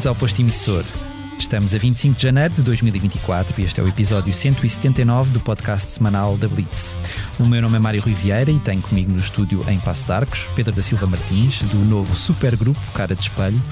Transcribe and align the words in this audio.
Bem-vindos 0.00 0.06
ao 0.06 0.14
Posto 0.14 0.40
Emissor. 0.40 0.82
Estamos 1.38 1.74
a 1.74 1.78
25 1.78 2.16
de 2.16 2.22
janeiro 2.22 2.54
de 2.54 2.62
2024 2.62 3.60
e 3.60 3.64
este 3.66 3.80
é 3.82 3.84
o 3.84 3.88
episódio 3.88 4.32
179 4.32 5.30
do 5.30 5.40
podcast 5.40 5.88
semanal 5.88 6.38
da 6.38 6.48
Blitz. 6.48 6.96
O 7.38 7.44
meu 7.44 7.60
nome 7.60 7.76
é 7.76 7.78
Mário 7.78 8.00
Rui 8.00 8.14
Vieira 8.14 8.50
e 8.50 8.58
tenho 8.60 8.80
comigo 8.80 9.12
no 9.12 9.18
estúdio 9.18 9.62
em 9.68 9.78
Passo 9.78 10.06
de 10.06 10.12
Arcos 10.12 10.48
Pedro 10.56 10.74
da 10.74 10.80
Silva 10.80 11.06
Martins, 11.06 11.60
do 11.64 11.76
novo 11.84 12.16
supergrupo 12.16 12.80
Cara 12.94 13.14
de 13.14 13.24
Espelho. 13.24 13.62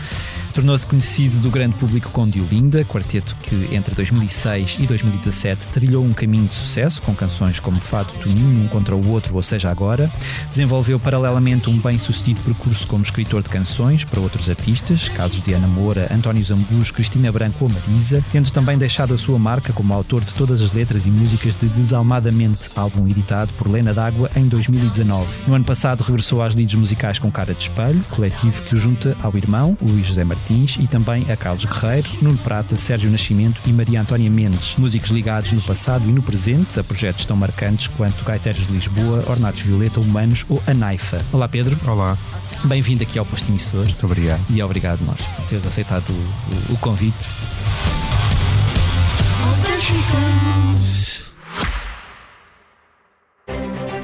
Tornou-se 0.52 0.86
conhecido 0.86 1.38
do 1.38 1.50
grande 1.50 1.74
público 1.76 2.10
com 2.10 2.28
Diolinda, 2.28 2.84
quarteto 2.84 3.36
que 3.42 3.74
entre 3.74 3.94
2006 3.94 4.78
e 4.80 4.86
2017 4.86 5.68
trilhou 5.68 6.04
um 6.04 6.12
caminho 6.12 6.48
de 6.48 6.54
sucesso 6.54 7.00
com 7.02 7.14
canções 7.14 7.60
como 7.60 7.80
Fado 7.80 8.12
Toninho, 8.22 8.64
Um 8.64 8.68
Contra 8.68 8.96
o 8.96 9.08
Outro 9.08 9.34
ou 9.34 9.42
Seja 9.42 9.70
Agora. 9.70 10.10
Desenvolveu 10.48 10.98
paralelamente 10.98 11.70
um 11.70 11.78
bem-sucedido 11.78 12.40
percurso 12.40 12.86
como 12.86 13.02
escritor 13.02 13.42
de 13.42 13.48
canções 13.48 14.04
para 14.04 14.20
outros 14.20 14.48
artistas, 14.50 15.08
casos 15.08 15.42
de 15.42 15.52
Ana 15.52 15.68
Moura, 15.68 16.08
António 16.12 16.44
Zambujo, 16.44 16.92
Cristina 16.92 17.30
Branco 17.30 17.64
ou 17.64 17.70
Marisa, 17.70 18.24
tendo 18.30 18.50
também 18.50 18.78
deixado 18.78 19.14
a 19.14 19.18
sua 19.18 19.38
marca 19.38 19.72
como 19.72 19.94
autor 19.94 20.24
de 20.24 20.34
todas 20.34 20.60
as 20.62 20.72
letras 20.72 21.06
e 21.06 21.10
músicas 21.10 21.54
de 21.54 21.68
Desalmadamente, 21.68 22.70
álbum 22.74 23.06
editado 23.06 23.52
por 23.54 23.68
Lena 23.68 23.94
D'Água 23.94 24.30
em 24.34 24.46
2019. 24.46 25.26
No 25.46 25.54
ano 25.54 25.64
passado 25.64 26.02
regressou 26.02 26.42
às 26.42 26.54
lides 26.54 26.74
musicais 26.74 27.18
com 27.18 27.30
Cara 27.30 27.54
de 27.54 27.62
Espelho, 27.62 28.04
coletivo 28.10 28.62
que 28.62 28.74
o 28.74 28.78
junta 28.78 29.16
ao 29.22 29.36
irmão, 29.36 29.76
Luís 29.80 30.06
José 30.06 30.24
Martins, 30.24 30.37
Martins 30.38 30.78
e 30.80 30.86
também 30.86 31.30
a 31.30 31.36
Carlos 31.36 31.64
Guerreiro, 31.64 32.08
Nuno 32.22 32.38
Prata, 32.38 32.76
Sérgio 32.76 33.10
Nascimento 33.10 33.60
e 33.66 33.72
Maria 33.72 34.00
Antónia 34.00 34.30
Mendes, 34.30 34.76
músicos 34.76 35.10
ligados 35.10 35.50
no 35.52 35.60
passado 35.60 36.08
e 36.08 36.12
no 36.12 36.22
presente 36.22 36.78
a 36.78 36.84
projetos 36.84 37.24
tão 37.24 37.36
marcantes 37.36 37.88
quanto 37.88 38.24
Gaiteiros 38.24 38.66
de 38.66 38.72
Lisboa, 38.72 39.24
Ornatos 39.28 39.62
Violeta, 39.62 39.98
Humanos 40.00 40.46
ou 40.48 40.62
A 40.66 40.72
Naifa. 40.72 41.20
Olá 41.32 41.48
Pedro. 41.48 41.76
Olá. 41.86 42.16
Bem-vindo 42.64 43.02
aqui 43.02 43.18
ao 43.18 43.26
Posto 43.26 43.50
Emissor. 43.50 43.84
Muito 43.84 44.06
obrigado. 44.06 44.40
E 44.48 44.62
obrigado 44.62 45.00
nós 45.04 45.20
por 45.20 45.44
teres 45.44 45.66
aceitado 45.66 46.08
o, 46.10 46.72
o, 46.72 46.74
o 46.74 46.78
convite. 46.78 47.26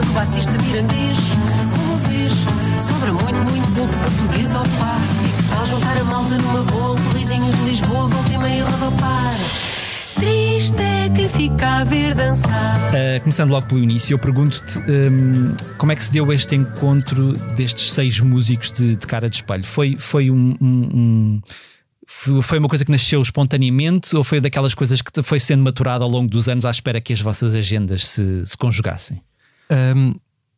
Do 0.00 0.12
batista 0.12 0.52
mirandês 0.62 1.18
Como 1.76 1.96
vês, 2.08 2.32
sobra 2.86 3.12
muito, 3.12 3.50
muito 3.50 3.74
pouco 3.74 3.94
português, 3.94 4.54
opa 4.54 4.98
E 5.24 5.42
que 5.42 5.48
tal 5.48 5.66
juntar 5.66 5.96
a 5.98 6.04
malta 6.04 6.36
numa 6.38 6.62
boa 6.62 6.90
Um 6.92 7.50
de 7.52 7.70
Lisboa, 7.70 8.08
volta 8.08 8.32
e 8.32 8.38
meia 8.38 8.64
rodopar 8.64 9.34
Triste 10.16 10.80
é 10.80 11.08
quem 11.10 11.28
fica 11.28 11.78
a 11.80 11.84
ver 11.84 12.14
dançar 12.14 12.78
Uh, 12.88 13.20
começando 13.20 13.50
logo 13.50 13.66
pelo 13.66 13.82
início, 13.82 14.14
eu 14.14 14.18
pergunto-te 14.18 14.78
um, 14.78 15.54
como 15.76 15.92
é 15.92 15.96
que 15.96 16.02
se 16.02 16.10
deu 16.10 16.32
este 16.32 16.54
encontro 16.56 17.34
destes 17.54 17.92
seis 17.92 18.18
músicos 18.18 18.72
de, 18.72 18.96
de 18.96 19.06
cara 19.06 19.28
de 19.28 19.36
espelho? 19.36 19.62
Foi, 19.62 19.96
foi 19.98 20.30
um, 20.30 20.56
um- 20.58 21.42
um- 22.32 22.42
foi 22.42 22.58
uma 22.58 22.66
coisa 22.68 22.86
que 22.86 22.90
nasceu 22.90 23.20
espontaneamente 23.20 24.16
ou 24.16 24.24
foi 24.24 24.40
daquelas 24.40 24.72
coisas 24.74 25.02
que 25.02 25.22
foi 25.22 25.38
sendo 25.38 25.62
maturada 25.62 26.02
ao 26.02 26.08
longo 26.10 26.28
dos 26.30 26.48
anos 26.48 26.64
à 26.64 26.70
espera 26.70 26.98
que 26.98 27.12
as 27.12 27.20
vossas 27.20 27.54
agendas 27.54 28.06
se, 28.06 28.46
se 28.46 28.56
conjugassem? 28.56 29.20
Hum, 29.70 30.14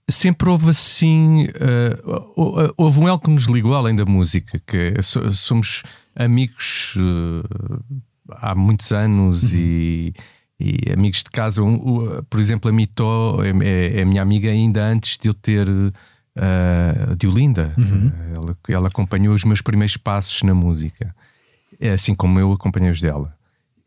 sempre 0.08 0.48
houve 0.48 0.70
assim. 0.70 1.44
uh, 1.46 2.32
hou- 2.36 2.74
houve 2.76 3.00
um 3.00 3.08
elo 3.08 3.18
que 3.20 3.30
nos 3.30 3.44
ligou 3.44 3.74
além 3.74 3.94
da 3.94 4.04
música, 4.04 4.60
que 4.66 4.94
é, 4.96 5.02
so- 5.02 5.32
somos 5.32 5.82
amigos 6.16 6.94
uh, 6.96 7.82
há 8.30 8.54
muitos 8.54 8.92
anos 8.92 9.52
e, 9.54 10.12
e 10.58 10.92
amigos 10.92 11.22
de 11.22 11.30
casa. 11.30 11.62
Um- 11.62 11.74
o- 11.76 12.22
por 12.24 12.38
exemplo, 12.40 12.70
a 12.70 12.72
Mitó 12.72 13.38
é, 13.42 13.50
é- 13.66 14.00
é 14.00 14.04
minha 14.04 14.22
amiga 14.22 14.50
ainda 14.50 14.84
antes 14.84 15.16
de 15.18 15.28
eu 15.28 15.34
ter. 15.34 15.66
Uh, 16.36 17.16
Diolinda, 17.16 17.74
ela, 18.34 18.56
ela 18.68 18.88
acompanhou 18.88 19.34
os 19.34 19.42
meus 19.44 19.60
primeiros 19.60 19.96
passos 19.96 20.42
na 20.44 20.54
música, 20.54 21.12
é 21.78 21.90
assim 21.90 22.14
como 22.14 22.38
eu 22.38 22.52
acompanhei 22.52 22.88
os 22.90 23.00
dela. 23.00 23.34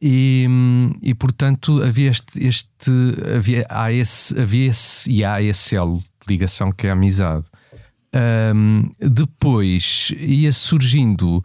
E, 0.05 0.45
e 1.01 1.13
portanto 1.13 1.81
havia 1.81 2.09
este, 2.09 2.45
este 2.45 2.91
havia, 3.37 3.65
há 3.69 3.89
esse, 3.89 4.37
havia 4.37 4.69
esse 4.69 5.09
e 5.09 5.23
há 5.23 5.41
esse 5.41 5.77
elo 5.77 5.99
de 5.99 6.27
ligação 6.27 6.73
que 6.73 6.87
é 6.87 6.89
a 6.89 6.93
amizade. 6.93 7.45
Hum, 8.53 8.91
depois 8.99 10.13
ia 10.19 10.51
surgindo 10.51 11.41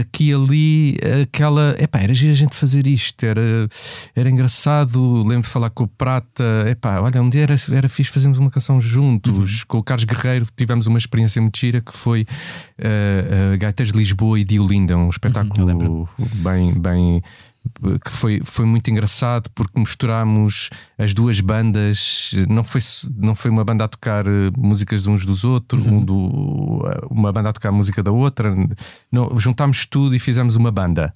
aqui 0.00 0.30
e 0.30 0.34
ali 0.34 0.98
aquela. 1.22 1.76
Epá, 1.78 2.00
era 2.00 2.12
giro 2.12 2.32
a 2.32 2.36
gente 2.36 2.56
fazer 2.56 2.88
isto, 2.88 3.24
era, 3.24 3.68
era 4.16 4.28
engraçado. 4.28 5.22
Lembro 5.22 5.42
de 5.42 5.48
falar 5.48 5.70
com 5.70 5.84
o 5.84 5.88
Prata. 5.88 6.44
Epá, 6.68 7.00
olha, 7.00 7.22
um 7.22 7.30
dia 7.30 7.42
era, 7.42 7.56
era 7.70 7.88
fixe 7.88 8.10
fazermos 8.10 8.38
uma 8.38 8.50
canção 8.50 8.80
juntos. 8.80 9.62
Com 9.64 9.78
o 9.78 9.82
Carlos 9.82 10.04
Guerreiro 10.04 10.46
tivemos 10.56 10.88
uma 10.88 10.98
experiência 10.98 11.40
muito 11.40 11.56
gira 11.56 11.80
que 11.80 11.92
foi 11.92 12.22
uh, 12.22 13.54
uh, 13.54 13.58
Gaiteiros 13.58 13.92
de 13.92 13.98
Lisboa 13.98 14.38
e 14.38 14.44
Diolinda, 14.44 14.96
um 14.96 15.08
espetáculo 15.08 16.08
bem, 16.42 16.74
bem 16.74 17.22
que 18.04 18.10
foi, 18.10 18.40
foi 18.44 18.64
muito 18.64 18.90
engraçado 18.90 19.50
porque 19.54 19.78
misturámos 19.78 20.70
as 20.98 21.14
duas 21.14 21.40
bandas. 21.40 22.32
Não 22.48 22.64
foi, 22.64 22.80
não 23.16 23.34
foi 23.34 23.50
uma 23.50 23.64
banda 23.64 23.84
a 23.84 23.88
tocar 23.88 24.26
eh, 24.26 24.50
músicas 24.56 25.04
de 25.04 25.10
uns 25.10 25.24
dos 25.24 25.44
outros, 25.44 25.86
um 25.86 26.04
do, 26.04 26.82
uma 27.10 27.32
banda 27.32 27.50
a 27.50 27.52
tocar 27.52 27.72
música 27.72 28.02
da 28.02 28.10
outra. 28.10 28.54
Não, 29.10 29.38
juntámos 29.38 29.86
tudo 29.86 30.14
e 30.14 30.18
fizemos 30.18 30.56
uma 30.56 30.70
banda. 30.70 31.14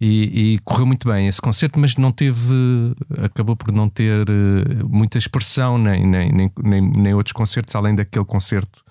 E, 0.00 0.54
e 0.54 0.58
correu 0.64 0.86
muito 0.86 1.08
bem 1.08 1.28
esse 1.28 1.40
concerto, 1.40 1.78
mas 1.78 1.96
não 1.96 2.10
teve, 2.10 2.94
acabou 3.22 3.56
por 3.56 3.72
não 3.72 3.88
ter 3.88 4.28
eh, 4.28 4.82
muita 4.88 5.16
expressão, 5.16 5.78
nem, 5.78 6.06
nem, 6.06 6.32
nem, 6.32 6.52
nem, 6.62 6.80
nem 6.82 7.14
outros 7.14 7.32
concertos, 7.32 7.74
além 7.74 7.94
daquele 7.94 8.24
concerto 8.24 8.84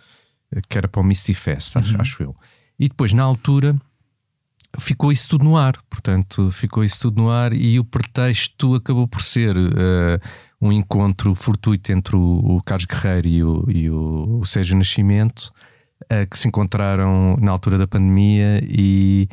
eh, 0.56 0.62
que 0.68 0.78
era 0.78 0.88
para 0.88 1.02
o 1.02 1.04
Misty 1.04 1.34
Fest, 1.34 1.76
acho, 1.76 2.02
acho 2.02 2.24
eu. 2.24 2.36
E 2.80 2.88
depois, 2.88 3.14
na 3.14 3.24
altura, 3.24 3.76
ficou 4.78 5.12
isso 5.12 5.30
tudo 5.30 5.44
no 5.44 5.58
ar. 5.58 5.76
Portanto, 5.90 6.52
ficou 6.52 6.84
isso 6.84 7.00
tudo 7.02 7.22
no 7.22 7.30
ar 7.30 7.54
e 7.54 7.80
o 7.80 7.84
pretexto 7.86 8.76
acabou 8.76 9.08
por 9.08 9.22
ser 9.22 9.56
eh, 9.56 10.20
um 10.62 10.72
encontro 10.72 11.36
fortuito 11.36 11.92
entre 11.92 12.16
o, 12.16 12.20
o 12.58 12.64
Carlos 12.64 12.86
Guerreiro 12.86 13.28
e 13.28 13.44
o, 13.44 13.66
e 13.70 13.90
o, 13.90 14.40
o 14.42 14.46
Sérgio 14.46 14.78
Nascimento, 14.78 15.52
eh, 16.10 16.26
que 16.26 16.38
se 16.38 16.48
encontraram 16.48 17.36
na 17.40 17.52
altura 17.52 17.78
da 17.78 17.88
pandemia 17.88 18.62
e, 18.64 19.28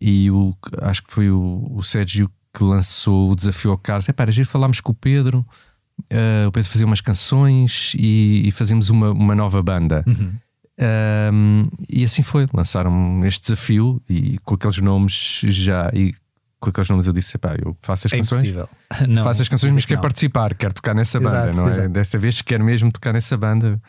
e 0.00 0.30
o, 0.30 0.54
acho 0.82 1.02
que 1.02 1.12
foi 1.12 1.30
o, 1.30 1.70
o 1.74 1.82
Sérgio 1.82 2.30
que 2.52 2.62
lançou 2.62 3.30
o 3.32 3.34
desafio 3.36 3.72
ao 3.72 3.78
Carlos. 3.78 4.08
É 4.08 4.12
para 4.12 4.30
giro, 4.30 4.48
falámos 4.48 4.80
com 4.80 4.92
o 4.92 4.94
Pedro. 4.94 5.44
eh, 6.10 6.44
o 6.46 6.52
Pedro 6.52 6.70
fazia 6.70 6.86
umas 6.86 7.00
canções 7.00 7.94
e, 7.98 8.42
e 8.46 8.50
fazemos 8.52 8.90
uma, 8.90 9.10
uma 9.10 9.34
nova 9.34 9.60
banda. 9.62 10.04
Um, 10.78 11.68
e 11.88 12.02
assim 12.04 12.22
foi, 12.22 12.46
lançaram 12.52 13.24
este 13.24 13.42
desafio 13.42 14.02
e 14.08 14.38
com 14.44 14.54
aqueles 14.56 14.78
nomes 14.78 15.40
já 15.44 15.88
e 15.94 16.12
com 16.58 16.70
aqueles 16.70 16.88
nomes 16.90 17.06
eu 17.06 17.12
disse: 17.12 17.38
pá, 17.38 17.54
eu 17.64 17.76
faço 17.80 18.06
as 18.08 18.12
É 18.12 18.16
canções, 18.16 18.42
impossível. 18.42 18.68
Não, 19.08 19.22
faço 19.22 19.42
as 19.42 19.48
canções, 19.48 19.72
mas 19.74 19.84
que 19.84 19.88
quero 19.88 19.98
não. 19.98 20.02
participar, 20.02 20.54
quero 20.56 20.74
tocar 20.74 20.94
nessa 20.94 21.20
banda, 21.20 21.50
Exato, 21.50 21.56
não 21.58 21.66
é? 21.66 21.70
exato. 21.70 21.88
Desta 21.90 22.18
vez 22.18 22.42
quero 22.42 22.64
mesmo 22.64 22.90
tocar 22.90 23.12
nessa 23.12 23.36
banda 23.36 23.80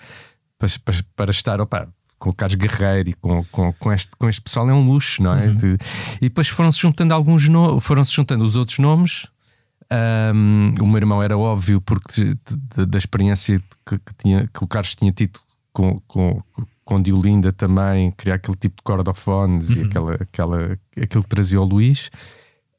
para, 0.60 0.70
para, 0.84 0.96
para 1.16 1.32
estar 1.32 1.60
opa, 1.60 1.88
com 2.20 2.30
o 2.30 2.34
Carlos 2.34 2.56
Guerreiro 2.56 3.10
e 3.10 3.14
com, 3.14 3.44
com, 3.46 3.74
com, 3.74 3.92
este, 3.92 4.12
com 4.18 4.30
este 4.30 4.42
pessoal 4.42 4.70
é 4.70 4.74
um 4.74 4.86
luxo, 4.88 5.24
não 5.24 5.34
é? 5.34 5.48
Uhum. 5.48 5.56
De- 5.56 5.78
e 6.18 6.30
depois 6.30 6.48
foram-se 6.50 6.80
juntando 6.80 7.14
alguns 7.14 7.46
foram-se 7.82 8.14
juntando 8.14 8.44
os 8.44 8.56
outros 8.56 8.78
nomes. 8.80 9.28
Um, 10.34 10.74
o 10.82 10.88
meu 10.88 10.98
irmão 10.98 11.22
era 11.22 11.38
óbvio 11.38 11.80
porque 11.82 12.24
de- 12.26 12.36
de- 12.76 12.86
da 12.86 12.98
experiência 12.98 13.62
que, 13.88 13.98
que 14.00 14.14
tinha, 14.18 14.48
que 14.54 14.64
o 14.64 14.68
Carlos 14.68 14.96
tinha 14.96 15.12
tido 15.12 15.40
com, 15.72 16.00
com, 16.08 16.42
com 16.86 17.02
Diolinda 17.02 17.52
também, 17.52 18.12
criar 18.12 18.36
aquele 18.36 18.56
tipo 18.56 18.78
de 18.78 18.84
cordofones 18.84 19.72
e 19.72 19.82
aquela, 19.82 20.14
aquela, 20.14 20.80
aquilo 20.96 21.24
que 21.24 21.30
trazia 21.30 21.60
o 21.60 21.66
Luís. 21.66 22.12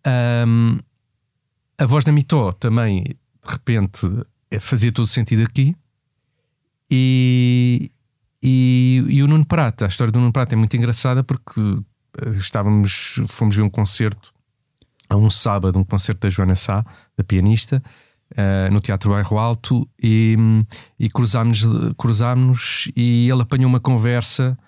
Um, 0.06 0.78
a 1.76 1.84
voz 1.84 2.04
da 2.04 2.12
Mitó 2.12 2.52
também, 2.52 3.02
de 3.02 3.16
repente, 3.44 4.06
eh, 4.50 4.60
fazia 4.60 4.92
todo 4.92 5.08
sentido 5.08 5.42
aqui. 5.42 5.76
E, 6.88 7.90
e, 8.40 9.04
e 9.08 9.22
o 9.22 9.26
Nuno 9.26 9.44
Prata, 9.44 9.86
a 9.86 9.88
história 9.88 10.12
do 10.12 10.20
Nuno 10.20 10.32
Prata 10.32 10.54
é 10.54 10.56
muito 10.56 10.76
engraçada 10.76 11.24
porque 11.24 11.60
eh, 11.60 12.28
estávamos, 12.38 13.20
fomos 13.26 13.56
ver 13.56 13.62
um 13.62 13.70
concerto 13.70 14.32
a 15.08 15.16
um 15.16 15.28
sábado, 15.28 15.78
um 15.78 15.84
concerto 15.84 16.20
da 16.20 16.30
Joana 16.30 16.54
Sá, 16.54 16.84
da 17.16 17.24
pianista, 17.24 17.82
eh, 18.34 18.68
no 18.70 18.80
Teatro 18.80 19.10
Bairro 19.10 19.38
Alto, 19.38 19.88
e, 20.02 20.36
e 20.98 21.08
cruzámos, 21.08 21.64
cruzámos 21.96 22.90
e 22.96 23.28
ele 23.30 23.42
apanhou 23.42 23.68
uma 23.68 23.80
conversa 23.80 24.58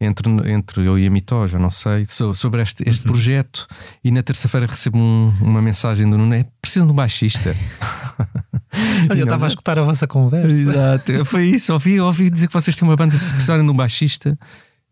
entre, 0.00 0.28
entre 0.50 0.86
eu 0.86 0.98
e 0.98 1.06
a 1.06 1.10
Mitó, 1.10 1.46
já 1.46 1.58
não 1.58 1.70
sei, 1.70 2.04
sobre 2.06 2.62
este, 2.62 2.86
este 2.86 3.06
uhum. 3.06 3.12
projeto. 3.12 3.66
E 4.04 4.10
na 4.10 4.22
terça-feira 4.22 4.66
recebo 4.66 4.98
um, 4.98 5.32
uma 5.40 5.62
mensagem 5.62 6.08
do 6.08 6.18
Nuno: 6.18 6.34
é 6.34 6.46
precisam 6.60 6.86
de 6.86 6.92
um 6.92 6.96
baixista. 6.96 7.54
Olha, 9.10 9.20
eu 9.20 9.24
estava 9.24 9.46
a 9.46 9.48
escutar 9.48 9.78
a 9.78 9.82
vossa 9.82 10.06
conversa. 10.06 10.48
Exato, 10.48 11.24
foi 11.24 11.46
isso. 11.46 11.72
Ouvi, 11.72 11.98
ouvi 11.98 12.28
dizer 12.28 12.46
que 12.46 12.52
vocês 12.52 12.76
têm 12.76 12.86
uma 12.86 12.96
banda 12.96 13.16
se 13.16 13.32
precisarem 13.32 13.64
de 13.64 13.72
um 13.72 13.76
baixista. 13.76 14.38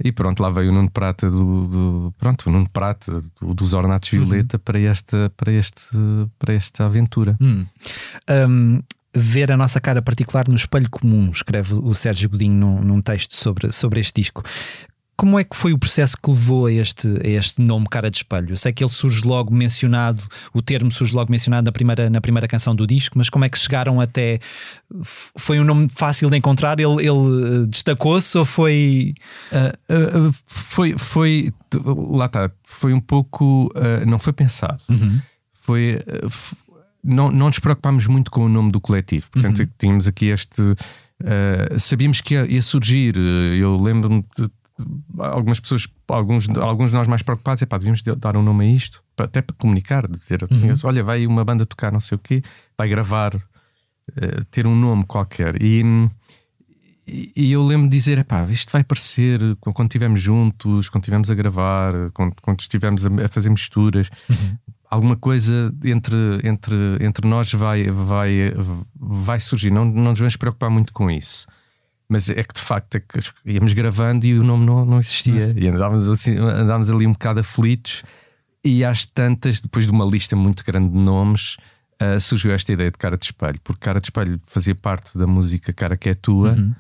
E 0.03 0.11
pronto, 0.11 0.43
lá 0.43 0.51
veio 0.51 0.71
o 0.71 0.75
Nuno 0.75 0.91
Prata 0.91 1.31
do, 1.31 1.69
do 1.69 2.15
pronto, 2.19 2.49
o 2.49 2.53
Nuno 2.53 2.69
Prata 2.69 3.23
do, 3.41 3.55
dos 3.55 3.75
Ornatos 3.75 4.13
uhum. 4.13 4.25
Violeta 4.25 4.57
uhum. 4.57 4.63
para, 4.65 4.81
esta, 4.81 5.33
para, 5.37 5.53
este, 5.53 5.97
para 6.39 6.53
esta 6.53 6.87
aventura. 6.87 7.37
Hum. 7.41 7.65
Um, 8.49 8.83
ver 9.15 9.53
a 9.53 9.57
nossa 9.57 9.81
cara 9.81 10.03
particular 10.03 10.49
no 10.49 10.57
espelho 10.57 10.91
comum, 10.91 11.31
escreve 11.31 11.75
o 11.75 11.95
Sérgio 11.95 12.29
Godinho 12.29 12.55
num, 12.55 12.81
num 12.83 13.01
texto 13.01 13.37
sobre, 13.37 13.71
sobre 13.71 14.01
este 14.01 14.21
disco. 14.21 14.43
Como 15.17 15.39
é 15.39 15.45
que 15.45 15.55
foi 15.55 15.73
o 15.73 15.79
processo 15.79 16.17
que 16.21 16.29
levou 16.29 16.67
a 16.67 16.73
este, 16.73 17.07
a 17.23 17.29
este 17.29 17.63
nome 17.63 17.87
Cara 17.89 18.11
de 18.11 18.17
Espelho? 18.17 18.51
Eu 18.51 18.57
sei 18.57 18.73
que 18.73 18.83
ele 18.83 18.91
surge 18.91 19.25
logo 19.25 19.55
mencionado, 19.55 20.25
o 20.53 20.61
termo 20.61 20.91
surge 20.91 21.15
logo 21.15 21.31
mencionado 21.31 21.67
na 21.67 21.73
primeira, 21.73 22.11
na 22.11 22.21
primeira 22.21 22.49
canção 22.49 22.75
do 22.75 22.85
disco, 22.85 23.17
mas 23.17 23.31
como 23.31 23.45
é 23.45 23.49
que 23.49 23.57
chegaram 23.57 24.01
até. 24.01 24.41
Foi 25.37 25.61
um 25.61 25.65
nome 25.65 25.89
fácil 25.89 26.29
de 26.29 26.37
encontrar? 26.37 26.81
Ele, 26.81 27.07
ele 27.07 27.63
eh, 27.63 27.67
destacou-se 27.69 28.37
ou 28.37 28.45
foi. 28.45 29.15
Uh, 29.53 30.29
uh, 30.29 30.35
foi, 30.47 30.99
foi. 30.99 31.53
Lá 31.85 32.27
está, 32.27 32.51
foi 32.65 32.93
um 32.93 33.01
pouco. 33.01 33.67
Uh, 33.77 34.05
não 34.07 34.19
foi 34.19 34.33
pensado. 34.33 34.83
Uhum. 34.89 35.21
Foi. 35.53 36.01
não, 37.05 37.31
não 37.31 37.47
nos 37.47 37.61
preocupámos 37.61 38.09
muito 38.09 38.33
com 38.33 38.47
o 38.47 38.49
nome 38.49 38.73
do 38.73 38.81
coletivo, 38.81 39.29
portanto, 39.31 39.61
uhum. 39.61 39.69
tínhamos 39.79 40.09
aqui 40.09 40.27
este. 40.27 40.61
sabíamos 41.79 42.21
que 42.21 42.35
ia, 42.35 42.47
ia 42.47 42.63
surgir. 42.63 43.17
Eu 43.17 43.81
lembro-me 43.81 44.25
algumas 45.19 45.61
pessoas, 45.61 45.87
alguns, 46.09 46.49
alguns 46.49 46.91
de 46.91 46.97
nós 46.97 47.07
mais 47.07 47.23
preocupados, 47.23 47.63
é 47.63 47.67
pá, 47.67 47.79
devíamos 47.79 48.03
dar 48.03 48.37
um 48.37 48.43
nome 48.43 48.67
a 48.67 48.71
isto, 48.71 49.03
até 49.17 49.41
para 49.41 49.55
comunicar, 49.57 50.09
dizer, 50.09 50.43
uhum. 50.43 50.75
olha, 50.85 51.03
vai 51.03 51.27
uma 51.27 51.45
banda 51.45 51.65
tocar 51.65 51.93
não 51.93 52.01
sei 52.01 52.17
o 52.17 52.19
quê, 52.19 52.43
vai 52.77 52.89
gravar, 52.89 53.35
uh, 53.35 54.45
ter 54.51 54.67
um 54.67 54.75
nome 54.75 55.05
qualquer. 55.05 55.61
E, 55.63 55.83
e, 57.07 57.53
eu 57.53 57.65
lembro 57.65 57.89
de 57.89 57.97
dizer, 57.97 58.19
é 58.19 58.25
pá, 58.25 58.45
isto 58.51 58.73
vai 58.73 58.83
parecer 58.83 59.41
quando 59.61 59.89
estivermos 59.89 60.21
juntos, 60.21 60.89
quando 60.89 61.03
estivermos 61.03 61.31
a 61.31 61.35
gravar, 61.35 61.95
quando, 62.13 62.35
quando 62.43 62.61
estivermos 62.61 63.07
a, 63.07 63.11
a 63.25 63.29
fazer 63.29 63.51
misturas. 63.51 64.11
Uhum. 64.29 64.59
Alguma 64.91 65.17
coisa 65.17 65.75
entre, 65.85 66.17
entre, 66.45 66.75
entre 67.01 67.29
nós 67.29 67.53
vai, 67.53 67.91
vai, 67.91 68.55
vai 68.95 69.41
surgir. 69.41 69.71
Não, 69.71 69.85
não 69.85 70.11
nos 70.11 70.19
vamos 70.19 70.37
preocupar 70.37 70.71
muito 70.71 70.93
com 70.93 71.11
isso. 71.11 71.47
Mas 72.09 72.29
é 72.29 72.43
que 72.43 72.55
de 72.55 72.61
facto 72.61 72.97
é 72.97 73.01
que 73.01 73.19
íamos 73.45 73.73
gravando 73.73 74.27
e 74.27 74.39
o 74.39 74.45
nome 74.45 74.67
não, 74.67 74.85
não 74.85 74.99
existia. 74.99 75.41
E 75.57 75.69
andávamos, 75.69 76.09
assim, 76.09 76.37
andávamos 76.37 76.91
ali 76.91 77.07
um 77.07 77.13
bocado 77.13 77.41
aflitos. 77.41 78.03
E 78.63 78.85
às 78.85 79.05
tantas, 79.05 79.61
depois 79.61 79.87
de 79.87 79.93
uma 79.93 80.05
lista 80.05 80.37
muito 80.37 80.65
grande 80.65 80.91
de 80.91 80.99
nomes, 80.99 81.57
uh, 82.03 82.21
surgiu 82.21 82.53
esta 82.53 82.73
ideia 82.73 82.91
de 82.91 82.99
Cara 82.99 83.17
de 83.17 83.27
Espelho, 83.27 83.61
porque 83.63 83.81
Cara 83.81 84.01
de 84.01 84.07
Espelho 84.07 84.41
fazia 84.45 84.75
parte 84.75 85.17
da 85.19 85.27
música 85.27 85.73
Cara 85.73 85.97
que 85.97 86.11
é 86.11 86.15
Tua. 86.15 86.53
Uhum. 86.53 86.75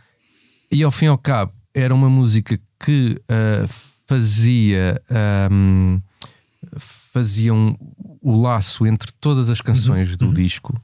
E 0.70 0.82
ao 0.82 0.90
fim 0.90 1.06
e 1.06 1.08
ao 1.08 1.18
cabo, 1.18 1.52
era 1.74 1.94
uma 1.94 2.08
música 2.08 2.58
que 2.78 3.20
uh, 3.22 3.68
fazia. 4.06 5.00
Um, 5.50 6.00
fazia 7.12 7.54
um, 7.54 7.76
o 8.20 8.40
laço 8.40 8.86
entre 8.86 9.12
todas 9.20 9.48
as 9.48 9.60
canções 9.60 10.10
uhum. 10.10 10.16
do 10.16 10.26
uhum. 10.26 10.34
disco 10.34 10.82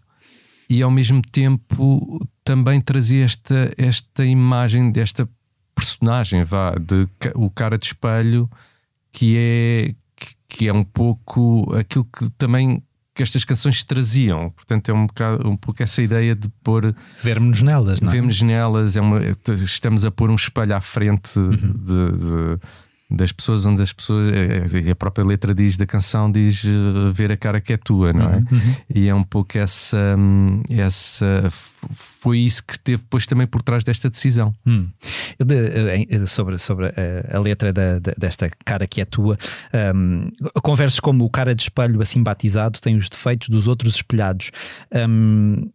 e 0.71 0.83
ao 0.83 0.91
mesmo 0.91 1.21
tempo 1.21 2.25
também 2.45 2.81
trazia 2.81 3.25
esta, 3.25 3.75
esta 3.77 4.25
imagem 4.25 4.93
desta 4.93 5.29
personagem, 5.75 6.45
vá, 6.45 6.77
de 6.77 7.09
o 7.35 7.51
cara 7.51 7.77
de 7.77 7.87
espelho, 7.87 8.49
que 9.13 9.37
é, 9.37 9.95
que 10.49 10.69
é 10.69 10.73
um 10.73 10.85
pouco 10.85 11.75
aquilo 11.75 12.05
que 12.05 12.31
também 12.39 12.81
que 13.13 13.23
estas 13.25 13.45
canções 13.45 13.83
traziam. 13.83 14.51
Portanto, 14.51 14.89
é 14.89 14.95
um, 14.95 15.07
bocado, 15.07 15.49
um 15.49 15.57
pouco 15.57 15.83
essa 15.83 16.01
ideia 16.01 16.37
de 16.37 16.49
pôr. 16.63 16.95
Vermos 17.21 17.61
nelas, 17.63 18.01
não 18.01 18.09
é? 18.09 18.13
Vermos 18.13 18.41
nelas, 18.41 18.97
é 18.97 19.01
uma, 19.01 19.21
estamos 19.65 20.05
a 20.05 20.11
pôr 20.11 20.31
um 20.31 20.37
espelho 20.37 20.75
à 20.75 20.81
frente 20.81 21.37
uhum. 21.37 21.51
de, 21.51 22.19
de 22.19 22.59
das 23.11 23.33
pessoas 23.33 23.67
onde 23.67 23.83
as 23.83 23.93
pessoas 23.93 24.33
é, 24.33 24.89
é, 24.89 24.91
a 24.91 24.95
própria 24.95 25.25
letra 25.25 25.53
diz 25.55 25.77
da 25.77 25.85
canção 25.85 26.31
diz 26.31 26.63
uh, 26.65 27.13
ver 27.13 27.33
a 27.33 27.37
cara 27.37 27.61
que 27.61 27.73
é 27.73 27.77
tua 27.77 28.13
não 28.13 28.27
é 28.27 28.37
uhum, 28.37 28.47
uhum. 28.53 28.75
e 28.95 29.09
é 29.09 29.15
um 29.15 29.25
pouco 29.25 29.59
essa 29.59 30.17
hum, 30.17 30.63
essa 30.71 31.51
foi 32.21 32.39
isso 32.39 32.65
que 32.65 32.79
teve 32.79 33.03
depois 33.03 33.27
também 33.27 33.47
por 33.47 33.63
trás 33.63 33.83
desta 33.83 34.09
decisão 34.09 34.55
hum. 34.67 34.89
de, 35.39 36.07
eh, 36.09 36.27
sobre 36.27 36.57
sobre 36.59 36.87
a, 36.87 37.37
a 37.37 37.41
letra 37.41 37.73
da, 37.73 37.99
desta 37.99 38.49
cara 38.65 38.87
que 38.87 39.01
é 39.01 39.05
tua 39.05 39.37
um, 39.95 40.31
conversas 40.63 41.01
como 41.01 41.25
o 41.25 41.31
cara 41.31 41.55
de 41.55 41.63
espelho 41.63 42.01
assim 42.01 42.23
batizado 42.23 42.81
tem 42.81 42.97
os 42.97 43.09
defeitos 43.09 43.49
dos 43.49 43.67
outros 43.67 43.97
espelhados 43.97 44.53
um, 45.09 45.69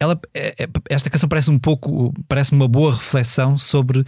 ela, 0.00 0.18
é, 0.34 0.54
é, 0.64 0.68
esta 0.88 1.10
canção 1.10 1.28
parece 1.28 1.50
um 1.50 1.58
pouco, 1.58 2.12
parece 2.28 2.52
uma 2.52 2.68
boa 2.68 2.92
reflexão 2.92 3.58
sobre 3.58 4.04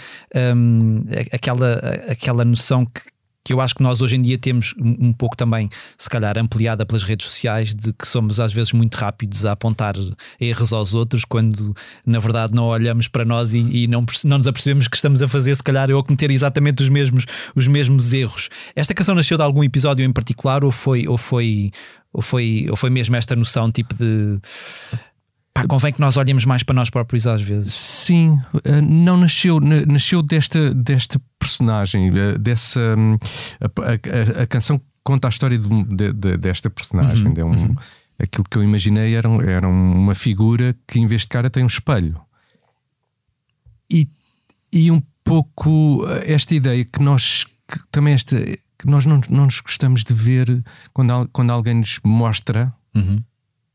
um, 0.56 1.04
aquela, 1.32 1.78
aquela 2.08 2.44
noção 2.44 2.86
que, 2.86 3.02
que 3.42 3.52
eu 3.52 3.60
acho 3.60 3.74
que 3.74 3.82
nós 3.82 4.00
hoje 4.00 4.16
em 4.16 4.22
dia 4.22 4.38
temos 4.38 4.74
um 4.78 5.12
pouco 5.12 5.36
também, 5.36 5.68
se 5.96 6.08
calhar 6.08 6.38
ampliada 6.38 6.84
pelas 6.84 7.02
redes 7.02 7.26
sociais, 7.26 7.74
de 7.74 7.92
que 7.92 8.06
somos 8.06 8.38
às 8.38 8.52
vezes 8.52 8.72
muito 8.72 8.94
rápidos 8.94 9.44
a 9.46 9.52
apontar 9.52 9.94
erros 10.38 10.72
aos 10.72 10.94
outros, 10.94 11.24
quando 11.24 11.74
na 12.06 12.18
verdade 12.18 12.54
não 12.54 12.66
olhamos 12.66 13.08
para 13.08 13.24
nós 13.24 13.54
e, 13.54 13.58
e 13.58 13.86
não, 13.88 14.04
não 14.24 14.36
nos 14.36 14.46
apercebemos 14.46 14.86
que 14.86 14.96
estamos 14.96 15.22
a 15.22 15.28
fazer, 15.28 15.56
se 15.56 15.62
calhar, 15.62 15.90
ou 15.90 15.98
a 15.98 16.04
cometer 16.04 16.30
exatamente 16.30 16.82
os 16.82 16.88
mesmos, 16.88 17.24
os 17.56 17.66
mesmos 17.66 18.12
erros. 18.12 18.48
Esta 18.76 18.94
canção 18.94 19.14
nasceu 19.14 19.36
de 19.36 19.42
algum 19.42 19.64
episódio 19.64 20.04
em 20.04 20.12
particular 20.12 20.62
ou 20.62 20.70
foi, 20.70 21.08
ou 21.08 21.16
foi, 21.16 21.70
ou 22.12 22.22
foi, 22.22 22.66
ou 22.68 22.76
foi 22.76 22.90
mesmo 22.90 23.16
esta 23.16 23.34
noção 23.34 23.72
tipo 23.72 23.94
de 23.94 24.38
Pá, 25.62 25.68
convém 25.68 25.92
que 25.92 26.00
nós 26.00 26.16
olhemos 26.16 26.44
mais 26.44 26.62
para 26.62 26.74
nós 26.74 26.90
próprios 26.90 27.26
às 27.26 27.42
vezes. 27.42 27.74
Sim, 27.74 28.40
eh, 28.64 28.80
não 28.80 29.16
nasceu, 29.16 29.60
nasceu 29.60 30.22
desta, 30.22 30.72
desta 30.74 31.20
personagem, 31.38 32.10
eh, 32.16 32.38
dessa. 32.38 32.80
Hum, 32.96 33.18
a, 33.60 34.40
a, 34.40 34.42
a 34.42 34.46
canção 34.46 34.80
conta 35.02 35.28
a 35.28 35.30
história 35.30 35.58
de, 35.58 36.12
de, 36.12 36.36
desta 36.36 36.70
personagem. 36.70 37.26
Uhum, 37.26 37.34
de 37.34 37.42
um, 37.42 37.50
uhum. 37.50 37.74
Aquilo 38.18 38.44
que 38.50 38.58
eu 38.58 38.62
imaginei 38.62 39.14
era, 39.14 39.28
era 39.50 39.68
uma 39.68 40.14
figura 40.14 40.76
que, 40.86 40.98
em 40.98 41.06
vez 41.06 41.22
de 41.22 41.28
cara, 41.28 41.48
tem 41.48 41.62
um 41.62 41.68
espelho. 41.68 42.20
E, 43.90 44.08
e 44.72 44.90
um 44.90 45.02
pouco 45.24 46.04
eh, 46.06 46.32
esta 46.32 46.54
ideia 46.54 46.84
que 46.84 47.02
nós 47.02 47.46
que 47.68 47.78
também 47.92 48.14
esta 48.14 48.36
que 48.36 48.86
nós 48.86 49.04
não, 49.04 49.20
não 49.28 49.44
nos 49.44 49.60
gostamos 49.60 50.02
de 50.02 50.14
ver 50.14 50.64
quando, 50.92 51.28
quando 51.32 51.50
alguém 51.50 51.74
nos 51.74 52.00
mostra. 52.02 52.72
Uhum 52.94 53.22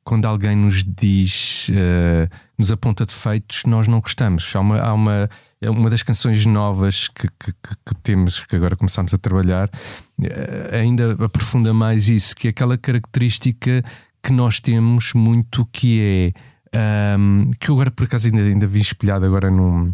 quando 0.06 0.26
alguém 0.28 0.56
nos 0.56 0.86
diz, 0.86 1.68
uh, 1.70 2.30
nos 2.60 2.72
aponta 2.72 3.08
defeitos, 3.08 3.64
nós 3.66 3.88
não 3.88 4.00
gostamos. 4.00 4.56
Há 4.56 4.60
uma, 4.60 4.80
há 4.80 4.94
uma, 4.94 5.30
é 5.60 5.68
uma 5.68 5.90
das 5.90 6.04
canções 6.04 6.46
novas 6.46 7.08
que, 7.08 7.28
que, 7.28 7.52
que, 7.52 7.96
temos, 8.04 8.46
que 8.46 8.56
agora 8.56 8.76
começamos 8.76 9.16
a 9.16 9.18
trabalhar, 9.18 9.68
uh, 9.68 10.76
ainda 10.80 11.14
aprofunda 11.26 11.74
mais 11.74 12.08
isso, 12.08 12.36
que 12.36 12.48
é 12.48 12.52
aquela 12.52 12.78
característica 12.78 13.84
que 14.22 14.32
nós 14.32 14.60
temos 14.60 15.12
muito, 15.14 15.66
que 15.72 16.34
é 16.72 17.18
um, 17.18 17.42
ehm, 17.42 17.52
que 17.60 17.70
eu 17.70 17.76
agora 17.76 17.90
por 17.90 18.06
acaso 18.06 18.28
ainda, 18.28 18.42
ainda 18.42 18.68
vi 18.68 18.82
espelhado 18.82 19.26
agora 19.26 19.50
num, 19.50 19.92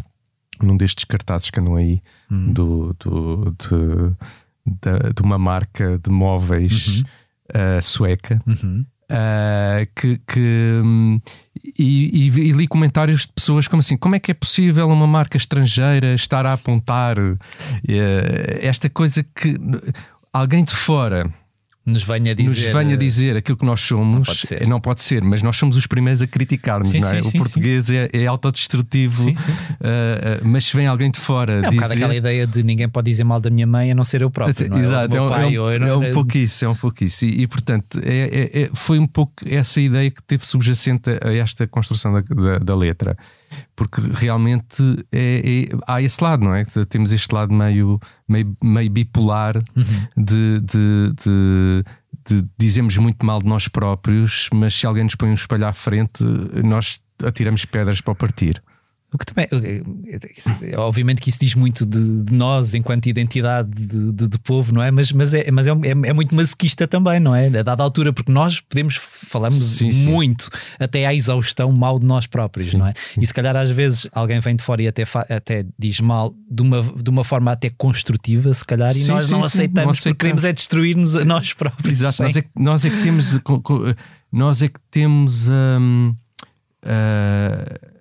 num 0.60 0.76
destes 0.76 1.04
cartazes 1.04 1.48
que 1.48 1.58
andam 1.58 1.76
aí 1.76 2.02
hum. 2.30 2.52
do, 2.52 2.96
do, 3.00 3.56
de, 3.58 4.14
de, 4.66 5.12
de, 5.14 5.22
uma 5.22 5.38
marca 5.38 5.98
de 5.98 6.10
móveis 6.10 6.98
uhum. 6.98 7.78
uh, 7.78 7.82
sueca. 7.82 8.42
Uhum 8.46 8.84
Uh, 9.12 9.86
que, 9.94 10.18
que 10.26 10.80
hum, 10.82 11.20
e, 11.78 12.30
e, 12.30 12.48
e, 12.48 12.52
li 12.52 12.66
comentários 12.66 13.26
de 13.26 13.32
pessoas 13.34 13.68
como 13.68 13.80
assim: 13.80 13.94
como 13.94 14.14
é 14.14 14.18
que 14.18 14.30
é 14.30 14.34
possível 14.34 14.88
uma 14.88 15.06
marca 15.06 15.36
estrangeira 15.36 16.14
estar 16.14 16.46
a 16.46 16.54
apontar 16.54 17.18
uh, 17.18 17.38
esta 18.60 18.88
coisa 18.88 19.22
que 19.22 19.54
alguém 20.32 20.64
de 20.64 20.74
fora 20.74 21.30
nos 21.84 22.04
venha 22.04 22.34
dizer, 22.34 22.72
nos 22.72 22.84
venha 22.84 22.96
dizer 22.96 23.36
aquilo 23.36 23.58
que 23.58 23.64
nós 23.64 23.80
somos, 23.80 24.14
não 24.14 24.22
pode 24.22 24.38
ser, 24.38 24.66
não 24.68 24.80
pode 24.80 25.02
ser 25.02 25.24
mas 25.24 25.42
nós 25.42 25.56
somos 25.56 25.76
os 25.76 25.86
primeiros 25.86 26.22
a 26.22 26.26
criticar-nos. 26.26 26.90
Sim, 26.90 27.04
é? 27.04 27.22
sim, 27.22 27.38
o 27.38 27.42
português 27.42 27.90
é, 27.90 28.08
é, 28.12 28.26
autodestrutivo, 28.26 29.28
uh, 29.28 29.32
uh, 29.32 29.36
mas 30.44 30.66
se 30.66 30.76
vem 30.76 30.86
alguém 30.86 31.10
de 31.10 31.18
fora. 31.18 31.54
É 31.64 31.68
um 31.68 31.70
dizer... 31.70 31.92
aquela 31.92 32.14
ideia 32.14 32.46
de 32.46 32.62
ninguém 32.62 32.88
pode 32.88 33.10
dizer 33.10 33.24
mal 33.24 33.40
da 33.40 33.50
minha 33.50 33.66
mãe 33.66 33.90
a 33.90 33.94
não 33.94 34.04
ser 34.04 34.22
eu 34.22 34.30
próprio. 34.30 34.68
Não 34.68 34.76
é? 34.76 34.80
Exato, 34.80 35.16
é, 35.16 35.20
um, 35.20 35.28
pai, 35.28 35.54
é, 35.56 35.60
um, 35.60 35.70
é 35.70 35.96
um 35.96 36.12
pouco 36.12 36.38
isso, 36.38 36.64
é 36.64 36.68
um 36.68 36.76
pouco 36.76 37.02
isso. 37.02 37.24
E, 37.24 37.42
e 37.42 37.46
portanto, 37.48 38.00
é, 38.04 38.18
é, 38.18 38.62
é, 38.62 38.70
foi 38.74 38.98
um 38.98 39.06
pouco 39.06 39.32
essa 39.44 39.80
ideia 39.80 40.10
que 40.10 40.22
teve 40.22 40.46
subjacente 40.46 41.10
a 41.10 41.32
esta 41.34 41.66
construção 41.66 42.12
da, 42.12 42.20
da, 42.20 42.58
da 42.58 42.76
letra 42.76 43.16
porque 43.74 44.00
realmente 44.00 44.82
é, 45.10 45.68
é, 45.70 45.76
há 45.86 46.02
esse 46.02 46.22
lado, 46.22 46.44
não 46.44 46.54
é? 46.54 46.64
Temos 46.88 47.12
este 47.12 47.34
lado 47.34 47.52
meio, 47.52 48.00
meio, 48.28 48.56
meio 48.62 48.90
bipolar 48.90 49.56
uhum. 49.56 50.06
de, 50.16 50.60
de, 50.60 51.12
de, 51.24 51.84
de, 52.28 52.48
dizemos 52.58 52.96
muito 52.98 53.24
mal 53.24 53.40
de 53.40 53.46
nós 53.46 53.68
próprios, 53.68 54.48
mas 54.52 54.74
se 54.74 54.86
alguém 54.86 55.04
nos 55.04 55.14
põe 55.14 55.30
um 55.30 55.34
espelho 55.34 55.66
à 55.66 55.72
frente, 55.72 56.24
nós 56.64 57.00
atiramos 57.24 57.64
pedras 57.64 58.00
para 58.00 58.12
o 58.12 58.16
partir. 58.16 58.62
O 59.12 59.18
que 59.18 59.26
também, 59.26 59.46
é, 60.62 60.76
obviamente 60.78 61.20
que 61.20 61.28
isso 61.28 61.38
diz 61.38 61.54
muito 61.54 61.84
de, 61.84 62.22
de 62.22 62.32
nós 62.32 62.72
enquanto 62.72 63.06
identidade 63.06 63.68
de, 63.68 64.10
de, 64.10 64.26
de, 64.26 64.38
povo, 64.38 64.72
não 64.72 64.82
é? 64.82 64.90
Mas, 64.90 65.12
mas, 65.12 65.34
é, 65.34 65.50
mas 65.50 65.66
é, 65.66 65.70
é, 65.70 65.90
é, 65.90 66.12
muito 66.14 66.34
masoquista 66.34 66.88
também, 66.88 67.20
não 67.20 67.36
é? 67.36 67.46
A 67.58 67.62
dada 67.62 67.82
altura, 67.82 68.10
porque 68.10 68.32
nós 68.32 68.60
podemos, 68.60 68.96
falamos 68.96 69.58
sim, 69.58 69.92
sim. 69.92 70.06
muito 70.06 70.48
até 70.78 71.04
à 71.04 71.12
exaustão 71.12 71.70
mal 71.72 71.98
de 71.98 72.06
nós 72.06 72.26
próprios, 72.26 72.70
sim, 72.70 72.78
não 72.78 72.86
é? 72.86 72.94
E 73.18 73.26
se 73.26 73.34
calhar 73.34 73.54
às 73.54 73.68
vezes 73.68 74.08
alguém 74.12 74.40
vem 74.40 74.56
de 74.56 74.62
fora 74.62 74.80
e 74.80 74.88
até, 74.88 75.04
até 75.28 75.66
diz 75.78 76.00
mal 76.00 76.34
de 76.50 76.62
uma, 76.62 76.82
de 76.82 77.10
uma 77.10 77.22
forma 77.22 77.52
até 77.52 77.68
construtiva, 77.68 78.54
se 78.54 78.64
calhar, 78.64 78.96
e 78.96 79.04
nós 79.04 79.28
não 79.28 79.44
aceitamos, 79.44 79.84
não 79.84 79.90
aceitamos 79.90 80.00
porque 80.00 80.14
queremos 80.14 80.44
é 80.44 80.52
destruir-nos 80.54 81.16
a 81.16 81.24
nós 81.24 81.52
próprios. 81.52 82.00
Exato, 82.00 82.22
nós 82.22 82.36
é, 82.36 82.40
que, 82.40 82.48
nós 82.56 82.84
é 82.86 82.90
que 82.90 83.02
temos, 83.02 83.38
nós 84.32 84.62
é 84.62 84.68
que 84.68 84.80
temos. 84.90 85.48
Hum, 85.50 86.14
uh, 86.84 87.91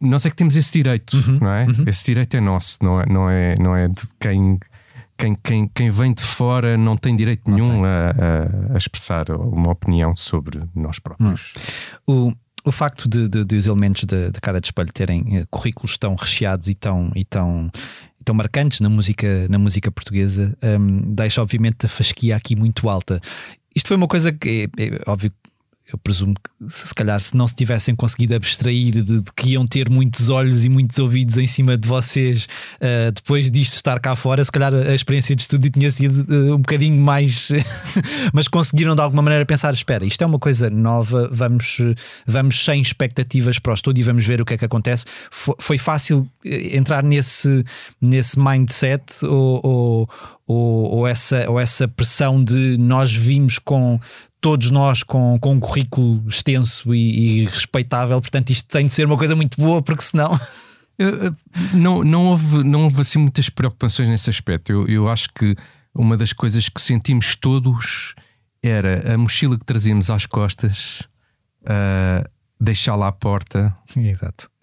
nós 0.00 0.24
é 0.26 0.30
que 0.30 0.36
temos 0.36 0.56
esse 0.56 0.72
direito, 0.72 1.16
uhum, 1.16 1.38
não 1.40 1.50
é? 1.50 1.66
Uhum. 1.66 1.84
Esse 1.86 2.04
direito 2.04 2.36
é 2.36 2.40
nosso, 2.40 2.78
não 2.82 3.00
é, 3.00 3.06
não 3.06 3.30
é, 3.30 3.54
não 3.58 3.76
é 3.76 3.88
de 3.88 4.02
quem, 4.18 4.58
quem, 5.16 5.34
quem, 5.42 5.68
quem 5.68 5.90
vem 5.90 6.14
de 6.14 6.22
fora 6.22 6.76
não 6.76 6.96
tem 6.96 7.16
direito 7.16 7.50
não 7.50 7.56
nenhum 7.56 7.82
tem. 7.82 7.84
A, 7.84 8.74
a, 8.74 8.76
expressar 8.76 9.30
uma 9.30 9.72
opinião 9.72 10.16
sobre 10.16 10.60
nós 10.74 10.98
próprios. 10.98 11.52
Hum. 12.06 12.32
O, 12.64 12.68
o 12.68 12.72
facto 12.72 13.08
de, 13.08 13.28
de, 13.28 13.44
de 13.44 13.56
os 13.56 13.66
elementos 13.66 14.04
da 14.04 14.40
cara 14.40 14.60
de 14.60 14.66
espelho 14.66 14.92
terem 14.92 15.40
uh, 15.40 15.46
currículos 15.50 15.96
tão 15.96 16.14
recheados 16.14 16.68
e 16.68 16.74
tão, 16.74 17.10
e 17.14 17.24
tão, 17.24 17.70
tão 18.24 18.34
marcantes 18.34 18.80
na 18.80 18.88
música, 18.88 19.48
na 19.48 19.58
música 19.58 19.90
portuguesa 19.90 20.56
um, 20.62 21.14
deixa 21.14 21.42
obviamente 21.42 21.86
a 21.86 21.88
fasquia 21.88 22.36
aqui 22.36 22.54
muito 22.54 22.88
alta. 22.88 23.20
Isto 23.74 23.88
foi 23.88 23.96
uma 23.96 24.08
coisa 24.08 24.32
que 24.32 24.68
é, 24.78 24.84
é 24.84 25.00
óbvio 25.06 25.32
eu 25.90 25.98
presumo 25.98 26.34
que 26.34 26.70
se 26.70 26.94
calhar 26.94 27.18
se 27.18 27.36
não 27.36 27.46
se 27.46 27.54
tivessem 27.54 27.94
conseguido 27.96 28.34
abstrair 28.34 28.90
de, 28.90 29.02
de, 29.02 29.32
que 29.34 29.50
iam 29.50 29.66
ter 29.66 29.88
muitos 29.88 30.28
olhos 30.28 30.64
e 30.64 30.68
muitos 30.68 30.98
ouvidos 30.98 31.38
em 31.38 31.46
cima 31.46 31.76
de 31.76 31.88
vocês 31.88 32.46
uh, 32.76 33.10
depois 33.10 33.50
disto 33.50 33.74
estar 33.74 33.98
cá 33.98 34.14
fora, 34.14 34.44
se 34.44 34.52
calhar 34.52 34.74
a 34.74 34.94
experiência 34.94 35.34
de 35.34 35.42
estúdio 35.42 35.70
tinha 35.70 35.90
sido 35.90 36.26
uh, 36.30 36.54
um 36.54 36.58
bocadinho 36.58 37.00
mais 37.02 37.50
mas 38.32 38.48
conseguiram 38.48 38.94
de 38.94 39.00
alguma 39.00 39.22
maneira 39.22 39.46
pensar, 39.46 39.72
espera, 39.72 40.04
isto 40.04 40.22
é 40.22 40.26
uma 40.26 40.38
coisa 40.38 40.68
nova, 40.68 41.28
vamos, 41.32 41.78
vamos 42.26 42.64
sem 42.64 42.80
expectativas 42.80 43.58
para 43.58 43.70
o 43.70 43.74
estúdio 43.74 44.02
e 44.02 44.04
vamos 44.04 44.26
ver 44.26 44.40
o 44.40 44.44
que 44.44 44.54
é 44.54 44.58
que 44.58 44.64
acontece. 44.64 45.06
Foi, 45.30 45.54
foi 45.58 45.78
fácil 45.78 46.28
eh, 46.44 46.76
entrar 46.76 47.02
nesse, 47.02 47.64
nesse 48.00 48.38
mindset 48.38 49.24
ou, 49.24 49.60
ou 49.64 50.08
ou, 50.48 50.94
ou, 50.94 51.06
essa, 51.06 51.48
ou 51.50 51.60
essa 51.60 51.86
pressão 51.86 52.42
de 52.42 52.78
nós 52.78 53.14
vimos 53.14 53.58
com 53.58 54.00
todos 54.40 54.70
nós 54.70 55.02
com, 55.02 55.38
com 55.40 55.54
um 55.54 55.60
currículo 55.60 56.22
extenso 56.28 56.94
e, 56.94 57.42
e, 57.42 57.44
respeitável, 57.46 58.20
portanto, 58.20 58.50
isto 58.50 58.68
tem 58.68 58.86
de 58.86 58.92
ser 58.92 59.06
uma 59.06 59.16
coisa 59.16 59.34
muito 59.34 59.60
boa, 59.60 59.82
porque 59.82 60.02
senão. 60.02 60.38
Não, 61.72 62.02
não, 62.02 62.26
houve, 62.26 62.64
não 62.64 62.84
houve 62.84 63.02
assim 63.02 63.20
muitas 63.20 63.48
preocupações 63.48 64.08
nesse 64.08 64.28
aspecto. 64.28 64.72
Eu, 64.72 64.88
eu 64.88 65.08
acho 65.08 65.28
que 65.32 65.54
uma 65.94 66.16
das 66.16 66.32
coisas 66.32 66.68
que 66.68 66.80
sentimos 66.80 67.36
todos 67.36 68.16
era 68.62 69.14
a 69.14 69.16
mochila 69.16 69.56
que 69.56 69.64
trazíamos 69.64 70.10
às 70.10 70.26
costas, 70.26 71.08
uh, 71.62 72.28
deixá-la 72.60 73.08
à 73.08 73.12
porta 73.12 73.76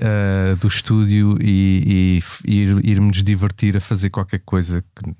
uh, 0.01 0.55
do 0.57 0.67
estúdio 0.67 1.37
e, 1.41 2.21
e 2.45 2.53
ir, 2.53 2.85
irmos 2.85 3.23
divertir 3.23 3.77
a 3.77 3.81
fazer 3.81 4.09
qualquer 4.09 4.39
coisa 4.39 4.83
que 4.93 5.15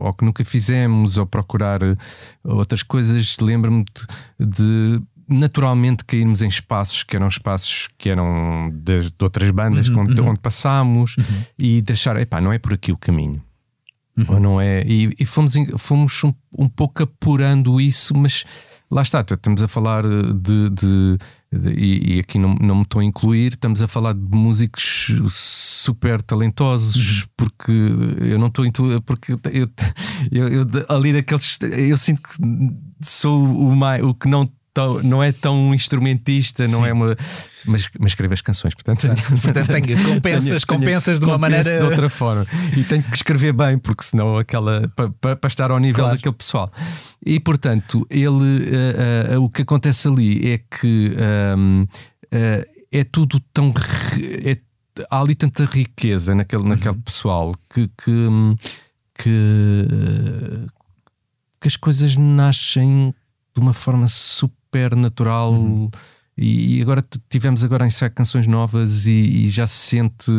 ou 0.00 0.12
que 0.12 0.24
nunca 0.24 0.44
fizemos, 0.44 1.16
ou 1.16 1.26
procurar 1.26 1.82
eh, 1.82 1.96
outras 2.44 2.82
coisas. 2.82 3.36
Lembro-me 3.38 3.84
de, 4.38 5.00
naturalmente 5.30 6.04
cairmos 6.04 6.42
em 6.42 6.48
espaços 6.48 7.04
que 7.04 7.14
eram 7.14 7.28
espaços 7.28 7.88
que 7.96 8.10
eram 8.10 8.70
de, 8.72 9.10
de 9.10 9.14
outras 9.22 9.50
bandas 9.50 9.88
uhum, 9.88 10.00
onde, 10.00 10.20
uhum. 10.20 10.30
onde, 10.30 10.40
passámos 10.40 11.16
uhum. 11.16 11.44
e 11.58 11.80
deixar, 11.82 12.16
epá, 12.16 12.40
não 12.40 12.52
é 12.52 12.58
por 12.58 12.74
aqui 12.74 12.90
o 12.90 12.96
caminho. 12.96 13.40
Uhum. 14.16 14.24
Ou 14.28 14.40
não 14.40 14.60
é? 14.60 14.82
E, 14.82 15.14
e 15.18 15.24
fomos, 15.24 15.54
fomos 15.78 16.24
um, 16.24 16.34
um, 16.58 16.68
pouco 16.68 17.04
apurando 17.04 17.80
isso, 17.80 18.14
mas 18.16 18.44
lá 18.90 19.02
está, 19.02 19.20
estamos 19.20 19.62
a 19.62 19.68
falar 19.68 20.02
de, 20.02 20.70
de 20.70 21.18
e, 21.52 22.14
e, 22.14 22.20
aqui 22.20 22.38
não, 22.38 22.54
não 22.54 22.76
me 22.76 22.82
estou 22.82 23.00
a 23.00 23.04
incluir, 23.04 23.54
estamos 23.54 23.82
a 23.82 23.88
falar 23.88 24.14
de 24.14 24.20
músicos 24.20 25.12
super 25.28 26.22
talentosos, 26.22 27.26
porque 27.36 27.72
eu 27.72 28.38
não 28.38 28.46
estou 28.46 28.64
a 28.64 28.68
incluir, 28.68 29.00
porque 29.00 29.32
eu, 29.32 29.68
eu, 30.30 30.48
eu, 30.48 30.66
ali 30.88 31.12
daqueles, 31.12 31.58
eu 31.60 31.98
sinto 31.98 32.22
que 32.22 32.36
sou 33.00 33.42
o, 33.42 33.74
mais, 33.74 34.00
o 34.00 34.14
que 34.14 34.28
não 34.28 34.48
tão, 34.80 35.02
não 35.02 35.22
é 35.22 35.32
tão 35.32 35.74
instrumentista, 35.74 36.66
não 36.66 36.84
é 36.84 36.92
uma. 36.92 37.16
Mas, 37.66 37.88
mas 37.98 38.12
escreve 38.12 38.34
as 38.34 38.40
canções, 38.40 38.74
portanto, 38.74 39.06
portanto 39.42 39.68
tenho, 39.68 40.04
compensas, 40.04 40.64
tenho, 40.64 40.66
compensas 40.66 41.18
tenho, 41.18 41.20
de 41.20 41.24
uma 41.26 41.38
maneira. 41.38 41.78
de 41.78 41.84
outra 41.84 42.08
forma. 42.08 42.46
E 42.76 42.82
tenho 42.84 43.02
que 43.02 43.16
escrever 43.16 43.52
bem, 43.52 43.78
porque 43.78 44.02
senão 44.04 44.38
aquela. 44.38 44.90
para, 45.20 45.36
para 45.36 45.48
estar 45.48 45.70
ao 45.70 45.78
nível 45.78 46.04
claro. 46.04 46.16
daquele 46.16 46.34
pessoal. 46.34 46.72
E 47.24 47.38
portanto, 47.38 48.06
ele. 48.10 48.30
Uh, 48.30 49.38
uh, 49.38 49.44
o 49.44 49.50
que 49.50 49.62
acontece 49.62 50.08
ali 50.08 50.52
é 50.52 50.58
que. 50.58 51.14
Um, 51.56 51.82
uh, 51.82 52.80
é 52.92 53.04
tudo 53.04 53.40
tão. 53.52 53.72
É, 54.44 54.58
há 55.10 55.20
ali 55.20 55.34
tanta 55.34 55.64
riqueza 55.64 56.34
naquele, 56.34 56.64
naquele 56.64 56.90
uhum. 56.96 57.02
pessoal 57.02 57.54
que, 57.72 57.88
que, 57.88 58.28
que, 59.14 59.86
que 61.60 61.68
as 61.68 61.76
coisas 61.76 62.16
nascem 62.16 63.14
de 63.54 63.60
uma 63.60 63.72
forma 63.72 64.08
super 64.08 64.59
super 64.70 64.94
natural. 64.94 65.52
Uhum. 65.52 65.90
E, 66.38 66.80
agora 66.80 67.04
tivemos 67.28 67.62
agora 67.62 67.84
a 67.84 67.86
ensaiar 67.86 68.12
canções 68.12 68.46
novas 68.46 69.06
e, 69.06 69.12
e, 69.12 69.50
já 69.50 69.66
se 69.66 69.74
sente 69.74 70.32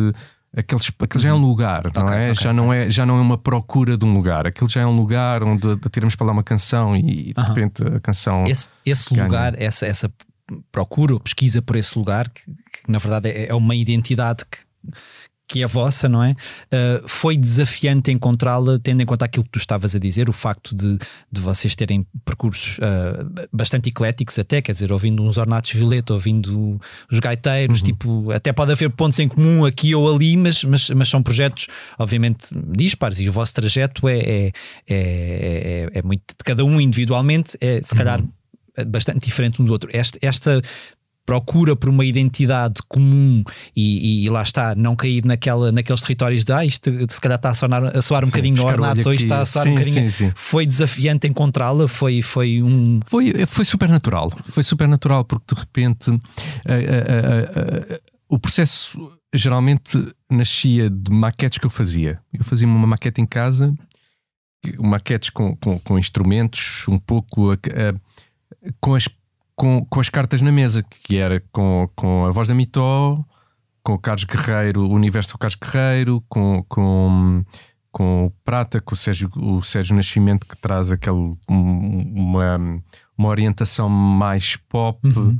aqueles, 0.56 0.90
aquele 0.98 1.22
já 1.22 1.28
é 1.28 1.32
um 1.32 1.36
uhum. 1.36 1.46
lugar, 1.46 1.84
não 1.94 2.02
okay, 2.02 2.16
é? 2.16 2.22
Okay, 2.22 2.34
já, 2.34 2.52
não 2.52 2.72
é 2.72 2.90
já 2.90 3.06
não 3.06 3.18
é 3.18 3.20
uma 3.20 3.38
procura 3.38 3.96
de 3.96 4.04
um 4.04 4.12
lugar, 4.12 4.46
aquele 4.46 4.68
já 4.68 4.80
é 4.80 4.86
um 4.86 4.96
lugar 4.96 5.44
onde 5.44 5.76
tiramos 5.92 6.16
para 6.16 6.26
lá 6.26 6.32
uma 6.32 6.42
canção 6.42 6.96
e 6.96 7.32
de 7.32 7.40
repente 7.40 7.86
a 7.86 8.00
canção. 8.00 8.46
Esse, 8.46 8.68
esse 8.84 9.14
lugar, 9.14 9.54
essa, 9.60 9.86
essa 9.86 10.12
procura 10.72 11.14
ou 11.14 11.20
pesquisa 11.20 11.62
por 11.62 11.76
esse 11.76 11.96
lugar, 11.96 12.28
que, 12.28 12.42
que 12.44 12.90
na 12.90 12.98
verdade 12.98 13.28
é, 13.30 13.48
é 13.48 13.54
uma 13.54 13.74
identidade 13.74 14.44
que 14.44 14.58
que 15.52 15.62
é 15.62 15.66
vossa, 15.66 16.08
não 16.08 16.24
é? 16.24 16.30
Uh, 16.30 17.06
foi 17.06 17.36
desafiante 17.36 18.10
encontrá-la, 18.10 18.78
tendo 18.78 19.02
em 19.02 19.06
conta 19.06 19.26
aquilo 19.26 19.44
que 19.44 19.50
tu 19.50 19.58
estavas 19.58 19.94
a 19.94 19.98
dizer, 19.98 20.30
o 20.30 20.32
facto 20.32 20.74
de, 20.74 20.96
de 21.30 21.40
vocês 21.42 21.76
terem 21.76 22.06
percursos 22.24 22.78
uh, 22.78 23.48
bastante 23.52 23.90
ecléticos, 23.90 24.38
até, 24.38 24.62
quer 24.62 24.72
dizer, 24.72 24.90
ouvindo 24.90 25.22
uns 25.22 25.36
Ornatos 25.36 25.72
Violeta, 25.72 26.14
ouvindo 26.14 26.80
os 27.10 27.18
gaiteiros, 27.20 27.80
uhum. 27.80 27.84
tipo, 27.84 28.30
até 28.30 28.50
pode 28.50 28.72
haver 28.72 28.88
pontos 28.88 29.18
em 29.18 29.28
comum 29.28 29.66
aqui 29.66 29.94
ou 29.94 30.10
ali, 30.10 30.38
mas, 30.38 30.64
mas, 30.64 30.88
mas 30.88 31.10
são 31.10 31.22
projetos, 31.22 31.66
obviamente, 31.98 32.46
dispares, 32.74 33.20
e 33.20 33.28
o 33.28 33.32
vosso 33.32 33.52
trajeto 33.52 34.08
é, 34.08 34.18
é, 34.18 34.46
é, 34.46 34.52
é, 34.88 35.90
é 35.98 36.02
muito 36.02 36.22
de 36.30 36.44
cada 36.44 36.64
um 36.64 36.80
individualmente, 36.80 37.58
é 37.60 37.82
se 37.82 37.94
calhar. 37.94 38.20
Uhum 38.20 38.28
bastante 38.86 39.26
diferente 39.26 39.60
um 39.60 39.66
do 39.66 39.72
outro. 39.72 39.90
Esta, 39.92 40.18
esta 40.22 40.62
procura 41.24 41.76
por 41.76 41.88
uma 41.88 42.04
identidade 42.04 42.80
comum 42.88 43.44
e, 43.74 44.24
e, 44.24 44.30
lá 44.30 44.42
está, 44.42 44.74
não 44.74 44.96
cair 44.96 45.24
naquela, 45.24 45.70
naqueles 45.70 46.02
territórios 46.02 46.44
de 46.44 46.52
ah, 46.52 46.64
isto 46.64 46.90
se 47.08 47.20
calhar 47.20 47.36
está 47.36 47.50
a, 47.50 47.54
sonar, 47.54 47.96
a 47.96 48.02
soar 48.02 48.24
um 48.24 48.26
sim, 48.26 48.32
bocadinho 48.32 48.64
ornato 48.64 49.08
ou 49.08 49.14
isto 49.14 49.24
está 49.24 49.40
a 49.40 49.46
soar 49.46 49.64
sim, 49.64 49.70
um 49.70 49.74
bocadinho. 49.74 50.10
Sim, 50.10 50.32
foi 50.34 50.66
desafiante 50.66 51.28
encontrá-la, 51.28 51.86
foi, 51.86 52.22
foi 52.22 52.62
um. 52.62 53.00
Foi, 53.06 53.46
foi 53.46 53.64
super 53.64 53.88
natural, 53.88 54.30
foi 54.50 54.62
super 54.62 54.88
natural 54.88 55.24
porque 55.24 55.54
de 55.54 55.60
repente 55.60 56.10
uh, 56.10 56.14
uh, 56.14 56.18
uh, 56.18 58.00
o 58.28 58.38
processo 58.38 58.98
geralmente 59.34 59.98
nascia 60.28 60.90
de 60.90 61.10
maquetes 61.10 61.58
que 61.58 61.66
eu 61.66 61.70
fazia. 61.70 62.20
Eu 62.32 62.44
fazia 62.44 62.66
uma 62.66 62.86
maquete 62.86 63.20
em 63.20 63.26
casa, 63.26 63.72
maquetes 64.78 65.30
com, 65.30 65.56
com, 65.56 65.78
com 65.78 65.98
instrumentos, 65.98 66.86
um 66.88 66.98
pouco 66.98 67.56
com 68.80 68.94
as 68.94 69.08
com, 69.56 69.84
com 69.84 70.00
as 70.00 70.08
cartas 70.08 70.40
na 70.40 70.52
mesa, 70.52 70.82
que 70.82 71.16
era 71.16 71.42
com, 71.52 71.88
com 71.94 72.26
a 72.26 72.30
voz 72.30 72.48
da 72.48 72.54
Mitó, 72.54 73.24
com 73.82 73.94
o 73.94 73.98
Carlos 73.98 74.24
Guerreiro, 74.24 74.82
o 74.82 74.92
universo 74.92 75.32
do 75.32 75.38
Carlos 75.38 75.56
Guerreiro, 75.56 76.22
com, 76.28 76.64
com, 76.68 77.44
com 77.90 78.26
o 78.26 78.30
Prata, 78.44 78.80
com 78.80 78.94
o 78.94 78.96
Sérgio, 78.96 79.30
o 79.36 79.62
Sérgio 79.62 79.96
Nascimento, 79.96 80.46
que 80.46 80.56
traz 80.56 80.90
aquele, 80.90 81.36
uma, 81.48 82.58
uma 83.16 83.28
orientação 83.28 83.88
mais 83.88 84.56
pop, 84.56 85.06
uhum. 85.06 85.36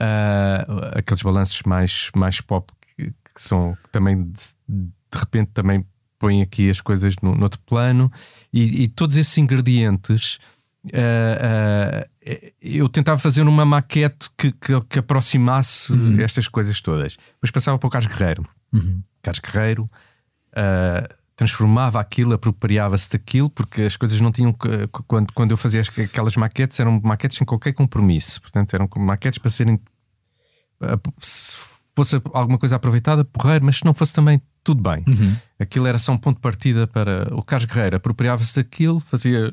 uh, 0.00 0.96
aqueles 0.96 1.22
balanços 1.22 1.62
mais, 1.64 2.10
mais 2.14 2.40
pop 2.40 2.72
que, 2.96 3.10
que 3.10 3.42
são 3.42 3.76
também 3.90 4.24
de, 4.24 4.42
de 4.68 5.18
repente 5.18 5.50
também 5.52 5.84
põem 6.18 6.42
aqui 6.42 6.68
as 6.68 6.80
coisas 6.80 7.14
no, 7.22 7.34
no 7.34 7.42
outro 7.44 7.60
plano 7.60 8.10
e, 8.52 8.82
e 8.82 8.88
todos 8.88 9.16
esses 9.16 9.38
ingredientes 9.38 10.38
Uh, 10.84 12.04
uh, 12.04 12.52
eu 12.60 12.88
tentava 12.88 13.18
fazer 13.18 13.42
uma 13.42 13.64
maquete 13.64 14.30
que, 14.36 14.52
que, 14.52 14.80
que 14.82 14.98
aproximasse 14.98 15.92
uhum. 15.92 16.20
estas 16.20 16.48
coisas 16.48 16.80
todas. 16.80 17.16
Depois 17.34 17.50
passava 17.50 17.78
para 17.78 17.86
o 17.86 17.90
Carlos 17.90 18.12
Guerreiro. 18.12 18.48
Uhum. 18.72 19.02
Carlos 19.22 19.40
Guerreiro 19.40 19.90
uh, 20.52 21.14
transformava 21.36 22.00
aquilo, 22.00 22.34
apropriava-se 22.34 23.10
daquilo, 23.10 23.50
porque 23.50 23.82
as 23.82 23.96
coisas 23.96 24.20
não 24.20 24.30
tinham. 24.32 24.54
Quando, 25.06 25.32
quando 25.32 25.50
eu 25.50 25.56
fazia 25.56 25.82
aquelas 25.82 26.36
maquetes, 26.36 26.78
eram 26.80 27.00
maquetes 27.02 27.38
sem 27.38 27.46
qualquer 27.46 27.72
compromisso. 27.72 28.40
Portanto, 28.40 28.74
eram 28.74 28.88
maquetes 28.96 29.38
para 29.38 29.50
serem 29.50 29.80
fosse 31.98 32.22
alguma 32.32 32.58
coisa 32.58 32.76
aproveitada, 32.76 33.24
porreiro, 33.24 33.64
mas 33.64 33.78
se 33.78 33.84
não 33.84 33.92
fosse 33.92 34.12
também, 34.12 34.40
tudo 34.62 34.80
bem. 34.80 35.02
Uhum. 35.08 35.36
Aquilo 35.58 35.86
era 35.86 35.98
só 35.98 36.12
um 36.12 36.18
ponto 36.18 36.36
de 36.36 36.42
partida 36.42 36.86
para 36.86 37.26
o 37.34 37.42
Carlos 37.42 37.64
Guerreiro, 37.64 37.96
apropriava-se 37.96 38.54
daquilo, 38.54 39.00
fazia. 39.00 39.52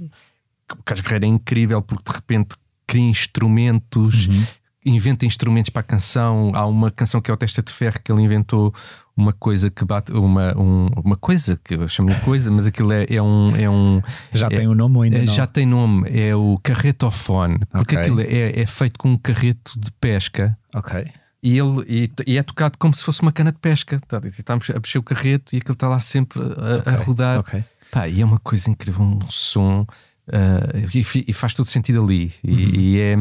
O 0.71 0.83
Carlos 0.83 1.01
Guerreiro 1.05 1.25
é 1.25 1.29
incrível 1.29 1.81
porque 1.81 2.03
de 2.11 2.15
repente 2.15 2.55
cria 2.87 3.03
instrumentos, 3.03 4.27
Uhum. 4.27 4.43
inventa 4.85 5.25
instrumentos 5.25 5.69
para 5.69 5.79
a 5.81 5.83
canção. 5.83 6.51
Há 6.53 6.65
uma 6.65 6.91
canção 6.91 7.21
que 7.21 7.29
é 7.29 7.33
o 7.33 7.37
Testa 7.37 7.61
de 7.63 7.71
Ferro 7.71 7.99
que 8.03 8.11
ele 8.11 8.21
inventou 8.21 8.73
uma 9.17 9.31
coisa 9.33 9.69
que 9.69 9.83
bate, 9.85 10.11
uma, 10.11 10.55
um- 10.57 10.87
uma 11.03 11.15
coisa 11.15 11.59
que 11.63 11.73
eu 11.75 11.87
chamo 11.87 12.09
de 12.09 12.19
coisa, 12.21 12.51
mas 12.51 12.65
aquilo 12.67 12.91
é, 12.91 13.05
é 13.09 13.21
um. 13.21 13.55
É 13.55 13.69
um 13.69 14.01
Já 14.33 14.47
é- 14.47 14.49
tem 14.49 14.67
o 14.67 14.75
nome 14.75 14.97
ou 14.97 15.01
ainda 15.03 15.17
é, 15.17 15.25
não? 15.25 15.33
Já 15.33 15.47
tem 15.47 15.65
nome, 15.65 16.07
é 16.09 16.35
o 16.35 16.59
carretofone, 16.61 17.59
porque 17.69 17.95
Ok. 17.95 17.97
aquilo 17.97 18.21
é, 18.21 18.59
é 18.61 18.65
feito 18.65 18.99
com 18.99 19.09
um 19.11 19.17
carreto 19.17 19.79
de 19.79 19.91
pesca 19.93 20.57
Ok. 20.73 21.05
e, 21.41 21.57
ele, 21.57 21.85
e, 21.87 22.11
e 22.27 22.37
é 22.37 22.43
tocado 22.43 22.77
como 22.77 22.93
se 22.93 23.03
fosse 23.03 23.21
uma 23.21 23.31
cana 23.31 23.51
de 23.51 23.59
pesca. 23.59 23.99
Tá, 24.07 24.19
Estamos 24.25 24.69
a 24.69 24.73
mexer 24.79 24.97
o 24.97 25.03
carreto 25.03 25.55
e 25.55 25.57
aquilo 25.59 25.73
está 25.73 25.87
lá 25.87 25.99
sempre 25.99 26.39
a, 26.41 26.89
a 26.91 26.93
Ok, 26.95 27.05
rodar. 27.05 27.39
ok. 27.39 27.63
Pá, 27.91 28.07
e 28.09 28.21
é 28.21 28.25
uma 28.25 28.39
coisa 28.39 28.69
incrível, 28.69 29.01
um 29.01 29.19
som. 29.29 29.87
Ah, 30.31 30.77
e, 30.93 31.25
e 31.29 31.33
faz 31.33 31.53
todo 31.53 31.65
sentido 31.67 32.03
ali. 32.03 32.31
E, 32.43 32.51
Uhum. 32.51 32.71
e 32.73 32.99
é, 32.99 33.15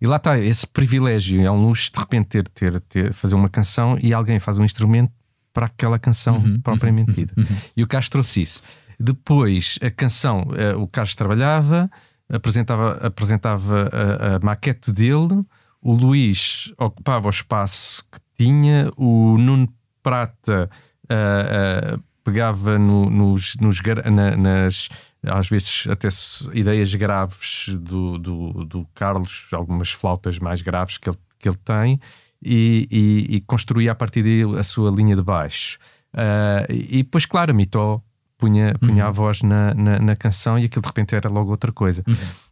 e 0.00 0.06
lá 0.06 0.16
está, 0.16 0.38
esse 0.38 0.66
privilégio. 0.66 1.40
É 1.42 1.50
um 1.50 1.66
luxo 1.66 1.90
de 1.92 1.98
repente 2.00 2.26
ter, 2.28 2.48
ter, 2.48 2.80
ter- 2.80 3.12
fazer 3.12 3.34
uma 3.34 3.48
canção 3.48 3.98
e 4.02 4.12
alguém 4.12 4.38
faz 4.38 4.58
um 4.58 4.64
instrumento 4.64 5.12
para 5.52 5.66
aquela 5.66 5.98
canção 5.98 6.36
Uhum, 6.36 6.60
propriamente 6.60 7.12
dita. 7.12 7.34
E 7.76 7.82
o 7.82 7.86
Carlos 7.86 8.08
trouxe 8.08 8.42
isso. 8.42 8.62
Depois, 8.98 9.78
a 9.82 9.90
canção, 9.90 10.46
eh, 10.54 10.74
o 10.76 10.86
Carlos 10.86 11.14
trabalhava, 11.14 11.90
apresentava, 12.30 12.92
apresentava 13.04 13.88
a, 13.92 14.36
a 14.36 14.38
maquete 14.40 14.92
dele, 14.92 15.42
o 15.82 15.92
Luís 15.94 16.72
ocupava 16.78 17.26
o 17.26 17.30
espaço 17.30 18.04
que 18.12 18.18
tinha, 18.36 18.90
o 18.96 19.36
Nuno 19.38 19.68
Prata 20.02 20.70
ah, 21.08 21.98
pegava 22.22 22.78
no- 22.78 23.08
nos, 23.10 23.56
nos 23.56 23.80
na- 23.82 24.36
nas, 24.36 24.88
às 25.22 25.48
vezes 25.48 25.86
até 25.88 26.08
ideias 26.52 26.94
graves 26.94 27.66
do, 27.68 28.18
do, 28.18 28.64
do 28.64 28.86
Carlos, 28.94 29.48
algumas 29.52 29.90
flautas 29.90 30.38
mais 30.38 30.62
graves 30.62 30.98
que 30.98 31.08
ele, 31.08 31.18
que 31.38 31.48
ele 31.48 31.58
tem, 31.64 32.00
e, 32.42 32.88
e, 32.90 33.36
e 33.36 33.40
construía 33.42 33.92
a 33.92 33.94
partir 33.94 34.22
daí 34.22 34.58
a 34.58 34.62
sua 34.62 34.90
linha 34.90 35.14
de 35.14 35.22
baixo. 35.22 35.78
Ah, 36.12 36.66
e 36.68 37.02
depois, 37.02 37.26
claro, 37.26 37.50
a 37.50 37.54
Mitó 37.54 38.02
punha, 38.38 38.74
punha 38.80 39.06
a 39.06 39.10
voz 39.10 39.42
na, 39.42 39.74
na, 39.74 39.98
na 39.98 40.16
canção 40.16 40.58
e 40.58 40.64
aquilo 40.64 40.82
de 40.82 40.88
repente 40.88 41.14
era 41.14 41.28
logo 41.28 41.50
outra 41.50 41.70
coisa. 41.70 42.02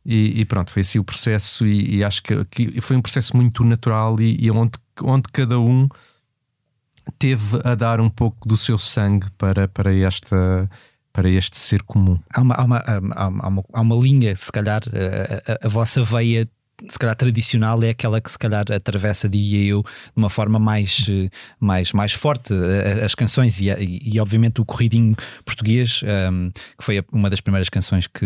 E, 0.05 0.41
e 0.41 0.45
pronto, 0.45 0.71
foi 0.71 0.83
assim 0.83 0.99
o 0.99 1.05
processo, 1.05 1.67
e, 1.67 1.97
e 1.97 2.05
acho 2.05 2.23
que, 2.23 2.45
que 2.45 2.81
foi 2.81 2.97
um 2.97 3.03
processo 3.03 3.37
muito 3.37 3.65
natural 3.65 4.21
e, 4.21 4.37
e 4.39 4.51
onde, 4.51 4.73
onde 5.03 5.25
cada 5.33 5.59
um 5.59 5.89
teve 7.19 7.61
a 7.65 7.75
dar 7.75 8.01
um 8.01 8.11
pouco 8.11 8.47
do 8.47 8.57
seu 8.57 8.79
sangue 8.79 9.31
para, 9.39 9.67
para, 9.67 9.95
esta, 9.95 10.69
para 11.19 11.29
este 11.29 11.59
ser 11.59 11.83
comum. 11.83 12.17
Há 12.33 12.41
uma, 12.43 12.55
há, 12.55 12.65
uma, 12.65 12.79
há, 12.87 13.29
uma, 13.29 13.65
há 13.73 13.81
uma- 13.81 13.97
linha, 13.97 14.37
se 14.37 14.53
calhar, 14.53 14.83
a, 14.87 15.53
a- 15.53 15.59
a 15.67 15.69
vossa 15.69 16.01
veia. 16.05 16.49
Se 16.89 16.97
calhar 16.97 17.17
tradicional 17.17 17.83
é 17.83 17.89
aquela 17.91 18.21
que 18.21 18.31
se 18.31 18.39
calhar 18.39 18.65
atravessa 18.71 19.29
diria 19.29 19.69
eu 19.69 19.83
de 19.83 19.89
uma 20.15 20.31
forma 20.31 20.61
mais, 20.61 21.09
eh, 21.13 21.29
mais, 21.59 21.93
mais 21.93 22.13
forte 22.13 22.55
eh, 22.55 23.05
as 23.05 23.17
canções 23.17 23.61
e, 23.61 23.67
e, 23.69 24.21
obviamente 24.21 24.61
o 24.61 24.65
corridinho 24.65 25.17
português 25.45 26.03
ehm, 26.05 26.51
que 26.79 26.85
foi 26.85 27.05
uma 27.11 27.29
das 27.29 27.41
primeiras 27.41 27.69
canções 27.69 28.07
que 28.07 28.25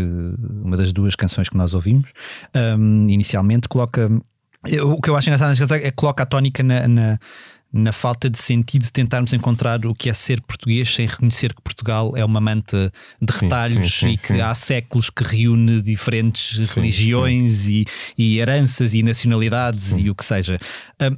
uma 0.62 0.76
das 0.76 0.92
duas 0.92 1.16
canções 1.16 1.48
que 1.48 1.56
nós 1.56 1.72
ouvimos 1.72 2.10
ehm, 2.52 3.06
inicialmente 3.08 3.68
coloca 3.68 4.10
o 4.82 5.00
que 5.00 5.08
eu 5.08 5.16
acho 5.16 5.30
engraçado 5.30 5.74
é 5.74 5.80
que 5.80 5.92
coloca 5.92 6.22
a 6.22 6.26
tónica 6.26 6.62
na, 6.62 6.86
na, 6.86 7.18
na 7.72 7.92
falta 7.92 8.28
de 8.28 8.38
sentido 8.38 8.82
de 8.82 8.92
tentarmos 8.92 9.32
encontrar 9.32 9.86
o 9.86 9.94
que 9.94 10.10
é 10.10 10.12
ser 10.12 10.40
português 10.42 10.94
sem 10.94 11.06
reconhecer 11.06 11.54
que 11.54 11.62
Portugal 11.62 12.12
é 12.14 12.24
uma 12.24 12.40
manta 12.40 12.92
de 13.20 13.32
Sim, 13.32 13.40
retalhos 13.40 13.92
sim, 13.92 14.06
sim, 14.08 14.10
e 14.10 14.16
que 14.18 14.26
sim. 14.28 14.40
há 14.40 14.54
séculos 14.54 15.08
que 15.08 15.24
reúne 15.24 15.80
diferentes 15.80 16.66
Sim, 16.66 16.74
religiões 16.80 17.68
E, 17.68 17.86
e 18.18 18.38
heranças 18.38 18.92
e 18.92 19.02
nacionalidades 19.02 19.98
e 19.98 20.10
o 20.10 20.14
que 20.14 20.24
seja. 20.24 20.58
Hum, 21.00 21.16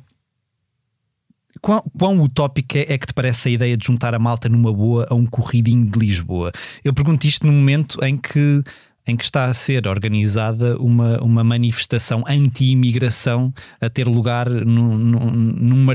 Quão, 1.60 1.82
quão 1.98 2.20
utópica 2.20 2.78
é 2.80 2.98
que 2.98 3.06
te 3.06 3.14
parece 3.14 3.48
a 3.48 3.52
ideia 3.52 3.76
de 3.76 3.86
juntar 3.86 4.14
a 4.14 4.18
malta 4.18 4.50
numa 4.50 4.70
boa 4.70 5.06
a 5.08 5.14
um 5.14 5.24
corridinho 5.24 5.90
de 5.90 5.98
Lisboa? 5.98 6.52
Eu 6.84 6.92
pergunto 6.92 7.26
isto 7.26 7.46
no 7.46 7.52
momento 7.52 8.04
em 8.04 8.18
que, 8.18 8.62
em 9.06 9.16
que 9.16 9.24
está 9.24 9.44
a 9.44 9.52
ser 9.52 9.86
organizada 9.86 10.78
uma, 10.78 11.18
uma 11.22 11.44
manifestação 11.44 12.24
anti-imigração 12.26 13.52
a 13.80 13.90
ter 13.90 14.06
lugar 14.06 14.48
num, 14.48 14.96
num, 14.96 15.30
num 15.30 15.86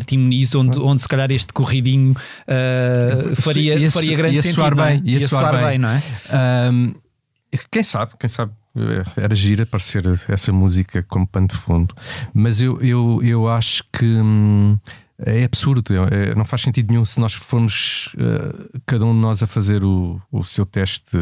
onde, 0.55 0.79
onde 0.79 1.01
se 1.01 1.07
calhar 1.07 1.31
este 1.31 1.51
corridinho 1.51 2.15
ah, 2.47 3.35
faria, 3.35 3.75
Ia- 3.79 3.91
faria 3.91 4.15
grande 4.17 4.35
ia 4.35 4.41
sentido. 4.41 4.55
soar 4.61 4.73
é? 4.73 4.75
bem, 4.99 5.01
ia 5.13 5.27
soar 5.27 5.65
bem. 5.65 5.77
não 5.79 5.89
é? 5.89 6.03
Ahm, 6.31 6.93
quem 7.71 7.81
sabe, 7.83 8.11
quem 8.19 8.29
sabe 8.29 8.51
eh, 8.75 9.03
era 9.17 9.33
gira 9.33 9.63
aparecer 9.63 10.03
essa 10.27 10.51
música 10.53 11.01
como 11.03 11.25
pano 11.27 11.47
de 11.47 11.55
fundo, 11.55 11.95
mas 12.33 12.61
eu, 12.61 12.79
eu, 12.81 13.19
eu 13.23 13.47
acho 13.49 13.83
que 13.91 14.05
hum, 14.05 14.77
é 15.17 15.43
absurdo, 15.43 15.93
é- 15.95 16.29
é- 16.29 16.35
não 16.35 16.45
faz 16.45 16.61
sentido 16.61 16.91
nenhum 16.91 17.03
se 17.05 17.19
nós 17.19 17.33
formos 17.33 18.09
eh, 18.19 18.79
cada 18.85 19.03
um 19.03 19.13
de 19.15 19.19
nós 19.19 19.41
a 19.41 19.47
fazer 19.47 19.83
o, 19.83 20.21
o 20.31 20.43
seu 20.43 20.63
teste 20.65 21.17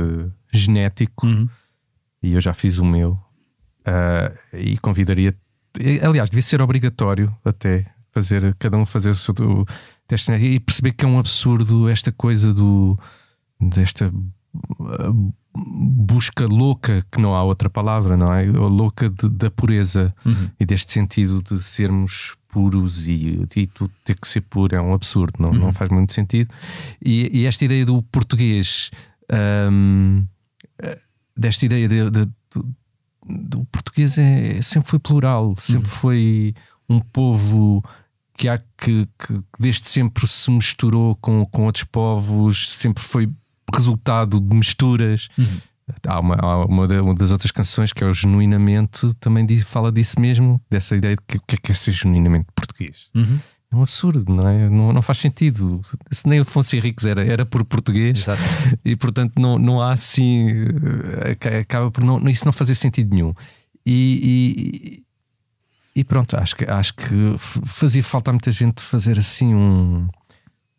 genético, 0.51 1.25
Uhum. 1.25 1.47
E 2.21 2.33
eu 2.33 2.41
já 2.41 2.53
fiz 2.53 2.77
o 2.77 2.85
meu, 2.85 3.19
ah, 3.85 4.31
e 4.53 4.77
convidaria, 4.77 5.35
aliás, 6.03 6.29
devia 6.29 6.41
ser 6.43 6.61
obrigatório 6.61 7.35
até 7.45 7.85
fazer, 8.09 8.55
cada 8.59 8.77
um 8.77 8.85
fazer 8.85 9.11
o 9.11 9.15
seu 9.15 9.33
o 9.39 9.65
teste 10.07 10.31
e 10.31 10.59
perceber 10.59 10.93
que 10.93 11.05
é 11.05 11.07
um 11.07 11.19
absurdo 11.19 11.87
esta 11.89 12.11
coisa 12.11 12.53
do 12.53 12.97
desta 13.59 14.11
ah, 14.79 15.13
busca 15.59 16.45
louca, 16.45 17.05
que 17.11 17.19
não 17.19 17.33
há 17.35 17.43
outra 17.43 17.69
palavra, 17.69 18.15
não 18.15 18.31
é? 18.33 18.47
Ou 18.57 18.67
Louca 18.67 19.09
de- 19.09 19.29
da 19.29 19.49
pureza 19.49 20.13
Uhum. 20.25 20.49
e 20.59 20.65
deste 20.65 20.91
sentido 20.93 21.41
de 21.41 21.61
sermos 21.63 22.35
puros 22.49 23.07
e, 23.07 23.41
e 23.55 23.67
tudo 23.67 23.91
ter 24.05 24.15
que 24.19 24.27
ser 24.27 24.41
puro 24.41 24.75
é 24.75 24.81
um 24.81 24.93
absurdo, 24.93 25.33
não, 25.39 25.49
Uhum. 25.49 25.57
não 25.59 25.73
faz 25.73 25.89
muito 25.89 26.13
sentido. 26.13 26.51
E, 27.03 27.41
e 27.41 27.45
esta 27.45 27.65
ideia 27.65 27.85
do 27.85 28.01
português, 28.03 28.91
hum, 29.71 30.25
eh, 30.81 30.99
desta 31.37 31.65
ideia 31.65 31.87
de, 31.87 32.09
de- 32.09 32.25
do, 32.53 32.75
do 33.27 33.65
português 33.65 34.17
é, 34.17 34.61
sempre 34.61 34.89
foi 34.89 34.99
plural, 34.99 35.55
sempre 35.59 35.87
foi 35.89 36.53
um 36.89 36.99
povo 36.99 37.83
que 38.37 38.47
há 38.47 38.57
que, 38.77 39.07
que 39.19 39.43
desde 39.59 39.87
sempre 39.87 40.27
se 40.27 40.49
misturou 40.51 41.15
com, 41.17 41.45
com 41.45 41.65
outros 41.65 41.83
povos, 41.85 42.71
sempre 42.73 43.03
foi 43.03 43.29
resultado 43.73 44.39
de 44.39 44.55
misturas. 44.55 45.27
Há, 46.05 46.19
uma, 46.19 46.35
há 46.35 46.65
uma, 46.65 46.87
da- 46.87 47.01
uma 47.01 47.15
das 47.15 47.31
outras 47.31 47.51
canções 47.51 47.91
que 47.93 48.03
é 48.03 48.07
o 48.07 48.13
Genuinamente, 48.13 49.13
também 49.19 49.45
diz- 49.45 49.63
fala 49.63 49.91
disso 49.91 50.19
mesmo, 50.19 50.61
dessa 50.69 50.95
ideia 50.95 51.15
de 51.15 51.21
que 51.27 51.37
o 51.37 51.41
que 51.47 51.55
é, 51.55 51.57
que 51.57 51.71
é 51.71 51.75
ser 51.75 51.91
genuinamente 51.93 52.47
português. 52.55 53.09
Uhum. 53.15 53.39
É 53.71 53.75
um 53.75 53.81
absurdo, 53.83 54.33
não 54.33 54.47
é? 54.47 54.69
Não, 54.69 54.93
não 54.93 55.01
faz 55.01 55.17
sentido. 55.17 55.81
Se 56.11 56.27
nem 56.27 56.39
Afonso 56.39 56.75
Henriques 56.75 57.05
era, 57.05 57.23
era 57.25 57.45
por 57.45 57.65
português 57.65 58.19
Exato. 58.19 58.41
e 58.85 58.95
portanto 58.95 59.33
não, 59.39 59.59
não 59.59 59.81
há 59.81 59.91
assim. 59.91 60.47
eh, 60.49 61.31
aca- 61.31 61.59
Acaba 61.59 61.91
por 61.91 62.03
não, 62.03 62.17
isso 62.29 62.45
não 62.45 62.53
fazer 62.53 62.75
sentido 62.75 63.13
nenhum. 63.13 63.33
E, 63.85 65.03
e, 65.95 65.99
e 65.99 66.03
pronto, 66.03 66.37
acho 66.37 66.55
que, 66.55 66.63
acho 66.65 66.93
que 66.93 67.35
fazia 67.65 68.03
falta 68.03 68.31
a 68.31 68.33
muita 68.33 68.51
gente 68.51 68.81
fazer 68.81 69.17
assim 69.19 69.53
um, 69.53 70.07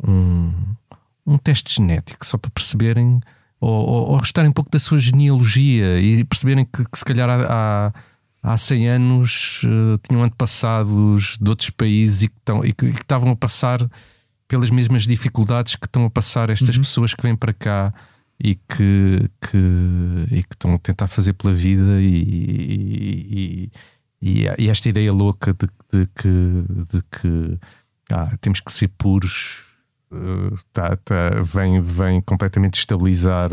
um, 0.07 0.53
um 1.27 1.39
teste 1.39 1.75
genético 1.75 2.25
só 2.25 2.39
para 2.39 2.51
perceberem 2.51 3.21
ou, 3.61 3.71
ou, 3.71 4.09
ou 4.11 4.17
restarem 4.19 4.51
um 4.51 4.53
pouco 4.55 4.71
da 4.71 4.79
sua 4.79 4.99
genealogia 4.99 6.01
e 6.01 6.25
perceberem 6.25 6.65
que, 6.65 6.85
que 6.89 6.99
se 6.99 7.05
calhar 7.05 7.29
há, 7.29 7.47
há, 7.89 7.93
há 8.49 8.57
100 8.57 8.89
anos 8.89 9.61
eh, 9.65 9.99
tinham 10.09 10.23
antepassados 10.23 11.37
de 11.39 11.51
outros 11.51 11.71
países 11.71 12.23
e 12.23 12.29
que, 12.29 12.39
estão, 12.39 12.65
e 12.65 12.73
que, 12.73 12.87
e 12.87 12.93
que 12.93 13.03
estavam 13.03 13.31
a 13.31 13.37
passar 13.37 13.79
pelas 14.47 14.71
mesmas 14.71 15.07
dificuldades 15.07 15.77
que 15.77 15.85
estão 15.85 16.07
a 16.07 16.11
passar 16.11 16.49
estas 16.49 16.79
pessoas 16.79 17.13
que 17.13 17.23
vêm 17.23 17.37
para 17.37 17.53
cá 17.53 17.93
e 18.43 18.55
que, 18.55 19.31
que, 19.41 20.27
e 20.31 20.43
que 20.43 20.55
estão 20.55 20.75
a 20.75 20.79
tentar 20.79 21.09
fazer 21.09 21.35
pela 21.35 21.53
vida 21.53 22.01
e, 22.01 23.71
e, 24.23 24.47
e, 24.59 24.69
esta 24.69 24.89
ideia 24.89 25.13
louca 25.13 25.53
de, 25.53 25.69
de 25.93 26.07
que, 26.15 26.65
de 26.91 27.03
que 27.11 27.59
ah, 28.11 28.35
temos 28.41 28.61
que 28.61 28.73
ser 28.73 28.89
puros 28.97 29.67
eh, 30.11 30.57
tá, 30.73 30.97
tá, 30.97 31.31
vem, 31.43 31.83
vem 31.83 32.23
completamente 32.23 32.75
destabilizar 32.75 33.51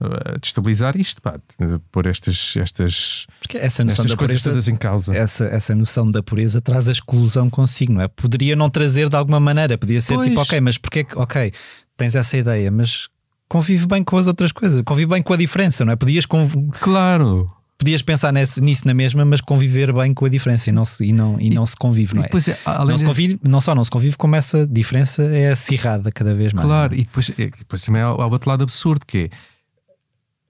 eh, 0.00 0.38
destabilizar 0.40 0.96
isto, 0.96 1.20
pá, 1.20 1.38
de 1.58 1.78
pôr 1.90 2.06
estas, 2.06 2.54
estas, 2.56 3.26
Porque 3.40 3.58
essa 3.58 3.82
noção 3.82 4.04
estas 4.04 4.12
da 4.12 4.16
coisas 4.16 4.40
pureza, 4.40 4.50
todas 4.50 4.68
em 4.68 4.76
causa. 4.76 5.12
essa, 5.14 5.44
essa 5.46 5.74
noção 5.74 6.08
da 6.08 6.22
pureza 6.22 6.60
traz 6.60 6.88
a 6.88 6.92
exclusão 6.92 7.50
consigo, 7.50 7.92
não 7.92 8.02
é? 8.02 8.08
Poderia 8.08 8.54
não 8.54 8.70
trazer 8.70 9.08
de 9.08 9.16
alguma 9.16 9.40
maneira, 9.40 9.76
podia 9.76 10.00
ser 10.00 10.14
Pois. 10.14 10.28
tipo, 10.28 10.40
ok, 10.40 10.60
mas 10.60 10.78
porque 10.78 11.00
é 11.00 11.04
que, 11.04 11.18
ok, 11.18 11.52
tens 11.96 12.14
essa 12.14 12.36
ideia, 12.36 12.70
mas 12.70 13.08
convive 13.48 13.86
bem 13.88 14.04
com 14.04 14.16
as 14.16 14.28
outras 14.28 14.52
coisas, 14.52 14.82
convive 14.82 15.10
bem 15.10 15.22
com 15.22 15.32
a 15.32 15.36
diferença, 15.36 15.84
não 15.84 15.92
é? 15.92 15.96
Podias 15.96 16.26
conv... 16.26 16.54
Claro, 16.80 17.48
podias 17.78 18.02
pensar 18.02 18.32
nesse, 18.32 18.60
nisso 18.60 18.86
na 18.86 18.92
mesma, 18.94 19.24
mas 19.24 19.40
conviver 19.40 19.92
bem 19.92 20.12
com 20.12 20.24
a 20.26 20.28
diferença 20.28 20.70
e 20.70 20.72
não 20.72 20.84
se, 20.84 21.06
e 21.06 21.12
não, 21.12 21.40
e 21.40 21.50
não 21.50 21.64
se 21.64 21.76
convive, 21.76 22.14
não 22.14 22.22
é? 22.22 22.26
Depois, 22.26 22.46
é, 22.46 22.56
além 22.64 22.90
não, 22.90 22.98
se 22.98 23.04
convive, 23.04 23.40
não 23.42 23.60
só 23.60 23.74
não 23.74 23.84
se 23.84 23.90
convive, 23.90 24.16
como 24.16 24.36
essa 24.36 24.66
diferença 24.66 25.22
é 25.24 25.50
acirrada 25.50 26.12
cada 26.12 26.34
vez 26.34 26.52
mais. 26.52 26.66
Claro, 26.66 26.94
e 26.94 26.98
depois, 26.98 27.28
e 27.30 27.46
depois 27.46 27.82
também 27.82 28.02
há, 28.02 28.06
há 28.06 28.26
o 28.26 28.30
outro 28.30 28.50
lado 28.50 28.62
absurdo 28.62 29.06
que 29.06 29.18
é 29.18 29.30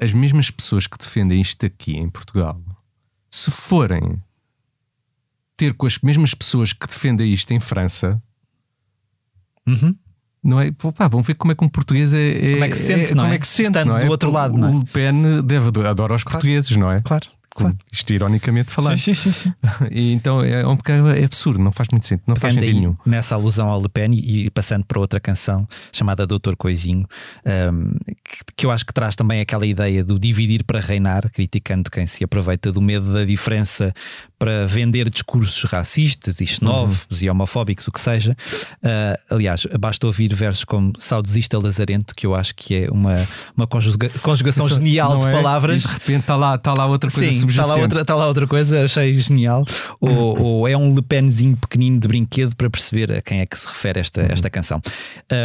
as 0.01 0.13
mesmas 0.13 0.51
pessoas 0.51 0.87
que 0.87 0.97
defendem 0.99 1.41
isto 1.41 1.65
aqui 1.67 1.97
em 1.97 2.09
Portugal, 2.09 2.61
se 3.31 3.51
forem 3.51 4.23
ter 5.57 5.75
com 5.75 5.87
as 5.87 5.99
mesmas 5.99 6.35
pessoas 6.35 6.73
que 6.73 6.87
defendem 6.87 7.33
isto 7.33 7.51
em 7.53 7.59
França, 7.61 8.23
Uhum. 9.67 9.95
não 10.43 10.61
é? 10.61 10.71
Pô, 10.73 10.93
pá, 10.93 11.09
vão 11.09 11.21
ver 11.21 11.35
como 11.35 11.53
é 11.53 11.55
que 11.55 11.65
um 11.65 11.69
português 11.69 12.13
é. 12.15 12.53
Como 12.53 12.65
é 12.65 12.69
que 12.69 12.77
se 12.77 12.87
sente, 12.87 13.15
não 13.15 13.25
como 13.25 13.33
é? 13.33 13.37
é 13.37 13.39
que 13.39 13.47
se 13.47 13.55
sente, 13.57 13.67
Estando 13.69 13.89
não 13.91 13.99
é? 13.99 14.05
do 14.05 14.11
outro 14.11 14.29
O- 14.31 14.33
lado, 14.33 14.55
o, 14.55 14.59
não 14.59 14.69
é? 14.69 14.79
Le 14.79 14.85
Pen 14.87 15.43
deve 15.45 15.69
ado- 15.69 15.87
adora 15.87 16.15
os 16.15 16.25
portugueses, 16.25 16.77
não 16.77 16.91
é? 16.91 17.01
Claro, 17.03 17.27
claro. 17.51 17.77
Isto 17.93 18.13
ironicamente 18.13 18.73
falando. 18.73 18.99
Sim, 18.99 19.15
sim, 19.15 19.33
sim. 19.33 19.53
E 19.91 20.13
então 20.13 20.43
é 20.43 20.67
um 20.67 20.77
bocado 20.77 21.09
é 21.09 21.25
absurdo, 21.25 21.61
não 21.61 21.73
faz 21.73 21.89
muito 21.91 22.07
sentido, 22.07 22.25
não 22.27 22.37
faz 22.37 22.55
sentido 22.55 22.75
nenhum. 22.75 22.97
nessa 23.05 23.35
alusão 23.35 23.69
ao 23.69 23.81
Le 23.81 23.89
Pen 23.89 24.11
e 24.15 24.39
e 24.39 24.51
passando 24.51 24.85
para 24.85 25.01
outra 25.01 25.19
canção 25.19 25.67
chamada 25.93 26.27
Doutor 26.27 26.57
Coisinho, 26.57 27.07
um, 27.73 27.93
que, 28.25 28.39
que 28.57 28.67
eu 28.67 28.71
acho 28.71 28.87
que 28.87 28.93
traz 28.93 29.17
também 29.17 29.41
aquela 29.41 29.67
ideia 29.67 30.05
do 30.05 30.19
dividir 30.19 30.65
para 30.65 30.81
reinar, 30.81 31.31
criticando 31.31 31.91
quem 31.91 32.07
se 32.07 32.23
aproveita 32.23 32.73
do 32.73 32.81
medo 32.81 33.13
da 33.13 33.25
diferença 33.25 33.93
para 34.39 34.67
vender 34.69 35.11
discursos 35.11 35.65
racistas 35.65 36.41
e 36.41 36.47
xenófobos 36.47 37.23
e 37.23 37.29
homofóbicos, 37.29 37.89
o 37.89 37.93
que 37.93 38.01
seja. 38.01 38.37
Uh, 38.83 39.35
aliás, 39.35 39.67
basta 39.81 40.07
ouvir 40.07 40.33
versos 40.33 40.65
como 40.65 40.93
Saudosista 40.99 41.59
Lazarento, 41.59 42.15
que 42.15 42.25
eu 42.25 42.35
acho 42.35 42.55
que 42.55 42.85
é 42.85 42.91
uma, 42.91 43.27
uma 43.57 43.67
conjuga- 43.67 44.11
conjugação 44.23 44.69
genial 44.69 45.15
Não 45.15 45.21
de 45.21 45.29
é? 45.29 45.33
palavras. 45.33 45.83
De 45.83 45.89
repente 45.89 46.21
está 46.21 46.37
lá, 46.37 46.55
está 46.55 46.73
lá 46.73 46.87
outra 46.87 47.11
coisa 47.11 47.29
Sim, 47.29 47.37
está 47.37 47.47
lá, 47.47 47.51
subjacente. 47.53 47.81
outra, 47.83 48.01
está 48.03 48.15
lá 48.15 48.27
outra 48.29 48.47
coisa, 48.47 48.85
achei 48.85 49.13
genial. 49.15 49.65
Ou, 50.01 50.41
ou 50.41 50.69
é 50.69 50.77
um 50.77 50.95
Le 50.95 51.03
Penzinho 51.03 51.57
pequenino 51.57 51.99
de 51.99 52.07
brinquedo 52.07 52.55
para 52.55 52.71
perceber 52.71 53.11
a 53.11 53.21
quem 53.21 53.41
é 53.41 53.47
que 53.47 53.59
se 53.59 53.67
refere 53.67 53.99
esta, 53.99 54.23
esta 54.23 54.49
canção. 54.49 54.81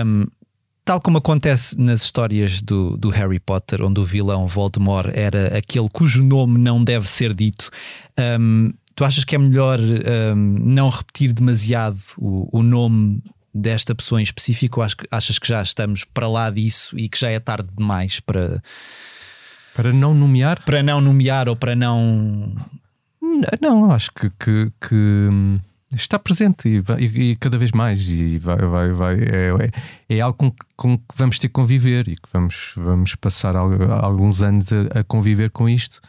Um, 0.05 0.27
tal 0.85 0.99
como 0.99 1.17
acontece 1.17 1.79
nas 1.79 2.03
histórias 2.03 2.61
do, 2.61 2.97
do 2.97 3.09
Harry 3.09 3.39
Potter, 3.39 3.81
onde 3.81 3.99
o 4.01 4.05
vilão 4.05 4.45
Voldemort 4.47 5.09
era 5.13 5.57
aquele 5.57 5.87
cujo 5.89 6.21
nome 6.23 6.59
não 6.59 6.83
deve 6.83 7.07
ser 7.07 7.33
dito. 7.33 7.71
um, 8.39 8.71
tu 8.95 9.03
achas 9.05 9.23
que 9.23 9.35
é 9.35 9.37
melhor 9.37 9.79
um, 9.79 10.35
não 10.35 10.89
repetir 10.89 11.31
demasiado 11.33 11.97
o, 12.17 12.59
o 12.59 12.63
nome 12.63 13.21
desta 13.53 13.93
pessoa 13.93 14.19
em 14.19 14.23
específico? 14.23 14.81
Ou 14.81 14.87
achas 15.11 15.39
que 15.39 15.47
já 15.47 15.61
estamos 15.61 16.03
para 16.03 16.27
lá 16.27 16.49
disso 16.49 16.97
e 16.97 17.07
que 17.09 17.19
já 17.19 17.29
é 17.29 17.39
tarde 17.39 17.69
demais 17.77 18.19
para, 18.19 18.61
Para 19.75 19.91
não 19.93 20.13
nomear? 20.13 20.63
para 20.63 20.81
não 20.83 20.99
nomear 21.01 21.47
ou 21.49 21.55
para 21.55 21.75
não. 21.75 22.53
Não, 23.61 23.91
acho 23.91 24.11
que, 24.13 24.29
que- 24.31 24.71
que, 24.87 24.95
hum, 24.95 25.59
está 25.95 26.19
presente 26.19 26.69
e, 26.69 26.79
vai- 26.81 27.01
e- 27.01 27.31
e 27.31 27.35
cada 27.35 27.57
vez 27.57 27.71
mais 27.71 28.07
e 28.09 28.37
vai, 28.37 28.57
vai, 28.57 28.91
vai 28.91 29.15
é, 29.15 29.49
é- 30.09 30.15
é 30.17 30.19
algo 30.21 30.37
com, 30.37 30.51
que- 30.51 30.65
com 30.75 30.97
que 30.97 31.03
vamos 31.15 31.39
ter 31.39 31.47
que 31.47 31.53
conviver 31.53 32.07
e 32.07 32.15
que 32.15 32.29
vamos, 32.31 32.73
vamos 32.75 33.15
passar 33.15 33.55
al- 33.55 33.91
alguns 34.03 34.41
anos 34.43 34.67
a, 34.71 34.99
a 34.99 35.03
conviver 35.03 35.49
com 35.49 35.67
isto. 35.67 35.99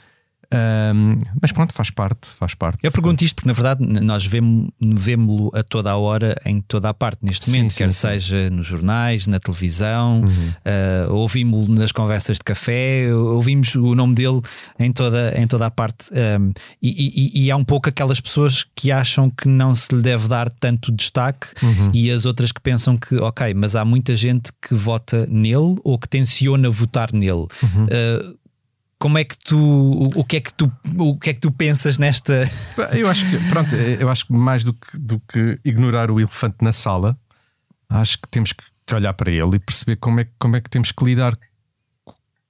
Hum, 0.53 1.19
mas 1.41 1.53
pronto, 1.53 1.73
faz 1.73 1.91
parte, 1.91 2.29
faz 2.39 2.55
parte. 2.55 2.79
Eu 2.83 2.93
pergunto 2.93 3.25
isto 3.25 3.37
porque, 3.37 3.49
na 3.49 3.53
verdade, 3.55 3.85
nós 4.03 4.25
vemo- 4.27 4.73
vemo-lo 4.81 5.51
a 5.55 5.63
toda 5.63 5.91
a 5.91 5.97
hora, 5.97 6.41
em 6.45 6.61
toda 6.61 6.89
a 6.89 6.95
parte, 6.95 7.19
neste 7.23 7.49
momento, 7.51 7.71
sim, 7.73 7.79
quer 7.79 7.93
sim. 7.93 8.01
seja 8.09 8.51
nos 8.51 8.67
jornais, 8.67 9.27
na 9.27 9.39
televisão, 9.41 10.21
Uhum. 10.23 11.09
uh, 11.09 11.13
ouvimos-lo 11.15 11.75
nas 11.75 11.93
conversas 11.93 12.37
de 12.39 12.45
café, 12.45 13.13
ouvimos 13.15 13.75
o 13.75 13.95
nome 13.95 14.15
dele 14.15 14.41
em 14.79 14.93
toda, 14.93 15.35
em 15.37 15.47
toda 15.47 15.67
a 15.67 15.71
parte. 15.71 16.09
Um, 16.13 16.53
e, 16.83 17.33
e- 17.35 17.45
e 17.45 17.51
há 17.51 17.57
um 17.57 17.65
pouco 17.65 17.89
aquelas 17.89 18.21
pessoas 18.21 18.67
que 18.75 18.91
acham 18.93 19.31
que 19.31 19.49
não 19.49 19.75
se 19.75 19.95
lhe 19.95 20.03
deve 20.03 20.29
dar 20.29 20.51
tanto 20.53 20.93
destaque 20.93 21.49
Uhum. 21.63 21.91
e 21.93 22.11
as 22.11 22.25
outras 22.27 22.53
que 22.53 22.61
pensam 22.61 22.97
que, 22.97 23.17
ok, 23.17 23.55
mas 23.55 23.75
há 23.77 23.85
muita 23.85 24.15
gente 24.15 24.51
que 24.61 24.75
vota 24.75 25.27
nele 25.27 25.77
ou 25.83 25.99
que 25.99 26.09
tenciona 26.09 26.69
votar 26.71 27.13
nele. 27.13 27.47
Uhum. 27.63 27.85
Uh, 27.87 28.44
como 29.05 29.19
é 29.19 29.25
que 29.25 29.37
tu 29.37 29.59
o, 29.59 30.21
o 30.21 30.25
que 30.25 30.37
é 30.39 30.41
que 30.41 30.55
tu 30.55 30.73
o 30.97 31.19
que 31.19 31.29
é 31.29 31.35
que 31.35 31.41
tu 31.41 31.53
pensas 31.53 31.99
nesta 31.99 32.51
Eu 32.91 33.07
acho 33.07 33.29
que, 33.29 33.37
pronto, 33.51 33.75
eu 33.75 34.09
acho 34.09 34.25
que 34.27 34.33
mais 34.33 34.65
do 34.65 34.73
que, 34.73 34.97
do 34.97 35.21
que 35.21 35.61
ignorar 35.63 36.11
o 36.11 36.19
elefante 36.19 36.57
na 36.63 36.73
sala, 36.73 37.15
acho 37.87 38.19
que 38.19 38.27
temos 38.31 38.55
que 38.55 38.65
olhar 38.95 39.13
para 39.13 39.31
ele 39.31 39.57
e 39.57 39.59
perceber 39.59 39.97
como 39.97 40.21
é, 40.21 40.29
como 40.39 40.57
é 40.57 40.61
que 40.63 40.71
temos 40.71 40.91
que 40.91 41.05
lidar 41.05 41.39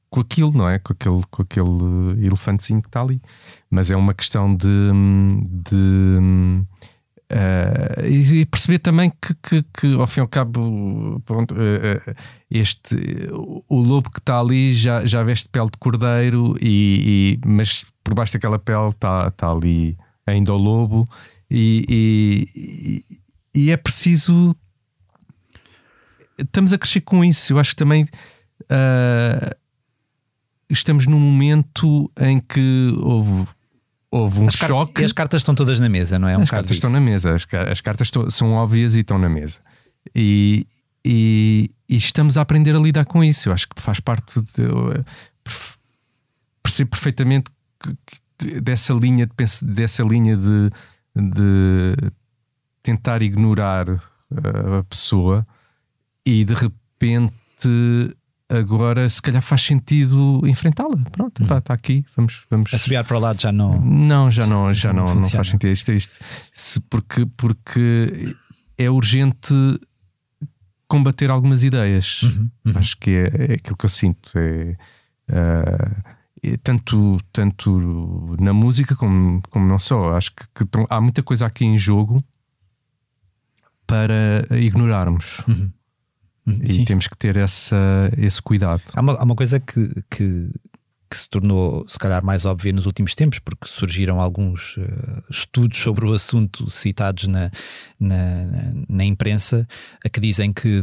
com 0.08 0.20
aquilo, 0.20 0.52
não 0.52 0.68
é? 0.68 0.78
Com 0.78 0.92
aquele, 0.92 1.22
com 1.28 1.42
aquele 1.42 2.24
elefantezinho 2.24 2.80
que 2.80 2.88
está 2.88 3.02
ali. 3.02 3.20
Mas 3.68 3.90
é 3.90 3.96
uma 3.96 4.14
questão 4.14 4.54
de. 4.54 4.68
de 5.68 6.64
eh, 7.36 8.08
e 8.08 8.40
e 8.42 8.46
perceber 8.46 8.78
também 8.78 9.10
que, 9.10 9.34
que, 9.42 9.64
que, 9.76 9.94
ao 9.94 10.06
fim 10.06 10.20
e 10.20 10.22
ao 10.22 10.28
cabo, 10.28 11.20
pronto, 11.26 11.54
eh, 11.58 12.14
este, 12.50 12.94
o 13.68 13.80
lobo 13.80 14.08
que 14.10 14.20
está 14.20 14.38
ali 14.38 14.72
já, 14.72 15.04
já 15.04 15.22
veste 15.24 15.48
pele 15.48 15.66
de 15.66 15.78
cordeiro, 15.78 16.56
e, 16.60 17.38
e- 17.42 17.46
mas 17.46 17.84
por 18.04 18.14
baixo 18.14 18.34
daquela 18.34 18.58
pele 18.58 18.90
está, 18.90 19.28
está 19.28 19.50
ali 19.50 19.96
ainda 20.26 20.52
o 20.54 20.56
lobo, 20.56 21.08
e, 21.50 23.04
e, 23.54 23.70
é 23.70 23.76
preciso. 23.76 24.54
Estamos 26.38 26.72
a 26.72 26.78
crescer 26.78 27.00
com 27.02 27.24
isso. 27.24 27.52
Eu 27.52 27.58
acho 27.58 27.70
que 27.70 27.76
também 27.76 28.08
ah, 28.68 29.56
estamos 30.68 31.06
num 31.06 31.20
momento 31.20 32.10
em 32.18 32.40
que 32.40 32.92
houve, 32.98 33.48
houve 34.16 34.40
um 34.42 34.46
As 34.48 34.56
car- 34.56 34.68
choque. 34.70 35.02
E 35.02 35.04
as 35.04 35.12
cartas 35.12 35.40
estão 35.42 35.54
todas 35.54 35.80
na 35.80 35.88
mesa, 35.88 36.18
não 36.18 36.28
é? 36.28 36.36
Um 36.38 36.42
as 36.42 36.50
cartas 36.50 36.72
estão 36.72 36.90
disso. 36.90 37.00
na 37.00 37.04
mesa, 37.04 37.34
as, 37.34 37.46
as 37.70 37.80
cartas 37.80 38.06
estão- 38.08 38.30
são 38.30 38.52
óbvias 38.52 38.94
e 38.94 39.00
estão 39.00 39.18
na 39.18 39.28
mesa. 39.28 39.60
E, 40.14 40.66
e- 41.04 41.70
e 41.88 41.96
estamos 41.96 42.36
a 42.38 42.42
aprender 42.42 42.74
a 42.74 42.78
lidar 42.78 43.04
com 43.04 43.22
isso. 43.24 43.48
Eu 43.48 43.52
acho 43.52 43.68
que 43.68 43.80
faz 43.80 44.00
parte 44.00 44.40
de. 44.40 44.62
eh, 44.62 45.04
percebo 46.62 46.90
perfeitamente 46.90 47.50
que- 47.80 47.96
que- 48.38 48.60
dessa 48.60 48.92
linha 48.94 49.26
de 49.26 49.32
dessa 49.62 50.02
linha 50.02 50.36
de, 50.36 50.70
de 51.14 52.10
tentar 52.82 53.22
ignorar 53.22 53.88
eh, 53.90 54.78
a 54.80 54.82
pessoa 54.84 55.46
e 56.26 56.44
de 56.44 56.54
repente 56.54 58.16
agora 58.58 59.08
se 59.08 59.20
calhar 59.22 59.42
faz 59.42 59.62
sentido 59.62 60.40
enfrentá-la. 60.46 60.96
Pronto, 61.12 61.42
está 61.42 61.74
aqui, 61.74 62.04
vamos, 62.16 62.44
vamos 62.50 62.72
A 62.74 62.78
subir 62.78 63.02
para 63.04 63.16
o 63.16 63.20
lado 63.20 63.40
já 63.40 63.50
não. 63.52 63.80
não, 63.80 64.30
já 64.30 64.46
não, 64.46 64.72
já 64.72 64.92
não 64.92 65.04
não, 65.06 65.14
não, 65.16 65.22
faz 65.30 65.48
sentido. 65.48 65.70
Isto, 65.72 65.92
isto, 65.92 66.18
se- 66.52 66.80
porque, 66.80 67.26
porque 67.36 68.34
é 68.78 68.90
urgente 68.90 69.54
combater 70.88 71.30
algumas 71.30 71.64
ideias. 71.64 72.22
Uhum, 72.22 72.50
Acho 72.76 72.96
que 72.98 73.10
é, 73.10 73.52
é 73.52 73.54
aquilo 73.54 73.76
que 73.76 73.84
eu 73.84 73.88
sinto. 73.90 74.30
É, 74.38 74.76
ah, 75.28 76.14
é 76.42 76.56
tanto, 76.58 77.18
tanto 77.32 78.36
na 78.38 78.52
música 78.52 78.94
como, 78.94 79.40
como 79.50 79.66
não 79.66 79.78
só. 79.78 80.14
Acho 80.16 80.30
que, 80.32 80.44
que 80.66 80.86
há 80.90 81.00
muita 81.00 81.22
coisa 81.22 81.46
aqui 81.46 81.64
em 81.64 81.78
jogo 81.78 82.22
para 83.86 84.46
ignorarmos. 84.58 85.40
Uhum, 85.48 85.70
E 86.46 86.68
sim. 86.72 86.84
temos 86.84 87.08
que 87.08 87.16
ter 87.16 87.36
essa, 87.36 87.76
esse 88.18 88.42
cuidado. 88.42 88.82
Há, 88.94 89.00
uma, 89.00 89.12
há 89.14 89.24
uma 89.24 89.34
coisa 89.34 89.58
que, 89.58 89.88
que, 90.10 90.50
que 91.10 91.16
se 91.16 91.28
tornou, 91.30 91.88
se 91.88 91.98
calhar, 91.98 92.22
mais 92.24 92.44
óbvia 92.44 92.70
nos 92.72 92.84
últimos 92.84 93.14
tempos, 93.14 93.38
porque 93.38 93.66
surgiram 93.66 94.20
alguns 94.20 94.76
eh, 94.78 95.22
estudos 95.30 95.78
sobre 95.78 96.04
o 96.04 96.12
assunto 96.12 96.68
citados 96.68 97.28
na, 97.28 97.50
na, 97.98 98.46
na- 98.88 99.04
imprensa, 99.04 99.66
a 100.04 100.08
que 100.10 100.20
dizem 100.20 100.52
que, 100.52 100.82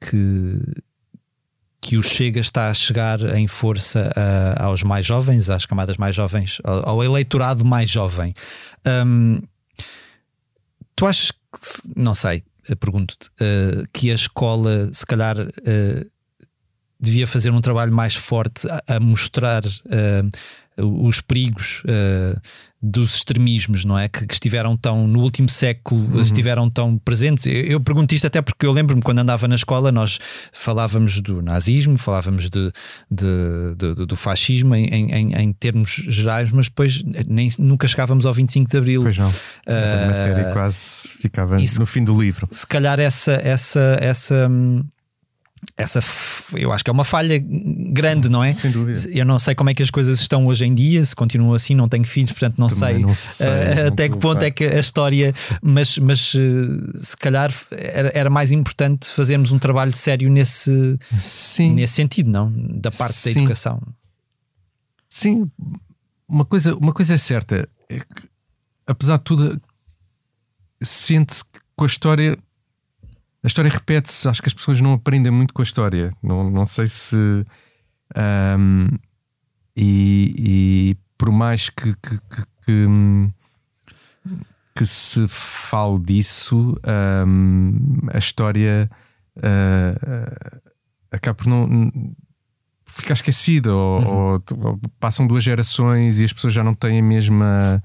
que, 0.00 0.60
que 1.80 1.96
o 1.96 2.02
Chega 2.02 2.38
está 2.38 2.68
a 2.70 2.74
chegar 2.74 3.18
em 3.36 3.48
força 3.48 4.12
aos 4.56 4.84
mais 4.84 5.04
jovens, 5.04 5.50
às 5.50 5.66
camadas 5.66 5.96
mais 5.96 6.14
jovens, 6.14 6.60
ao, 6.62 6.90
ao 6.90 7.02
eleitorado 7.04 7.64
mais 7.64 7.90
jovem. 7.90 8.34
Hum, 8.86 9.40
tu 10.94 11.06
achas 11.06 11.32
que, 11.32 11.38
não 11.96 12.14
sei, 12.14 12.44
pergunto-te, 12.78 13.28
eh, 13.40 13.84
que 13.92 14.10
a 14.10 14.14
escola, 14.14 14.88
se 14.92 15.04
calhar, 15.04 15.36
eh, 15.64 16.06
devia 16.98 17.26
fazer 17.26 17.50
um 17.50 17.60
trabalho 17.60 17.92
mais 17.92 18.14
forte 18.14 18.66
a, 18.68 18.96
a 18.96 19.00
mostrar 19.00 19.62
eh, 19.90 20.22
os 20.78 21.20
perigos 21.20 21.82
eh, 21.86 22.36
dos 22.80 23.14
extremismos, 23.16 23.84
não 23.84 23.96
é? 23.98 24.08
Que, 24.08 24.26
que 24.26 24.34
estiveram 24.34 24.76
tão, 24.76 25.06
no 25.06 25.20
último 25.20 25.48
século, 25.48 26.20
estiveram 26.20 26.68
tão 26.68 26.98
presentes. 26.98 27.46
Eu, 27.46 27.52
eu 27.64 27.80
pergunto 27.80 28.14
isto 28.14 28.26
até 28.26 28.40
porque 28.42 28.66
eu 28.66 28.72
lembro-me 28.72 29.02
quando 29.02 29.18
andava 29.20 29.46
na 29.46 29.54
escola, 29.54 29.92
nós 29.92 30.18
falávamos 30.52 31.20
do 31.20 31.40
nazismo, 31.42 31.96
falávamos 31.96 32.50
de, 32.50 32.72
de- 33.10 33.74
de- 33.76 34.06
do- 34.06 34.16
fascismo 34.16 34.74
em, 34.74 34.86
em- 34.86 35.34
em- 35.34 35.52
termos 35.52 35.90
gerais, 36.08 36.50
mas 36.50 36.68
depois 36.68 37.02
nem, 37.28 37.50
nunca 37.58 37.86
chegávamos 37.86 38.26
ao 38.26 38.32
25 38.34 38.70
de 38.70 38.76
Abril. 38.76 39.02
Pois 39.02 39.18
não. 39.18 39.32
Ah, 39.66 39.72
a 40.04 40.06
matéria 40.06 40.52
quase 40.52 41.08
ficava 41.20 41.62
isso- 41.62 41.78
no 41.78 41.86
fim 41.86 42.02
do 42.02 42.20
livro. 42.20 42.48
se 42.50 42.66
calhar 42.66 42.98
essa 42.98 43.32
essa 43.44 43.98
essa 44.00 44.48
hum, 44.50 44.82
essa 45.76 46.00
eu 46.54 46.72
acho 46.72 46.84
que 46.84 46.90
é 46.90 46.92
uma 46.92 47.04
falha 47.04 47.42
grande, 47.42 48.28
não 48.28 48.42
é? 48.42 48.52
Sem 48.52 48.70
dúvida. 48.70 49.08
Eu 49.10 49.24
não 49.24 49.38
sei 49.38 49.54
como 49.54 49.70
é 49.70 49.74
que 49.74 49.82
as 49.82 49.90
coisas 49.90 50.20
estão 50.20 50.46
hoje 50.46 50.64
em 50.64 50.74
dia, 50.74 51.04
se 51.04 51.14
continuam 51.14 51.54
assim, 51.54 51.74
não 51.74 51.88
tenho 51.88 52.04
filhos, 52.04 52.32
portanto 52.32 52.58
não 52.58 52.66
Também 52.66 52.94
sei, 52.94 52.98
não 52.98 53.14
sei, 53.14 53.46
uh, 53.46 53.76
não 53.76 53.86
até 53.88 54.08
que 54.08 54.18
ponto 54.18 54.42
é 54.42 54.50
que 54.50 54.64
a 54.64 54.80
história, 54.80 55.32
mas, 55.62 55.98
mas 55.98 56.34
uh, 56.34 56.92
se 56.96 57.16
calhar 57.16 57.52
era, 57.70 58.10
era 58.14 58.30
mais 58.30 58.52
importante 58.52 59.08
fazermos 59.08 59.52
um 59.52 59.58
trabalho 59.58 59.92
sério 59.92 60.30
nesse, 60.30 60.98
Sim. 61.20 61.74
nesse 61.74 61.94
sentido, 61.94 62.30
não? 62.30 62.52
Da 62.52 62.90
parte 62.90 63.14
da 63.14 63.32
Sim. 63.32 63.40
educação. 63.40 63.80
Sim, 65.08 65.50
uma 66.28 66.44
coisa, 66.44 66.74
uma 66.74 66.92
coisa 66.92 67.14
é 67.14 67.18
certa, 67.18 67.68
é 67.88 67.98
que, 67.98 68.28
apesar 68.86 69.18
de 69.18 69.24
tudo, 69.24 69.60
sente-se 70.82 71.44
que 71.44 71.60
com 71.76 71.84
a 71.84 71.86
história 71.86 72.36
a 73.42 73.46
história 73.46 73.70
repete-se. 73.70 74.28
Acho 74.28 74.40
que 74.42 74.48
as 74.48 74.54
pessoas 74.54 74.80
não 74.80 74.92
aprendem 74.94 75.32
muito 75.32 75.52
com 75.52 75.62
a 75.62 75.64
história. 75.64 76.10
Não, 76.22 76.48
não 76.50 76.64
sei 76.66 76.86
se. 76.86 77.16
ahm, 78.14 78.86
e, 79.76 80.34
e 80.38 80.96
por 81.16 81.30
mais 81.32 81.68
que, 81.70 81.94
que, 81.96 82.18
que, 82.18 82.42
que, 82.66 82.86
que 84.74 84.86
se 84.86 85.26
fale 85.28 85.98
disso, 86.00 86.74
ahm, 86.84 87.74
a 88.12 88.18
história 88.18 88.90
ah, 89.42 90.60
acaba 91.10 91.34
por 91.34 91.46
não 91.46 91.90
ficar 92.86 93.14
esquecida 93.14 93.74
ou, 93.74 94.04
ou- 94.04 94.42
ou 94.64 94.80
passam 95.00 95.26
duas 95.26 95.42
gerações 95.42 96.20
e 96.20 96.24
as 96.24 96.32
pessoas 96.32 96.52
já 96.52 96.62
não 96.62 96.74
têm 96.74 97.00
a 97.00 97.02
mesma 97.02 97.82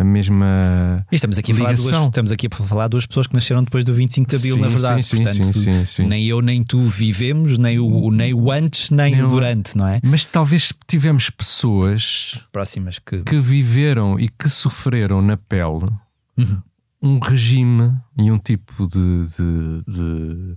a 0.00 0.04
mesma 0.04 1.06
E 1.12 1.14
estamos 1.16 1.36
aqui, 1.38 1.52
a 1.52 1.54
falar 1.54 1.68
duas, 1.74 1.80
Ligação. 1.84 2.08
estamos 2.08 2.32
aqui 2.32 2.46
a 2.50 2.54
falar 2.56 2.84
de 2.84 2.90
duas 2.90 3.06
pessoas 3.06 3.26
que 3.26 3.34
nasceram 3.34 3.62
depois 3.62 3.84
do 3.84 3.92
25 3.92 4.30
de 4.30 4.36
Abril, 4.36 4.54
Sim, 4.56 4.60
na 4.60 4.68
verdade. 4.68 5.02
sim, 5.02 5.16
Portanto, 5.16 5.44
sim, 5.52 5.86
sim, 5.86 6.06
nem 6.06 6.26
eu 6.26 6.40
nem 6.40 6.62
tu 6.64 6.88
vivemos, 6.88 7.58
nem 7.58 7.78
o, 7.78 8.10
nem 8.10 8.32
o 8.34 8.50
antes, 8.50 8.90
nem, 8.90 9.12
Nem 9.12 9.22
o 9.24 9.28
durante, 9.28 9.76
não 9.76 9.86
é? 9.86 10.00
mas 10.04 10.24
talvez 10.24 10.72
tivemos 10.86 11.28
pessoas 11.30 12.40
Próximas 12.50 12.98
que. 12.98 13.22
que 13.22 13.38
viveram 13.38 14.18
e 14.18 14.28
que 14.28 14.48
sofreram 14.48 15.20
na 15.22 15.36
pele 15.36 15.88
Uhum. 16.36 16.62
um 17.02 17.18
regime 17.18 17.92
e 18.18 18.30
um 18.30 18.38
tipo 18.38 18.86
de, 18.88 19.26
de- 19.26 19.84
de- 19.86 20.56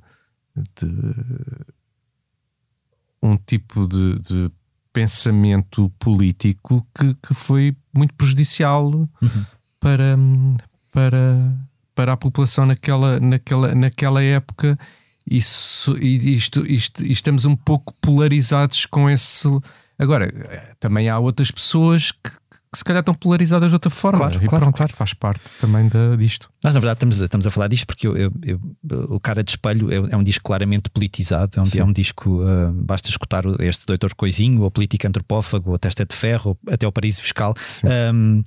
de- 0.80 1.74
um 3.22 3.38
tipo 3.38 3.88
de 3.88 4.20
pensamento 4.94 5.92
político 6.00 6.86
que, 6.98 7.16
que 7.16 7.34
foi 7.34 7.76
muito 7.94 8.14
prejudicial 8.14 8.86
Uhum. 9.22 9.46
para, 9.80 10.16
para, 10.94 11.52
para 11.96 12.14
a 12.14 12.18
população 12.18 12.66
naquela, 12.66 13.20
naquela, 13.20 13.74
naquela 13.76 14.24
época 14.24 14.78
Isso, 15.30 15.98
e, 16.00 16.36
isto, 16.36 16.66
isto- 16.66 17.04
estamos 17.06 17.46
um 17.46 17.56
pouco 17.56 17.94
polarizados 18.02 18.86
com 18.86 19.10
esse. 19.10 19.50
Agora, 19.98 20.26
eh, 20.26 20.74
também 20.80 21.08
há 21.10 21.18
outras 21.18 21.50
pessoas 21.50 22.12
que, 22.12 22.30
que 22.74 22.78
se 22.80 22.84
calhar 22.84 23.00
estão 23.02 23.14
polarizadas 23.14 23.70
de 23.70 23.76
outra 23.76 23.90
forma. 23.90 24.18
Claro, 24.18 24.36
e 24.44 24.48
claro, 24.48 24.66
pronto, 24.66 24.76
claro. 24.78 24.94
faz 24.94 25.14
parte 25.14 25.42
também 25.62 25.88
da, 25.88 26.16
disto. 26.18 26.50
Nós, 26.64 26.74
na 26.74 26.80
verdade, 26.80 26.98
estamos, 26.98 27.22
estamos 27.22 27.48
a 27.48 27.52
falar 27.52 27.68
disto 27.68 27.86
porque 27.88 28.06
eu- 28.08 28.18
eu- 28.18 28.34
eu- 28.44 28.60
o 29.10 29.20
Cara 29.20 29.44
de 29.44 29.52
Espelho 29.52 29.90
é, 29.92 30.14
é 30.14 30.18
um 30.18 30.24
disco 30.24 30.44
claramente 30.44 30.90
politizado. 30.90 31.52
É 31.58 31.62
um, 31.62 31.82
é 31.82 31.84
um 31.86 31.94
disco, 31.94 32.42
ah, 32.44 32.72
basta 32.74 33.10
escutar 33.10 33.44
este 33.60 33.86
Doutor 33.86 34.14
Coisinho, 34.16 34.62
ou 34.64 34.72
Política 34.72 35.08
Antropófago, 35.08 35.72
ou 35.72 35.80
Testa 35.80 36.06
de 36.06 36.16
Ferro, 36.16 36.58
ou 36.66 36.74
até 36.74 36.88
o 36.88 36.92
Paraíso 36.92 37.22
Fiscal. 37.22 37.54
Um, 38.14 38.44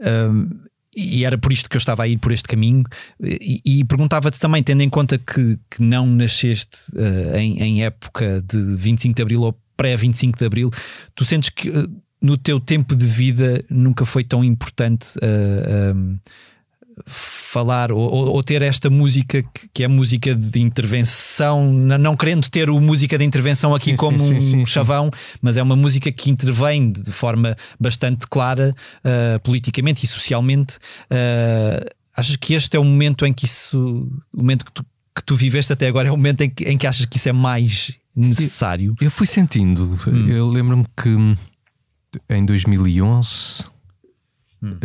um, 0.00 0.50
e 0.96 1.24
era 1.24 1.36
por 1.36 1.52
isto 1.52 1.68
que 1.68 1.76
eu 1.76 1.78
estava 1.78 2.04
a 2.04 2.08
ir 2.08 2.18
por 2.18 2.30
este 2.32 2.46
caminho. 2.48 2.84
E, 3.20 3.60
e 3.64 3.84
perguntava-te 3.84 4.38
também, 4.38 4.62
tendo 4.62 4.82
em 4.82 4.88
conta 4.88 5.18
que, 5.18 5.58
que 5.70 5.82
não 5.82 6.06
nasceste 6.06 6.78
ah, 6.96 7.38
em, 7.38 7.60
em 7.62 7.84
época 7.84 8.42
de 8.42 8.58
25 8.76 9.14
de 9.16 9.22
Abril 9.22 9.42
ou 9.42 9.58
pré-25 9.76 10.38
de 10.38 10.44
Abril, 10.46 10.70
tu 11.16 11.24
sentes 11.24 11.48
que 11.50 11.68
ah, 11.68 11.86
no 12.24 12.38
teu 12.38 12.58
tempo 12.58 12.96
de 12.96 13.06
vida 13.06 13.62
nunca 13.68 14.06
foi 14.06 14.24
tão 14.24 14.42
importante 14.42 15.08
ah, 15.22 15.92
um, 15.94 16.18
falar 17.06 17.92
ou, 17.92 18.00
ou- 18.10 18.42
ter 18.42 18.62
esta 18.62 18.88
música 18.88 19.42
que, 19.42 19.68
que 19.74 19.84
é 19.84 19.88
música 19.88 20.34
de 20.34 20.60
intervenção, 20.60 21.70
não 21.70 22.16
querendo 22.16 22.48
ter 22.48 22.70
o 22.70 22.80
música 22.80 23.18
de 23.18 23.24
intervenção 23.24 23.74
aqui 23.74 23.90
Sim, 23.90 23.96
como 23.96 24.18
sim, 24.20 24.40
sim, 24.40 24.62
um 24.62 24.64
chavão, 24.66 25.10
mas 25.42 25.56
é 25.58 25.62
uma 25.62 25.76
música 25.76 26.10
que 26.10 26.30
intervém 26.30 26.90
de 26.90 27.12
forma 27.12 27.56
bastante 27.78 28.26
clara 28.26 28.74
ah, 29.04 29.38
politicamente 29.42 30.04
e 30.04 30.08
socialmente. 30.08 30.78
Ah, 31.10 31.84
achas 32.16 32.36
que 32.36 32.54
este 32.54 32.74
é 32.76 32.80
o 32.80 32.84
momento 32.84 33.26
em 33.26 33.34
que 33.34 33.44
isso, 33.44 34.08
o 34.32 34.36
momento 34.40 34.64
que 34.64 34.72
tu, 34.72 34.86
que 35.14 35.22
tu 35.24 35.34
viveste 35.36 35.72
até 35.74 35.88
agora, 35.88 36.08
é 36.08 36.10
o 36.12 36.16
momento 36.16 36.40
em 36.40 36.48
que, 36.48 36.64
em 36.64 36.78
que 36.78 36.86
achas 36.86 37.04
que 37.06 37.16
isso 37.18 37.28
é 37.28 37.32
mais 37.32 37.98
necessário? 38.16 38.94
Eu 39.00 39.10
fui 39.10 39.26
sentindo. 39.26 39.98
Hum. 40.06 40.28
Eu 40.28 40.48
lembro-me 40.48 40.84
que 40.96 41.10
em 42.28 42.44
2011 42.44 43.64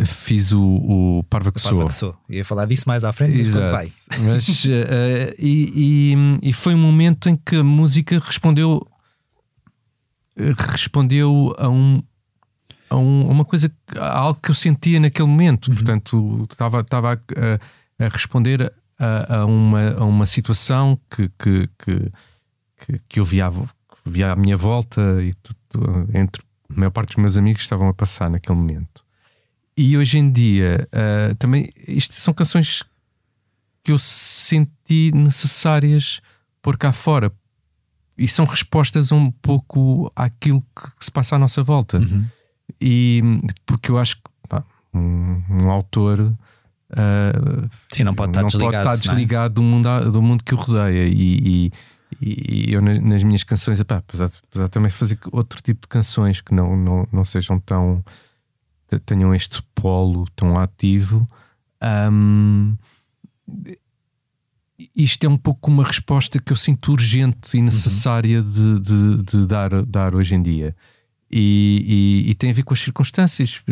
fiz 0.04 0.52
o, 0.52 0.60
o 0.62 1.24
Parva 1.30 1.50
que 1.50 1.58
Sou. 1.60 1.86
que 1.86 1.94
sou. 1.94 2.14
Ia 2.28 2.44
falar 2.44 2.66
disso 2.66 2.84
mais 2.86 3.02
à 3.02 3.12
frente, 3.14 3.38
mas 3.38 3.46
Exato. 3.48 3.72
vai. 3.72 3.90
Mas, 4.26 4.64
eh, 4.68 5.34
e, 5.38 6.12
e- 6.42 6.50
e 6.50 6.52
foi 6.52 6.74
um 6.74 6.78
momento 6.78 7.28
em 7.30 7.36
que 7.36 7.56
a 7.56 7.64
música 7.64 8.18
respondeu 8.18 8.86
eh, 10.36 10.52
respondeu 10.58 11.54
a 11.58 11.68
um 11.68 12.02
a, 12.90 12.96
um- 12.96 13.28
uma 13.30 13.44
coisa 13.44 13.72
a 13.96 14.18
algo 14.18 14.38
que 14.42 14.50
eu 14.50 14.54
sentia 14.54 15.00
naquele 15.00 15.28
momento 15.28 15.70
portanto 15.72 16.46
estava 16.50 16.80
estava 16.80 17.12
a, 17.14 18.04
a 18.04 18.08
responder 18.08 18.70
a, 18.98 19.36
a 19.40 19.46
uma 19.46 19.92
a 19.92 20.04
uma 20.04 20.26
situação 20.26 20.98
que 21.10 21.30
que, 21.38 21.68
que, 21.78 23.00
que, 23.08 23.20
eu 23.20 23.24
via, 23.24 23.48
via 24.04 24.32
à 24.32 24.36
minha 24.36 24.56
volta 24.56 25.00
e 25.22 25.32
tu- 25.34 25.54
tu- 25.70 26.08
entre 26.12 26.42
a 26.70 26.78
maior 26.78 26.90
parte 26.90 27.08
dos 27.10 27.16
meus 27.16 27.36
amigos 27.36 27.62
estavam 27.62 27.88
a 27.88 27.94
passar 27.94 28.30
naquele 28.30 28.56
momento 28.58 29.04
e 29.76 29.96
hoje 29.96 30.18
em 30.18 30.30
dia 30.30 30.88
ah, 30.92 31.34
também 31.38 31.70
isto 31.88 32.14
são 32.14 32.32
canções 32.34 32.82
que 33.82 33.92
eu 33.92 33.98
senti 33.98 35.10
necessárias 35.14 36.20
pôr 36.62 36.76
cá 36.76 36.92
fora 36.92 37.32
e 38.18 38.28
são 38.28 38.44
respostas 38.44 39.10
um 39.12 39.30
pouco 39.30 40.12
àquilo 40.14 40.60
que, 40.76 41.04
se 41.04 41.10
passa 41.10 41.36
à 41.36 41.38
nossa 41.38 41.62
volta 41.62 41.98
Uhum. 41.98 42.24
e 42.80 43.22
porque 43.64 43.90
eu 43.90 43.98
acho 43.98 44.16
que 44.16 44.22
pá, 44.48 44.62
um, 44.92 45.42
um 45.48 45.70
autor 45.70 46.32
ah, 46.92 47.68
Sim, 47.90 48.04
não 48.04 48.14
pode 48.14 48.30
estar 48.32 48.42
não 48.42 48.48
desligado. 48.48 48.84
pode 48.88 49.00
estar 49.00 49.12
não 49.12 49.14
é? 49.14 49.16
desligado 49.16 49.54
do, 49.54 49.62
mundo, 49.62 50.10
do 50.12 50.20
mundo 50.22 50.44
que 50.44 50.54
o 50.54 50.58
rodeia 50.58 51.06
e, 51.06 51.66
e- 51.66 51.72
e 52.20 52.72
eu 52.72 52.82
na- 52.82 53.00
nas 53.00 53.22
minhas 53.24 53.42
canções 53.42 53.80
epá, 53.80 53.96
apesar, 53.96 54.30
apesar 54.48 54.68
também 54.68 54.90
fazer 54.90 55.18
outro 55.32 55.62
tipo 55.62 55.82
de 55.82 55.88
canções 55.88 56.40
que 56.40 56.54
não, 56.54 56.76
não, 56.76 57.08
não 57.12 57.24
sejam 57.24 57.58
tão 57.60 58.04
te- 58.88 58.98
tenham 59.00 59.34
este 59.34 59.62
polo 59.74 60.26
tão 60.36 60.58
ativo 60.58 61.26
hum, 62.12 62.76
isto 64.96 65.24
é 65.24 65.28
um 65.28 65.36
pouco 65.36 65.70
uma 65.70 65.84
resposta 65.84 66.40
que 66.40 66.52
eu 66.52 66.56
sinto 66.56 66.92
urgente 66.92 67.56
e 67.56 67.62
necessária 67.62 68.42
de, 68.42 68.80
de- 68.80 69.22
de 69.24 69.46
dar, 69.46 69.84
dar 69.84 70.14
hoje 70.14 70.34
em 70.34 70.42
dia. 70.42 70.74
E, 71.30 72.24
e- 72.26 72.30
e 72.30 72.34
tem 72.34 72.50
a 72.50 72.54
ver 72.54 72.62
com 72.64 72.72
as 72.74 72.80
circunstâncias. 72.80 73.62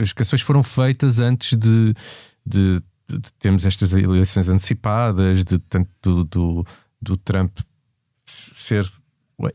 As 0.00 0.12
canções 0.12 0.40
foram 0.42 0.62
feitas 0.62 1.18
antes 1.18 1.56
de, 1.58 1.94
de- 2.46 2.82
de- 3.08 3.18
de 3.18 3.32
termos 3.38 3.64
estas 3.66 3.92
eleições 3.92 4.48
antecipadas, 4.48 5.44
de 5.44 5.58
tanto 5.58 5.90
do, 6.02 6.24
do, 6.24 6.66
do 7.00 7.16
Trump 7.16 7.58
ser 8.32 8.84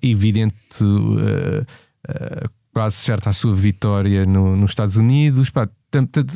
evidente, 0.01 0.55
uh, 0.83 1.61
uh, 1.61 2.49
quase 2.73 2.95
certa 2.97 3.29
a 3.29 3.33
sua 3.33 3.53
vitória 3.53 4.25
no- 4.25 4.55
nos 4.55 4.71
Estados 4.71 4.95
Unidos. 4.95 5.49
Pá, 5.49 5.67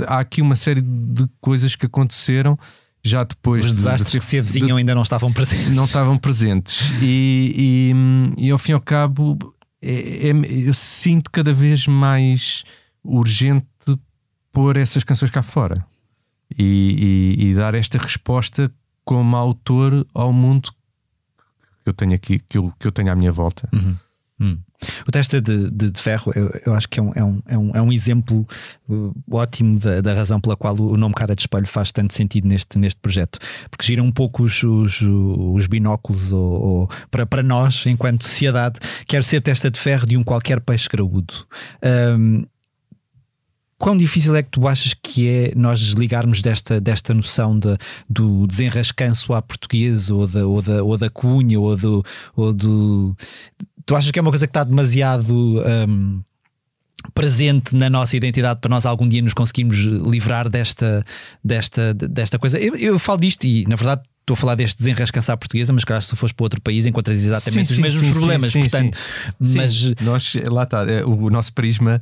há 0.08 0.20
aqui 0.20 0.42
uma 0.42 0.56
série 0.56 0.82
de 0.82 1.28
coisas 1.40 1.76
que 1.76 1.86
aconteceram 1.86 2.58
já 3.04 3.24
depois 3.24 3.66
Os 3.66 3.72
de- 3.72 3.78
de 3.78 3.84
desastres 3.84 4.12
ter- 4.12 4.20
que 4.20 4.26
se 4.26 4.38
avizinham 4.40 4.78
ainda 4.78 4.94
não 4.96 5.02
estavam 5.02 5.32
presentes. 5.34 5.70
não 5.76 5.86
estavam 5.86 6.18
presentes. 6.18 6.92
E, 7.02 7.92
e, 8.38 8.46
e 8.46 8.52
ao 8.52 8.58
fim 8.58 8.72
e 8.72 8.76
ao 8.76 8.82
cabo, 8.82 9.38
é- 9.82 10.30
é- 10.30 10.68
eu 10.68 10.74
sinto 10.74 11.30
cada 11.32 11.52
vez 11.54 11.88
mais 11.88 12.64
urgente 13.04 13.66
pôr 14.52 14.78
essas 14.78 15.04
canções 15.04 15.32
cá 15.32 15.42
fora 15.42 15.84
e, 16.58 17.36
e- 17.40 17.46
e 17.50 17.56
dar 17.56 17.74
esta 17.74 17.98
resposta 17.98 18.72
como 19.04 19.36
autor 19.36 20.06
ao 20.14 20.32
mundo 20.32 20.72
que 21.84 21.90
eu 21.90 21.94
tenho 21.94 22.14
aqui, 22.14 22.40
que 22.48 22.58
eu, 22.58 22.72
que 22.80 22.88
eu 22.88 22.92
tenho 22.92 23.12
à 23.12 23.16
minha 23.16 23.32
volta. 23.32 23.68
Hum. 24.40 24.58
O 25.08 25.12
teste 25.12 25.40
de, 25.40 25.70
de- 25.70 25.92
de 25.92 26.02
ferro, 26.02 26.32
eu, 26.36 26.50
eu 26.66 26.74
acho 26.74 26.90
que 26.90 27.00
é 27.00 27.04
um, 27.04 27.12
é 27.14 27.24
um, 27.24 27.42
é 27.46 27.58
um, 27.60 27.72
é 27.76 27.82
um 27.84 27.94
exemplo 27.94 28.44
uh, 28.90 29.14
ótimo 29.30 29.78
da, 29.78 30.02
da 30.02 30.16
razão 30.16 30.42
pela 30.42 30.58
qual 30.58 30.76
o 30.76 30.98
nome 30.98 31.14
Cara 31.14 31.36
de 31.36 31.44
Espelho 31.44 31.68
faz 31.68 31.92
tanto 31.92 32.16
sentido 32.16 32.48
neste, 32.48 32.80
neste 32.80 33.00
projeto, 33.00 33.38
porque 33.70 33.86
gira 33.86 34.02
um 34.02 34.12
pouco 34.12 34.42
os, 34.42 34.64
os, 34.64 35.00
os 35.04 35.68
binóculos 35.68 36.32
ou, 36.32 36.42
ou- 36.42 36.90
para, 37.12 37.24
para 37.28 37.44
nós, 37.44 37.86
enquanto 37.86 38.24
sociedade, 38.28 38.80
quer 39.06 39.24
ser 39.24 39.42
testa 39.42 39.70
de 39.70 39.80
ferro 39.80 40.08
de 40.08 40.18
um 40.18 40.24
qualquer 40.24 40.60
peixe 40.60 40.90
graúdo. 40.90 41.36
Um, 42.18 42.44
quão 43.82 43.98
difícil 43.98 44.36
é 44.36 44.44
que 44.44 44.52
tu 44.52 44.68
achas 44.68 44.94
que 44.94 45.28
é 45.28 45.54
nós 45.56 45.80
desligarmos 45.80 46.40
desta, 46.40 46.80
desta 46.80 47.16
noção 47.16 47.58
de, 47.58 47.76
do 48.08 48.46
desenrascanço 48.46 49.34
à 49.34 49.42
portuguesa 49.42 50.14
ou 50.14 50.28
da, 50.28 50.46
ou 50.46 50.62
da, 50.62 50.84
ou 50.84 50.98
da 51.00 51.10
cunha 51.10 51.60
ou 51.60 51.76
do, 51.76 52.06
ou 52.36 52.54
do. 52.54 53.16
Tu 53.84 53.96
achas 53.96 54.12
que 54.12 54.20
é 54.20 54.22
uma 54.22 54.30
coisa 54.30 54.46
que 54.46 54.52
está 54.52 54.64
demasiado. 54.64 55.34
Um, 55.90 56.22
presente 57.16 57.76
na 57.76 57.90
nossa 57.90 58.16
identidade 58.16 58.60
para 58.60 58.70
nós 58.70 58.86
algum 58.86 59.08
dia 59.08 59.24
nos 59.24 59.34
conseguirmos 59.34 59.80
livrar 59.80 60.48
desta, 60.48 61.04
desta, 61.44 61.96
desta 61.96 62.38
coisa. 62.38 62.60
Eu, 62.60 62.76
eu 62.76 63.00
falo 63.00 63.20
disto 63.20 63.44
e, 63.46 63.66
na 63.68 63.76
verdade, 63.76 64.04
estou 64.20 64.36
a 64.36 64.38
falar 64.38 64.54
deste 64.54 64.78
desenrascançar 64.78 65.36
portuguesa, 65.36 65.74
mas 65.74 65.84
claro, 65.84 66.04
se 66.04 66.10
tu 66.10 66.16
fores 66.16 66.32
para 66.32 66.44
outro 66.44 66.62
país 66.62 66.86
encontras 66.86 67.18
exatamente 67.18 67.70
sim, 67.70 67.74
os 67.74 67.76
sim, 67.78 67.82
mesmos 67.82 68.06
sim, 68.06 68.14
problemas. 68.14 68.54
portanto, 68.54 69.00
mas 69.40 69.96
nós 70.02 70.36
lá 70.46 70.62
está, 70.62 70.86
é, 70.86 71.04
o 71.04 71.32
nosso 71.32 71.52
prisma. 71.54 72.00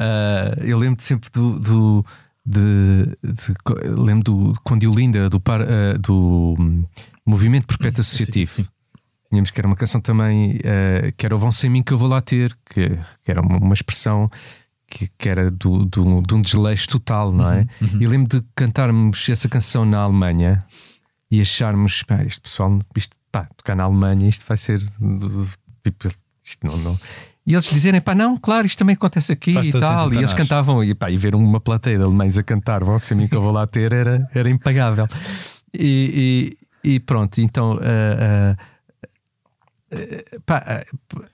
Uh, 0.00 0.64
eu 0.64 0.78
lembro 0.78 1.02
sempre 1.02 1.28
do, 1.30 1.58
do 1.60 2.06
de, 2.44 3.04
de, 3.22 3.54
lembro 3.84 4.24
do 4.24 4.54
quando 4.64 4.84
Olinda 4.90 5.28
do, 5.28 5.38
par, 5.38 5.60
uh, 5.60 5.98
do 5.98 6.56
movimento 7.24 7.66
perpétuo 7.66 8.00
associativo. 8.00 8.66
Tínhamos 9.28 9.50
que 9.50 9.60
era 9.60 9.66
uma 9.66 9.76
canção 9.76 10.00
também 10.00 10.56
uh, 10.56 11.12
que 11.16 11.26
era 11.26 11.36
o 11.36 11.38
Vão 11.38 11.52
Sem 11.52 11.68
Mim 11.68 11.82
que 11.82 11.92
eu 11.92 11.98
vou 11.98 12.08
lá 12.08 12.20
ter, 12.20 12.56
que, 12.64 12.98
que 13.22 13.30
era 13.30 13.42
uma, 13.42 13.58
uma 13.58 13.74
expressão 13.74 14.26
que, 14.88 15.08
que, 15.18 15.28
era 15.28 15.50
do, 15.50 15.84
do, 15.84 16.22
de 16.22 16.34
um 16.34 16.40
desleixo 16.40 16.88
total, 16.88 17.30
não 17.30 17.48
é? 17.48 17.60
Uhum, 17.80 17.88
uhum. 17.92 18.02
E 18.02 18.06
lembro 18.06 18.40
de 18.40 18.46
cantarmos 18.56 19.28
essa 19.28 19.48
canção 19.48 19.84
na 19.84 19.98
Alemanha 19.98 20.64
e 21.30 21.40
acharmos, 21.40 22.02
pá, 22.02 22.24
este 22.24 22.40
pessoal, 22.40 22.80
isto, 22.96 23.14
pá, 23.30 23.46
tocar 23.56 23.76
na 23.76 23.84
Alemanha, 23.84 24.28
isto 24.28 24.44
vai 24.46 24.56
ser 24.56 24.80
tipo, 25.84 26.08
isto 26.42 26.66
não, 26.66 26.76
não. 26.78 26.98
E 27.46 27.54
eles 27.54 27.64
dizerem, 27.64 28.00
pá, 28.00 28.14
não, 28.14 28.36
claro, 28.36 28.66
isto 28.66 28.78
também 28.78 28.94
acontece 28.94 29.32
aqui 29.32 29.54
Faz 29.54 29.66
e 29.66 29.72
tal. 29.72 30.12
E 30.12 30.18
eles 30.18 30.34
cantavam, 30.34 30.84
e, 30.84 30.94
pá, 30.94 31.10
e 31.10 31.16
ver 31.16 31.34
uma 31.34 31.60
plateia 31.60 31.96
de 31.96 32.04
alemães 32.04 32.38
a 32.38 32.42
cantar, 32.42 32.84
vão 32.84 32.98
ser 32.98 33.14
mim 33.14 33.26
que 33.26 33.34
eu 33.34 33.40
vou 33.40 33.52
lá 33.52 33.66
ter, 33.66 33.92
era, 33.92 34.28
era 34.34 34.50
impagável. 34.50 35.06
E, 35.74 36.52
e, 36.84 36.94
e 36.94 37.00
pronto, 37.00 37.40
então. 37.40 37.74
Uh, 37.74 38.52
uh, 38.52 38.80
Pá, 40.46 40.84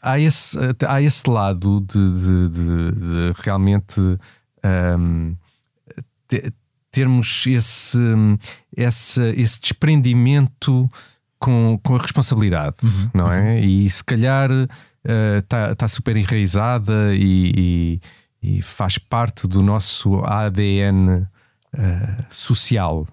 há, 0.01 0.19
esse, 0.19 0.59
há 0.88 1.03
esse 1.03 1.29
lado 1.29 1.79
de, 1.83 2.12
de, 2.12 2.49
de, 2.49 2.92
de 2.92 3.35
realmente 3.45 4.01
um, 4.99 5.37
termos 6.90 7.45
esse, 7.47 7.99
esse, 8.75 9.21
esse 9.37 9.61
desprendimento 9.61 10.90
com, 11.38 11.79
com 11.83 11.97
a 11.97 11.99
responsabilidade, 11.99 12.77
uhum, 12.83 13.11
não 13.12 13.31
é? 13.31 13.40
Uhum. 13.40 13.59
E 13.59 13.90
se 13.90 14.03
calhar 14.03 14.49
está 15.38 15.73
uh, 15.73 15.77
tá 15.77 15.88
super 15.88 16.16
enraizada 16.16 17.14
e, 17.14 18.01
e, 18.42 18.59
e, 18.59 18.62
faz 18.62 18.99
parte 18.99 19.47
do 19.47 19.62
nosso 19.62 20.21
ADN 20.25 21.11
uh, 21.19 21.27
social. 22.31 23.07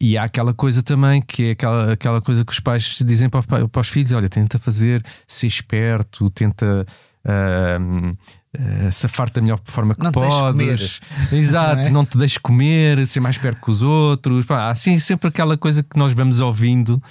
E 0.00 0.18
há 0.18 0.24
aquela 0.24 0.52
coisa 0.52 0.82
também 0.82 1.22
que 1.22 1.44
é 1.44 1.50
aquela, 1.52 1.92
aquela 1.92 2.20
coisa 2.20 2.44
que 2.44 2.52
os 2.52 2.60
pais 2.60 2.98
dizem 3.04 3.28
para, 3.28 3.42
para 3.42 3.80
os 3.80 3.88
filhos: 3.88 4.12
olha, 4.12 4.28
tenta 4.28 4.58
fazer, 4.58 5.04
ser 5.26 5.46
esperto, 5.46 6.28
tenta. 6.30 6.86
Uh, 7.24 8.14
uh, 8.58 8.92
safar-te 8.92 9.34
da 9.34 9.40
melhor 9.40 9.60
forma 9.64 9.94
que 9.94 10.02
não 10.02 10.12
podes. 10.12 11.00
Exato, 11.32 11.76
não, 11.76 11.82
é? 11.82 11.90
não, 11.90 12.04
te 12.04 12.16
deixes 12.18 12.38
comer, 12.38 13.06
ser 13.06 13.20
mais 13.20 13.38
perto 13.38 13.60
que 13.62 13.70
os 13.70 13.82
outros. 13.82 14.44
Pá, 14.46 14.70
assim, 14.70 14.98
sempre 14.98 15.28
aquela 15.28 15.56
coisa 15.56 15.82
que 15.82 15.96
nós 15.96 16.12
vamos 16.12 16.40
ouvindo. 16.40 17.02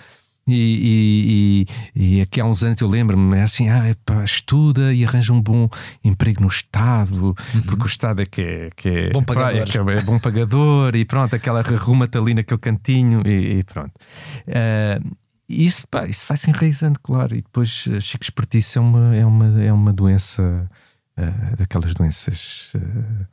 E, 0.45 1.65
e, 1.95 2.17
e, 2.17 2.21
aqui 2.21 2.41
há 2.41 2.45
uns 2.45 2.63
anos 2.63 2.81
eu 2.81 2.87
lembro-me, 2.87 3.37
é 3.37 3.43
assim, 3.43 3.69
ah, 3.69 3.95
estuda 4.25 4.93
e 4.93 5.05
arranja 5.05 5.31
um 5.31 5.41
bom 5.41 5.69
emprego 6.03 6.41
no 6.41 6.49
Estado, 6.49 7.27
uhum. 7.27 7.61
porque 7.65 7.83
o 7.83 7.85
Estado 7.85 8.21
é 8.21 8.25
que 8.25 8.41
é, 8.41 8.69
que 8.75 8.89
é, 8.89 9.09
bom 9.11 9.23
pagador. 9.23 9.85
Pá, 9.85 9.91
é, 9.91 9.95
é, 9.95 10.01
bom 10.01 10.19
pagador 10.19 10.95
e 10.95 11.05
pronto, 11.05 11.33
aquela 11.33 11.61
arruma-te 11.61 12.17
ali 12.17 12.33
naquele 12.33 12.59
cantinho 12.59 13.25
e, 13.25 13.59
e 13.59 13.63
pronto. 13.63 13.93
Uh, 14.45 15.15
isso, 15.47 15.87
pá, 15.87 16.05
isso 16.07 16.25
vai 16.27 16.35
se 16.35 16.49
enraizando, 16.49 16.99
claro, 16.99 17.35
e 17.35 17.41
depois 17.41 17.85
a 17.95 18.01
chico 18.01 18.25
espertice 18.25 18.77
é 18.77 18.81
uma, 18.81 19.15
é 19.15 19.25
uma, 19.25 19.63
é 19.63 19.71
uma 19.71 19.93
doença 19.93 20.69
uh, 21.17 21.55
daquelas 21.55 21.93
doenças 21.93 22.73
uh, 22.75 23.27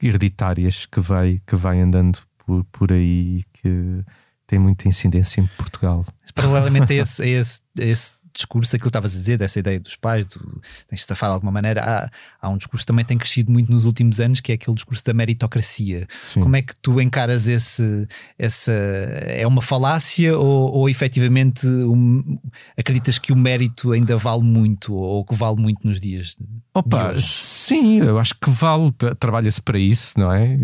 hereditárias 0.00 0.86
que 0.86 1.00
vai, 1.00 1.40
que 1.44 1.56
vai 1.56 1.80
andando 1.80 2.20
por, 2.46 2.64
por 2.70 2.92
aí 2.92 3.44
que 3.52 4.04
tem 4.46 4.58
muita 4.58 4.88
incidência 4.88 5.40
em 5.40 5.46
Portugal. 5.56 6.04
Paralelamente 6.34 6.92
a 6.92 6.96
esse, 6.96 7.22
a 7.22 7.26
esse, 7.26 7.60
a 7.78 7.84
esse 7.84 8.12
discurso, 8.32 8.74
aquilo 8.74 8.84
que 8.84 8.88
estavas 8.88 9.14
a 9.14 9.18
dizer, 9.18 9.36
dessa 9.36 9.58
ideia 9.58 9.78
dos 9.78 9.96
pais, 9.96 10.24
tu 10.24 10.40
tens 10.86 11.00
de 11.00 11.06
safar 11.06 11.30
de 11.30 11.34
alguma 11.34 11.52
maneira. 11.52 11.82
Há, 11.82 12.10
há, 12.40 12.48
um 12.48 12.56
discurso 12.56 12.84
que 12.84 12.86
também 12.86 13.04
tem 13.04 13.18
crescido 13.18 13.50
muito 13.50 13.70
nos 13.70 13.84
últimos 13.84 14.20
anos, 14.20 14.40
que 14.40 14.52
é 14.52 14.54
aquele 14.54 14.74
discurso 14.74 15.04
da 15.04 15.12
meritocracia. 15.12 16.06
Sim. 16.22 16.40
Como 16.40 16.56
é 16.56 16.62
que 16.62 16.74
tu 16.80 17.00
encaras 17.00 17.48
esse, 17.48 18.06
essa. 18.38 18.72
É 18.72 19.46
uma 19.46 19.62
falácia 19.62 20.36
ou, 20.38 20.72
ou 20.72 20.88
efetivamente 20.88 21.66
um, 21.66 22.38
acreditas 22.76 23.18
que 23.18 23.32
o 23.32 23.36
mérito 23.36 23.92
ainda 23.92 24.16
vale 24.16 24.42
muito 24.42 24.94
ou 24.94 25.24
que 25.24 25.34
vale 25.34 25.60
muito 25.60 25.86
nos 25.86 26.00
dias? 26.00 26.36
Opa, 26.74 27.14
sim, 27.18 27.98
eu 27.98 28.18
acho 28.18 28.34
que 28.34 28.50
vale, 28.50 28.90
trabalha-se 29.18 29.60
para 29.60 29.78
isso, 29.78 30.18
não 30.18 30.32
é? 30.32 30.56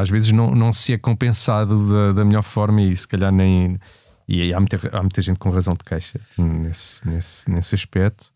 Às 0.00 0.08
vezes 0.08 0.32
não, 0.32 0.54
não 0.54 0.72
se 0.72 0.92
é 0.92 0.98
compensado 0.98 1.92
da, 1.92 2.12
da 2.12 2.24
melhor 2.24 2.42
forma 2.42 2.80
e 2.82 2.96
se 2.96 3.06
calhar 3.06 3.32
nem 3.32 3.78
e 4.28 4.52
há 4.52 4.58
muita, 4.58 4.76
há 4.96 5.00
muita 5.00 5.22
gente 5.22 5.38
com 5.38 5.50
razão 5.50 5.74
de 5.74 5.84
queixa 5.84 6.20
nesse, 6.36 7.06
nesse, 7.08 7.50
nesse 7.50 7.74
aspecto. 7.74 8.32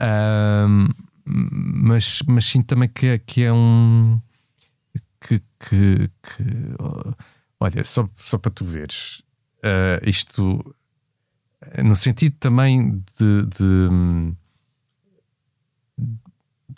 Um, 0.00 0.88
mas, 1.24 2.22
mas 2.26 2.46
sinto 2.46 2.66
também 2.66 2.88
que, 2.88 3.06
é, 3.06 3.18
que 3.18 3.42
é 3.42 3.52
um. 3.52 4.20
Que, 5.20 5.42
que, 5.58 6.10
que 6.22 6.44
olha, 7.58 7.84
só, 7.84 8.08
só 8.16 8.38
para 8.38 8.52
tu 8.52 8.64
veres, 8.64 9.22
uh, 9.64 10.08
isto 10.08 10.74
no 11.82 11.96
sentido 11.96 12.36
também 12.38 13.02
de. 13.18 13.46
de 13.46 14.34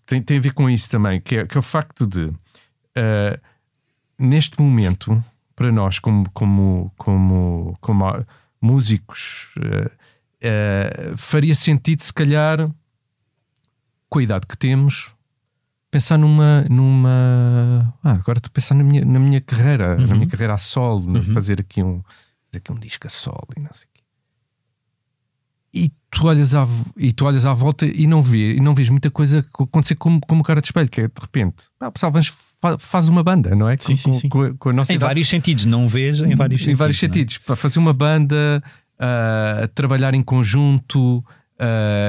tem, 0.07 0.23
tem 0.23 0.39
a 0.39 0.41
ver 0.41 0.55
com 0.55 0.69
isso 0.69 0.91
também, 0.91 1.21
que 1.21 1.37
é, 1.37 1.47
que 1.47 1.57
é 1.57 1.61
o 1.61 1.63
facto 1.63 2.07
de 2.07 2.25
uh, 2.25 3.41
neste 4.19 4.61
momento, 4.61 5.23
para 5.55 5.71
nós, 5.71 5.99
como, 5.99 6.29
como, 6.31 6.93
como, 6.97 7.77
como 7.81 8.27
músicos, 8.61 9.55
uh, 9.57 9.87
uh, 9.87 11.17
faria 11.17 11.55
sentido, 11.55 12.03
se 12.03 12.13
calhar, 12.13 12.71
com 14.09 14.19
a 14.19 14.23
idade 14.23 14.47
que 14.47 14.57
temos, 14.57 15.15
pensar 15.91 16.19
numa. 16.19 16.63
numa 16.69 17.95
ah, 18.03 18.13
agora 18.13 18.39
estou 18.39 18.51
a 18.51 18.55
pensar 18.55 18.75
na 18.75 18.85
minha, 18.85 19.05
na 19.05 19.19
minha 19.19 19.41
carreira, 19.41 19.97
uhum. 19.99 20.07
na 20.07 20.15
minha 20.15 20.27
carreira 20.29 20.55
a 20.55 20.59
solo, 20.59 21.15
uhum. 21.15 21.23
fazer, 21.35 21.61
aqui 21.61 21.83
um, 21.83 22.03
fazer 22.47 22.59
aqui 22.59 22.73
um 22.73 22.77
disco 22.77 23.07
a 23.07 23.11
solo 23.11 23.49
e 23.57 23.61
não 23.61 23.73
sei 23.73 23.87
o 23.87 23.89
quê. 23.95 24.03
E 25.73 25.93
tu, 26.11 26.27
olhas 26.27 26.55
à, 26.55 26.67
e 26.97 27.13
tu 27.13 27.25
olhas 27.25 27.47
à 27.47 27.55
volta 27.55 27.87
e 27.87 28.07
não, 28.07 28.21
vê, 28.21 28.55
e 28.55 28.61
não 28.61 28.75
vês 28.75 28.89
muita 28.89 29.11
coisa 29.11 29.39
acontecer 29.39 29.95
como, 29.95 30.21
como 30.21 30.43
cara 30.43 30.61
de 30.61 30.67
espelho, 30.67 30.89
que 30.89 31.03
é 31.03 31.09
de 31.09 31.21
repente, 31.21 31.67
ah, 31.79 31.91
pessoal 31.91 32.13
vamos 32.13 32.29
faz 32.79 33.09
uma 33.09 33.23
banda, 33.23 33.55
não 33.55 33.69
é? 33.69 33.77
Sim, 33.79 33.93
com, 33.93 33.97
sim, 33.97 34.13
sim. 34.13 34.29
Com, 34.29 34.57
com, 34.57 34.71
a 34.71 34.73
nossa 34.73 34.93
em 34.93 34.97
idade. 34.97 35.09
vários 35.09 35.29
sentidos, 35.29 35.65
não 35.65 35.89
vês 35.89 36.21
em 36.21 36.35
vários 36.35 36.61
em 36.61 36.65
sentidos. 36.65 36.79
vários 36.79 36.97
é? 36.97 37.01
sentidos. 37.01 37.39
Para 37.39 37.57
fazer 37.57 37.79
uma 37.79 37.93
banda, 37.93 38.63
uh, 38.97 39.69
trabalhar 39.69 40.15
em 40.15 40.23
conjunto, 40.23 41.19
uh, 41.19 41.25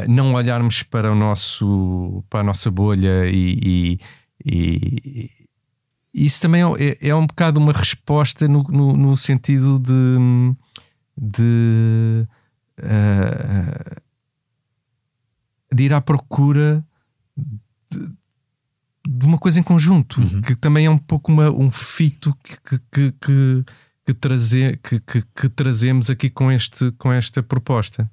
não 0.09 0.33
olharmos 0.33 0.83
para 0.83 1.11
o 1.11 1.15
nosso 1.15 2.23
para 2.29 2.41
a 2.41 2.43
nossa 2.43 2.69
bolha 2.69 3.27
e, 3.27 3.99
e, 4.45 5.29
e 6.13 6.25
isso 6.25 6.41
também 6.41 6.61
é, 6.61 7.09
é, 7.09 7.15
um 7.15 7.25
bocado 7.25 7.59
uma 7.59 7.71
resposta 7.71 8.47
no, 8.47 8.63
no, 8.63 8.97
no 8.97 9.17
sentido 9.17 9.79
de, 9.79 10.17
de, 11.17 12.27
uh, 12.79 14.01
de 15.73 15.83
ir 15.83 15.93
à 15.93 16.01
procura 16.01 16.85
de, 17.89 18.11
de 19.07 19.25
uma 19.25 19.37
coisa 19.37 19.59
em 19.59 19.63
conjunto, 19.63 20.21
uhum. 20.21 20.41
que 20.41 20.55
também 20.55 20.85
é 20.85 20.89
um 20.89 20.97
pouco 20.97 21.31
uma, 21.31 21.49
um 21.49 21.71
fito 21.71 22.35
que, 22.43 22.79
que, 22.91 23.11
que, 23.19 23.65
que, 24.05 24.13
trazer, 24.13 24.79
que, 24.83 24.99
que, 24.99 25.23
que, 25.35 25.49
trazemos 25.49 26.09
aqui 26.09 26.29
com, 26.29 26.51
este, 26.51 26.91
com 26.91 27.11
esta 27.11 27.41
proposta. 27.41 28.09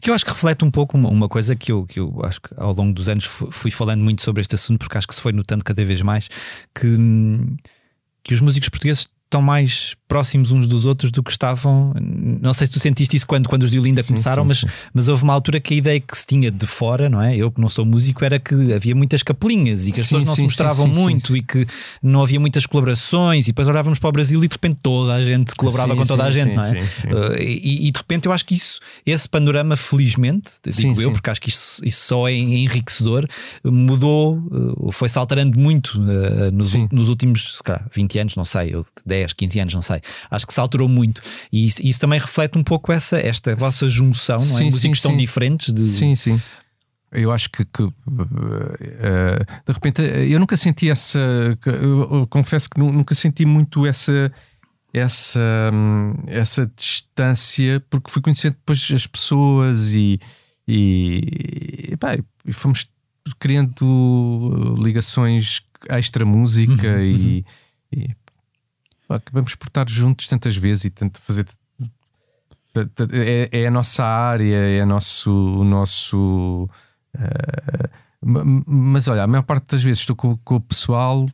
Que 0.00 0.08
eu 0.08 0.14
acho 0.14 0.24
que 0.24 0.30
reflete 0.30 0.64
um 0.64 0.70
pouco 0.70 0.96
uma, 0.96 1.10
uma, 1.10 1.28
coisa 1.28 1.54
que 1.54 1.70
eu, 1.70 1.84
que 1.84 2.00
eu 2.00 2.20
acho 2.24 2.40
que 2.40 2.48
ao 2.56 2.72
longo 2.72 2.92
dos 2.92 3.08
anos 3.08 3.24
fui 3.24 3.70
falando 3.70 4.02
muito 4.02 4.22
sobre 4.22 4.40
este 4.40 4.54
assunto, 4.54 4.78
porque 4.78 4.96
acho 4.96 5.06
que 5.06 5.14
se 5.14 5.20
foi 5.20 5.32
notando 5.32 5.62
cada 5.62 5.84
vez 5.84 6.00
mais 6.00 6.28
que, 6.74 6.96
que 8.24 8.32
os 8.32 8.40
músicos 8.40 8.70
portugueses 8.70 9.10
estão 9.28 9.42
mais 9.42 9.94
próximos 10.08 10.50
uns 10.52 10.66
dos 10.66 10.86
outros 10.86 11.10
do 11.10 11.22
que 11.22 11.30
estavam. 11.30 11.92
Não 12.40 12.54
sei 12.54 12.66
se 12.66 12.72
tu 12.72 12.80
sentiste 12.80 13.14
isso 13.14 13.26
quando, 13.26 13.46
quando 13.46 13.62
os 13.64 13.70
de 13.70 13.78
Olinda 13.78 14.02
Sim, 14.02 14.08
começaram, 14.08 14.42
sim, 14.42 14.48
mas, 14.48 14.58
sim. 14.60 14.66
mas 14.92 15.06
houve 15.06 15.22
uma 15.22 15.34
altura 15.34 15.60
que 15.60 15.74
a 15.74 15.76
ideia 15.76 16.00
que 16.00 16.16
se 16.16 16.26
tinha 16.26 16.50
de 16.50 16.66
fora, 16.66 17.10
não 17.10 17.20
é? 17.20 17.36
Eu 17.36 17.52
que 17.52 17.60
não 17.60 17.68
sou 17.68 17.84
músico, 17.84 18.24
era 18.24 18.40
que 18.40 18.72
havia 18.72 18.94
muitas 18.94 19.22
capelinhas 19.22 19.86
e 19.86 19.92
que 19.92 20.00
as 20.00 20.06
pessoas 20.06 20.24
não 20.24 20.34
se 20.34 20.42
mostravam 20.42 20.88
muito 20.88 21.36
e 21.36 21.42
que 21.42 21.66
não 22.02 22.22
havia 22.22 22.40
muitas 22.40 22.64
colaborações. 22.64 23.44
E 23.44 23.48
depois 23.48 23.68
olhávamos 23.68 23.98
para 23.98 24.08
o 24.08 24.12
Brasil 24.12 24.42
e 24.42 24.48
de 24.48 24.54
repente 24.54 24.78
toda 24.82 25.14
a 25.14 25.22
gente 25.22 25.54
colaborava 25.54 25.94
com 25.94 26.06
toda 26.06 26.24
a 26.24 26.30
gente, 26.30 26.54
não 26.54 26.62
é? 26.62 26.80
sim, 26.80 27.02
sim. 27.02 27.08
Uh, 27.08 27.36
e, 27.38 27.88
e 27.88 27.90
de 27.90 27.98
repente 27.98 28.26
eu 28.26 28.32
acho 28.32 28.46
que 28.46 28.54
isso, 28.54 28.80
esse 29.04 29.28
panorama, 29.28 29.76
felizmente, 29.76 30.52
digo 30.66 31.00
eu, 31.02 31.12
porque 31.12 31.28
acho 31.28 31.40
que 31.40 31.50
isso, 31.50 31.84
isso 31.84 32.06
só 32.06 32.26
é 32.26 32.32
enriquecedor, 32.32 33.26
mudou, 33.62 34.38
uh, 34.38 34.90
foi-se 34.90 35.18
alterando 35.18 35.58
muito 35.60 36.00
uh, 36.00 36.50
nos, 36.50 36.72
nos 36.90 37.10
últimos 37.10 37.58
se 37.58 37.62
calhar, 37.62 37.86
20 37.94 38.18
anos, 38.20 38.36
não 38.36 38.44
sei, 38.46 38.74
ou 38.74 38.86
10, 39.18 39.32
15 39.32 39.60
anos, 39.60 39.74
não 39.74 39.82
sei. 39.82 40.00
Acho 40.30 40.46
que 40.46 40.54
se 40.54 40.60
alterou 40.60 40.88
muito. 40.88 41.20
E 41.52 41.66
isso, 41.66 41.80
isso 41.82 42.00
também 42.00 42.18
reflete 42.20 42.56
um 42.58 42.62
pouco 42.64 42.92
essa, 42.92 43.18
esta 43.18 43.54
vossa 43.56 43.88
junção, 43.88 44.36
não 44.38 44.54
é? 44.56 44.58
Sim, 44.58 44.64
Músicos 44.70 44.98
sim, 45.00 45.08
tão 45.08 45.12
sim. 45.12 45.18
diferentes 45.18 45.72
de. 45.72 45.86
Sim, 45.86 46.14
sim. 46.14 46.40
Eu 47.10 47.32
acho 47.32 47.48
que, 47.50 47.64
que, 47.64 47.82
eh, 47.82 49.44
de 49.66 49.72
repente 49.72 50.02
eu 50.02 50.38
nunca 50.38 50.56
senti 50.56 50.90
essa. 50.90 51.18
Eu, 51.64 52.26
confesso 52.28 52.68
que 52.68 52.78
nu- 52.78 52.92
nunca 52.92 53.14
senti 53.14 53.44
muito 53.46 53.86
essa 53.86 54.30
essa 54.92 55.40
hum, 55.72 56.14
essa 56.26 56.70
distância 56.76 57.82
porque 57.90 58.10
fui 58.10 58.22
conhecendo 58.22 58.54
depois 58.54 58.88
as 58.94 59.06
pessoas 59.06 59.92
e 59.92 60.18
e, 60.66 61.94
pá, 61.98 62.16
e 62.46 62.52
fomos 62.52 62.86
criando 63.38 64.74
ligações 64.78 65.62
extra 65.88 66.24
música 66.26 66.88
Uhum, 66.88 67.00
e, 67.02 67.44
e 67.92 68.08
pá, 68.08 68.27
acabamos 69.08 69.54
por 69.54 69.68
estar 69.68 69.88
juntos 69.88 70.28
tantas 70.28 70.56
vezes 70.56 70.84
e 70.84 70.90
tanto 70.90 71.20
fazer 71.22 71.46
é, 73.12 73.48
é 73.62 73.66
a 73.66 73.70
nossa 73.70 74.04
área, 74.04 74.54
é 74.56 74.84
nosso, 74.84 75.30
o 75.32 75.64
nosso. 75.64 76.68
ma- 78.22 78.44
mas 78.66 79.08
olha, 79.08 79.22
a 79.24 79.26
maior 79.26 79.42
parte 79.42 79.66
das 79.72 79.82
vezes 79.82 80.00
estou 80.00 80.14
com, 80.14 80.36
com 80.38 80.56
o 80.56 80.60
pessoal, 80.60 81.26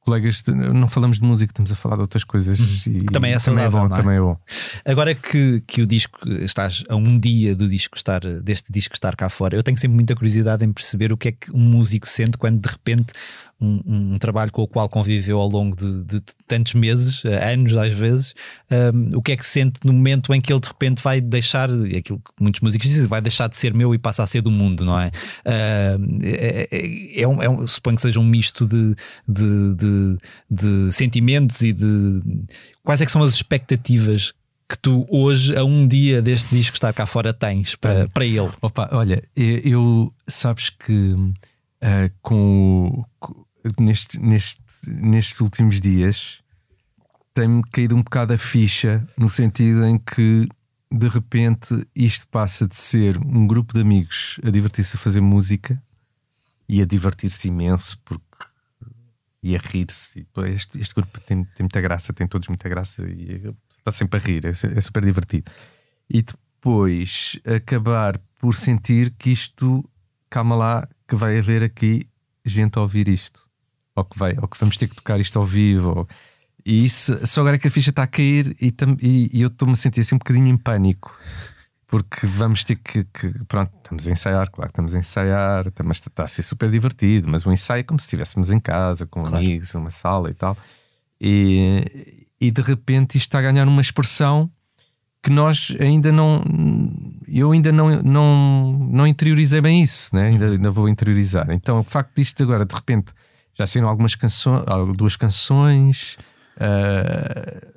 colegas, 0.00 0.40
de- 0.42 0.54
não 0.54 0.88
falamos 0.88 1.18
de 1.18 1.24
música, 1.24 1.50
estamos 1.52 1.70
a 1.70 1.74
falar 1.74 1.96
de 1.96 2.02
outras 2.02 2.24
coisas. 2.24 2.86
e, 2.86 2.90
Uhum. 2.90 2.98
Que 3.00 3.12
também 3.12 3.32
é 3.32 3.34
é 3.34 3.38
saudável, 3.38 3.70
bom, 3.82 3.88
não 3.88 3.96
é? 3.96 4.00
também 4.00 4.16
é 4.16 4.20
bom. 4.20 4.38
Agora 4.84 5.14
que, 5.14 5.62
que 5.66 5.82
o 5.82 5.86
disco 5.86 6.18
estás 6.28 6.84
a 6.88 6.96
um 6.96 7.18
dia 7.18 7.54
do 7.54 7.68
disco 7.68 7.96
estar, 7.96 8.20
deste 8.40 8.72
disco 8.72 8.94
estar 8.94 9.14
cá 9.16 9.28
fora, 9.28 9.56
eu 9.56 9.62
tenho 9.62 9.76
sempre 9.76 9.96
muita 9.96 10.14
curiosidade 10.14 10.64
em 10.64 10.72
perceber 10.72 11.12
o 11.12 11.16
que 11.18 11.28
é 11.28 11.32
que 11.32 11.50
um 11.52 11.58
músico 11.60 12.08
sente 12.08 12.38
quando 12.38 12.60
de 12.60 12.68
repente 12.68 13.12
um, 13.60 14.14
um 14.14 14.18
trabalho 14.18 14.50
com 14.50 14.62
o 14.62 14.66
qual 14.68 14.88
conviveu 14.88 15.38
ao 15.38 15.48
longo 15.48 15.76
de, 15.76 16.04
de 16.04 16.22
tantos 16.46 16.74
meses, 16.74 17.24
eh, 17.24 17.52
anos 17.52 17.76
às 17.76 17.92
vezes, 17.92 18.34
um, 18.94 19.16
o 19.18 19.22
que 19.22 19.32
é 19.32 19.36
que 19.36 19.44
sente 19.44 19.80
no 19.84 19.92
momento 19.92 20.32
em 20.32 20.40
que 20.40 20.52
ele 20.52 20.60
de 20.60 20.68
repente 20.68 21.02
vai 21.02 21.20
deixar 21.20 21.68
aquilo 21.70 22.18
que 22.18 22.32
muitos 22.40 22.60
músicos 22.60 22.88
dizem, 22.88 23.06
vai 23.06 23.20
deixar 23.20 23.48
de 23.48 23.56
ser 23.56 23.74
meu 23.74 23.94
e 23.94 23.98
passa 23.98 24.22
a 24.22 24.26
ser 24.26 24.40
do 24.40 24.50
mundo, 24.50 24.84
não 24.84 24.98
é? 24.98 25.10
Um, 25.98 26.18
é, 26.22 26.68
é- 26.70 27.20
é 27.22 27.28
um, 27.28 27.42
é 27.42 27.48
um- 27.48 27.66
suponho 27.66 27.96
que 27.96 28.02
seja 28.02 28.18
um 28.18 28.24
misto 28.24 28.66
de, 28.66 28.94
de, 29.28 29.74
de, 29.74 30.18
de 30.50 30.92
sentimentos 30.92 31.60
e 31.62 31.72
de 31.72 32.22
quais 32.82 33.00
é 33.00 33.06
que 33.06 33.12
são 33.12 33.22
as 33.22 33.34
expectativas 33.34 34.32
que 34.68 34.78
tu 34.78 35.04
hoje, 35.10 35.56
a 35.56 35.64
um 35.64 35.86
dia 35.86 36.22
deste 36.22 36.54
disco 36.54 36.76
estar 36.76 36.92
cá 36.92 37.04
fora, 37.04 37.34
tens 37.34 37.74
para, 37.74 38.08
para 38.08 38.24
ele? 38.24 38.50
Opa, 38.62 38.88
olha, 38.92 39.20
eu, 39.36 40.12
sabes 40.28 40.70
que 40.70 41.16
ah, 41.82 42.08
com, 42.22 42.86
o- 42.88 43.04
com- 43.18 43.44
neste, 43.78 44.18
neste, 44.18 44.62
nestes 44.86 45.40
últimos 45.40 45.80
dias 45.80 46.42
tem-me 47.34 47.62
caído 47.70 47.94
um 47.94 48.02
bocado 48.02 48.32
a 48.32 48.38
ficha 48.38 49.06
no 49.16 49.30
sentido 49.30 49.84
em 49.84 49.98
que 49.98 50.48
de 50.92 51.08
repente 51.08 51.86
isto 51.94 52.26
passa 52.28 52.66
de 52.66 52.76
ser 52.76 53.16
um 53.18 53.46
grupo 53.46 53.72
de 53.72 53.80
amigos 53.80 54.40
a 54.42 54.50
divertir-se 54.50 54.96
a 54.96 54.98
fazer 54.98 55.20
música 55.20 55.80
e 56.68 56.82
a 56.82 56.84
divertir-se 56.84 57.48
imenso 57.48 58.00
porque 58.04 58.30
e 59.42 59.56
a 59.56 59.58
rir-se. 59.58 60.26
Este, 60.54 60.80
este 60.80 60.94
grupo 60.94 61.18
tem, 61.20 61.44
tem 61.44 61.64
muita 61.64 61.80
graça, 61.80 62.12
tem 62.12 62.26
todos 62.26 62.48
muita 62.48 62.68
graça 62.68 63.02
e 63.08 63.54
está 63.78 63.90
sempre 63.90 64.20
a 64.20 64.22
rir, 64.22 64.44
é, 64.44 64.50
é 64.50 64.80
super 64.80 65.04
divertido. 65.04 65.50
E 66.08 66.22
depois 66.22 67.40
acabar 67.46 68.18
por 68.38 68.54
sentir 68.54 69.14
que 69.18 69.30
isto, 69.30 69.88
calma 70.28 70.56
lá, 70.56 70.88
que 71.08 71.16
vai 71.16 71.38
haver 71.38 71.62
aqui 71.62 72.06
gente 72.44 72.78
a 72.78 72.82
ouvir 72.82 73.08
isto, 73.08 73.48
ou 74.00 74.04
que, 74.04 74.18
vai, 74.18 74.34
ou 74.40 74.48
que 74.48 74.58
vamos 74.58 74.76
ter 74.76 74.88
que 74.88 74.96
tocar 74.96 75.18
isto 75.20 75.38
ao 75.38 75.44
vivo. 75.44 75.90
ou- 76.00 76.08
E 76.66 76.84
isso, 76.84 77.18
só 77.26 77.40
agora 77.40 77.56
é 77.56 77.58
que 77.58 77.68
a 77.68 77.70
ficha 77.70 77.90
está 77.90 78.02
a 78.02 78.06
cair 78.06 78.54
e, 78.60 78.70
tam- 78.70 78.96
e- 79.00 79.30
e 79.32 79.40
eu 79.42 79.48
estou-me 79.48 79.72
a 79.72 79.76
sentir 79.76 80.00
assim 80.02 80.14
um 80.14 80.18
bocadinho 80.18 80.48
em 80.48 80.56
pânico. 80.56 81.16
Porque 81.86 82.24
vamos 82.26 82.62
ter 82.62 82.76
que, 82.76 83.02
que- 83.04 83.32
Pronto, 83.48 83.72
estamos 83.82 84.06
a 84.06 84.10
ensaiar, 84.12 84.48
claro 84.50 84.68
que 84.68 84.72
estamos 84.74 84.94
a 84.94 84.98
ensaiar, 84.98 85.70
tá- 85.72 85.82
mas 85.82 85.96
está 85.96 86.22
a 86.24 86.26
ser 86.28 86.42
super 86.44 86.70
divertido. 86.70 87.28
Mas 87.28 87.44
o 87.46 87.50
ensaio 87.52 87.80
é 87.80 87.82
como 87.82 87.98
se 87.98 88.04
estivéssemos 88.06 88.50
em 88.50 88.60
casa, 88.60 89.06
com 89.06 89.22
Claro. 89.22 89.36
amigos, 89.38 89.72
numa 89.74 89.90
sala 89.90 90.30
e 90.30 90.34
tal. 90.34 90.56
E, 91.20 92.26
e 92.40 92.50
de 92.50 92.62
repente 92.62 93.16
isto 93.18 93.26
está 93.28 93.38
a 93.38 93.42
ganhar 93.42 93.66
uma 93.68 93.80
expressão 93.82 94.50
que 95.22 95.30
nós 95.30 95.74
ainda 95.80 96.10
não. 96.12 96.42
Eu 97.28 97.52
ainda 97.52 97.70
não, 97.72 98.02
não, 98.02 98.72
não 98.90 99.06
interiorizei 99.06 99.60
bem 99.60 99.82
isso, 99.82 100.14
né? 100.16 100.28
ainda, 100.28 100.46
ainda 100.50 100.70
vou 100.70 100.88
interiorizar. 100.88 101.50
Então, 101.50 101.80
o 101.80 101.84
facto 101.84 102.14
disto 102.16 102.42
agora, 102.42 102.64
de 102.64 102.74
repente, 102.74 103.12
já 103.60 103.66
saíram 103.66 103.88
algumas 103.88 104.14
canções, 104.14 104.64
duas 104.96 105.16
canções. 105.16 106.16
ah, 106.58 107.68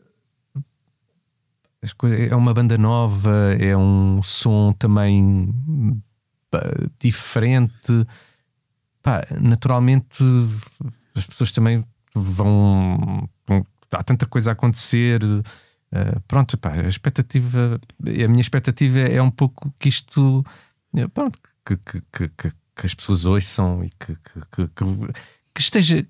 é 2.29 2.35
uma 2.35 2.53
banda 2.53 2.77
nova, 2.77 3.53
é 3.59 3.75
um 3.75 4.23
som 4.23 4.71
também 4.73 5.53
diferente. 6.99 8.07
Pá, 9.01 9.25
naturalmente, 9.41 10.23
as 11.13 11.25
pessoas 11.27 11.51
também 11.51 11.83
vão. 12.15 13.27
há 13.91 14.03
tanta 14.03 14.25
coisa 14.25 14.51
a 14.51 14.53
acontecer. 14.53 15.21
Uh, 15.23 16.19
pronto, 16.27 16.57
pá, 16.57 16.71
a 16.71 16.87
expectativa, 16.87 17.79
a 18.01 18.27
minha 18.27 18.41
expectativa 18.41 18.99
é 18.99 19.21
um 19.21 19.29
pouco 19.29 19.71
que 19.77 19.89
isto, 19.89 20.43
pronto, 21.13 21.37
que, 21.65 21.77
que, 21.77 22.01
que, 22.11 22.29
que- 22.29 22.53
as 22.85 22.95
pessoas 22.95 23.25
ouçam 23.25 23.83
e 23.83 23.91
que- 23.91 24.15
que 24.65 24.67
esteja, 25.63 26.05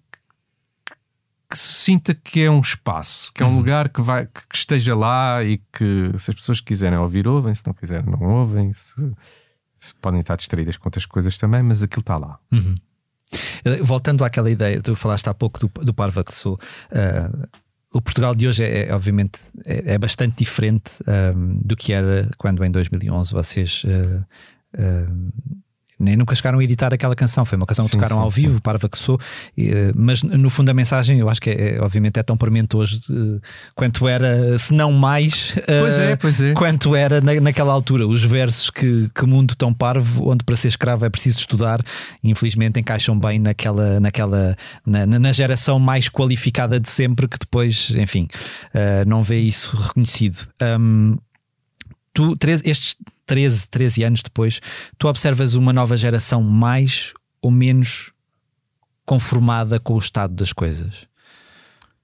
que 1.49 1.58
se 1.58 1.74
sinta 1.74 2.14
que 2.16 2.41
é 2.41 2.49
um 2.49 2.60
espaço, 2.62 3.32
que 3.34 3.43
é 3.43 3.45
um 3.45 3.56
lugar 3.56 3.89
que, 3.89 4.01
vai, 4.01 4.26
que 4.26 4.56
esteja 4.56 4.95
lá 4.95 5.43
e 5.43 5.60
que 5.72 6.12
se 6.18 6.32
as 6.32 6.36
pessoas 6.36 6.60
quiserem 6.60 6.97
ouvir, 6.97 7.28
ouvem, 7.28 7.54
se 7.54 7.66
não 7.66 7.74
quiserem, 7.74 8.10
não 8.10 8.22
ouvem, 8.22 8.74
se, 8.74 9.14
se 9.78 9.93
podem 9.95 10.20
estar 10.20 10.36
distraídas 10.36 10.78
com 10.78 10.88
outras 10.88 11.06
coisas 11.06 11.38
também, 11.38 11.62
mas 11.62 11.84
aquilo 11.84 12.01
está 12.01 12.18
lá. 12.18 12.39
Eh, 13.66 13.84
Voltando 13.84 14.24
àquela 14.26 14.49
ideia, 14.49 14.82
tu 14.82 14.95
falaste 14.95 15.28
há 15.30 15.34
pouco 15.34 15.60
do, 15.60 15.86
do 15.86 15.93
Parva 15.93 16.24
que 16.24 16.34
sou. 16.34 16.60
eh, 16.91 17.30
o 17.93 18.01
Portugal 18.01 18.34
de 18.34 18.47
hoje 18.47 18.64
é, 18.64 18.88
é, 18.88 18.95
obviamente 18.95 19.39
é, 19.66 19.93
é 19.93 19.97
bastante 19.99 20.38
diferente 20.38 20.93
ehm, 21.08 21.60
do 21.64 21.76
que 21.76 21.93
era 21.93 22.28
quando 22.39 22.66
em 22.66 22.72
2011 22.72 23.32
vocês 23.32 23.84
eh, 23.86 24.24
ehm, 24.80 25.30
nem 26.00 26.16
nunca 26.16 26.34
chegaram 26.36 26.60
a 26.60 26.64
editar 26.64 26.94
aquela 26.94 27.16
canção. 27.16 27.46
Foi 27.46 27.56
uma 27.58 27.66
canção 27.66 27.86
que 27.86 27.91
Sim, 27.91 27.98
tocaram 27.98 28.18
sim, 28.18 28.24
ao 28.24 28.32
sim. 28.32 28.41
vivo, 28.41 28.62
Parva 28.62 28.88
que 28.89 28.98
sou, 28.98 29.20
eh, 29.58 29.91
mas 29.96 30.24
no 30.24 30.50
fundo 30.50 30.70
a 30.70 30.74
mensagem 30.74 31.20
eu 31.20 31.30
acho 31.30 31.41
que 31.41 31.50
é, 31.50 31.76
é, 31.76 31.82
obviamente 31.82 32.20
é 32.20 32.24
tão 32.24 32.36
premente 32.38 32.76
hoje 32.76 33.02
eh, 33.10 33.39
quanto 33.76 34.08
era, 34.08 34.58
se 34.58 34.74
não 34.74 34.91
mais, 34.91 35.56
eh, 35.68 35.80
Pois 35.82 35.98
é, 36.00 36.16
pois 36.16 36.41
é. 36.41 36.54
quanto 36.54 36.96
era 36.96 37.22
na, 37.22 37.34
naquela 37.39 37.72
altura. 37.74 38.08
Os 38.08 38.24
versos 38.24 38.70
que, 38.70 39.10
que 39.14 39.26
mundo 39.26 39.56
tão 39.56 39.74
parvo, 39.74 40.30
onde 40.30 40.44
para 40.44 40.56
ser 40.56 40.68
escravo 40.70 41.06
é 41.06 41.10
preciso 41.10 41.38
estudar, 41.38 41.80
infelizmente 42.24 42.80
encaixam 42.80 43.18
bem 43.20 43.39
naquela, 43.39 44.00
naquela 44.00 44.56
na, 44.86 45.06
na- 45.06 45.32
geração 45.34 45.80
mais 45.80 46.10
qualificada 46.10 46.80
de 46.80 46.89
sempre, 46.89 47.28
que 47.28 47.38
depois, 47.39 47.91
enfim, 47.98 48.28
eh, 48.74 49.04
não 49.06 49.24
vê 49.24 49.39
isso 49.39 49.76
reconhecido. 49.76 50.48
Hum, 50.80 51.18
tu, 52.14 52.36
13 52.36 52.70
estes 52.70 52.96
13, 53.26 53.69
13 53.69 54.03
anos 54.03 54.21
depois, 54.21 54.59
tu 54.97 55.07
observas 55.07 55.55
uma 55.55 55.71
nova 55.74 55.95
geração 55.97 56.41
mais 56.43 57.13
ou 57.41 57.51
menos 57.51 58.11
conformada 59.05 59.80
com 59.80 59.93
o 59.95 59.99
estado 59.99 60.34
das 60.34 60.53
coisas? 60.53 61.07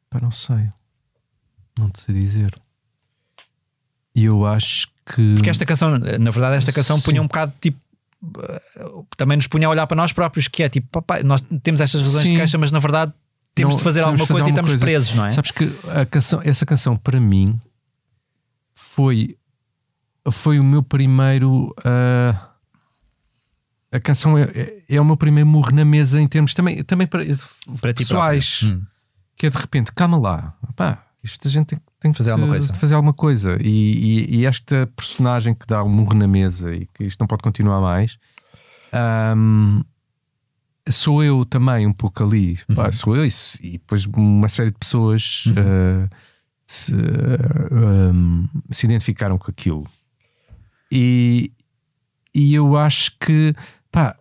Pá, 0.10 0.20
não 0.20 0.32
sei. 0.32 0.70
Não 1.78 1.90
te 1.90 2.02
sei 2.06 2.16
dizer. 2.16 2.54
E 4.16 4.26
eu 4.26 4.46
acho 4.46 4.88
que. 5.06 5.36
Porque 5.36 5.50
esta 5.50 5.66
canção, 5.66 5.98
na 5.98 6.32
verdade, 6.32 6.58
esta 6.58 6.72
canção 6.74 6.98
Sim. 6.98 7.04
punha 7.06 7.22
um 7.22 7.28
bocado 7.28 7.54
tipo. 7.62 7.78
eh, 8.40 8.62
Também 9.16 9.38
nos 9.38 9.48
punha 9.48 9.68
a 9.68 9.70
olhar 9.70 9.88
para 9.88 9.96
nós 9.96 10.12
próprios, 10.12 10.48
que 10.48 10.64
é 10.64 10.70
tipo, 10.70 10.88
papai, 10.90 11.24
nós 11.24 11.42
temos 11.64 11.80
estas 11.80 12.02
razões 12.02 12.26
Sim. 12.28 12.34
de 12.34 12.40
queixa, 12.40 12.58
mas 12.58 12.72
na 12.72 12.80
verdade 12.80 13.14
temos 13.56 13.74
Não, 13.76 13.78
de 13.78 13.84
fazer 13.84 14.02
alguma 14.02 14.26
fazer 14.26 14.34
coisa 14.34 14.48
e 14.48 14.52
alguma 14.52 14.68
estamos 14.68 14.72
coisa. 14.72 14.86
presos, 14.86 15.14
não 15.16 15.26
é? 15.26 15.32
Sabes 15.32 15.52
que 15.52 15.72
a 15.90 16.06
canção, 16.06 16.42
essa 16.44 16.66
canção 16.66 16.98
para 16.98 17.20
mim 17.20 17.60
foi, 18.74 19.38
foi 20.32 20.60
o 20.60 20.64
meu 20.64 20.82
primeiro. 20.84 21.74
ah, 21.84 22.46
a 23.92 24.00
canção 24.00 24.38
é, 24.38 24.44
é, 24.44 24.84
é 24.90 25.02
o 25.02 25.06
meu 25.06 25.18
primeiro 25.18 25.50
murro 25.50 25.72
na 25.72 25.84
mesa 25.84 26.22
em 26.22 26.28
termos 26.28 26.54
também, 26.54 26.84
também 26.84 27.08
para, 27.08 27.24
Para 27.82 27.94
pessoais. 27.94 28.62
Hum. 28.64 28.84
que 29.36 29.48
é 29.48 29.50
de 29.50 29.58
repente, 29.58 29.92
calma 29.94 30.18
lá, 30.18 30.54
pá, 30.76 31.04
isto 31.24 31.48
a 31.48 31.52
gente 31.52 31.68
tem, 31.68 31.80
tem 32.00 32.12
que 32.12 32.18
Fazer 32.20 32.32
alguma 32.32 32.50
coisa. 32.50 32.74
fazer 32.76 32.96
alguma 32.96 33.14
coisa. 33.14 33.58
E, 33.60 34.28
e- 34.30 34.36
e 34.42 34.46
esta 34.46 34.86
personagem 34.96 35.56
que 35.56 35.66
dá 35.66 35.84
um 35.84 35.90
murro 35.90 36.14
na 36.14 36.28
mesa 36.28 36.72
e 36.74 36.86
que 36.94 37.04
isto 37.04 37.20
não 37.20 37.26
pode 37.28 37.42
continuar 37.42 37.82
mais, 37.82 38.18
ahm, 38.94 39.82
sou 40.90 41.24
eu 41.24 41.44
também 41.46 41.88
um 41.88 41.94
pouco 41.94 42.24
ali. 42.24 42.60
Pá, 42.76 42.92
sou 42.92 43.16
eu 43.16 43.26
isso. 43.26 43.58
E 43.62 43.72
depois 43.74 44.06
uma 44.06 44.48
série 44.50 44.70
de 44.72 44.78
pessoas 44.78 45.46
ah, 45.58 46.08
se, 46.66 46.94
ah, 46.94 48.10
ahm, 48.12 48.46
se 48.72 48.86
identificaram 48.86 49.38
com 49.40 49.50
aquilo. 49.50 49.88
E, 50.92 51.52
e 52.34 52.54
eu 52.54 52.76
acho 52.78 53.12
que 53.20 53.54
pá, 53.92 54.16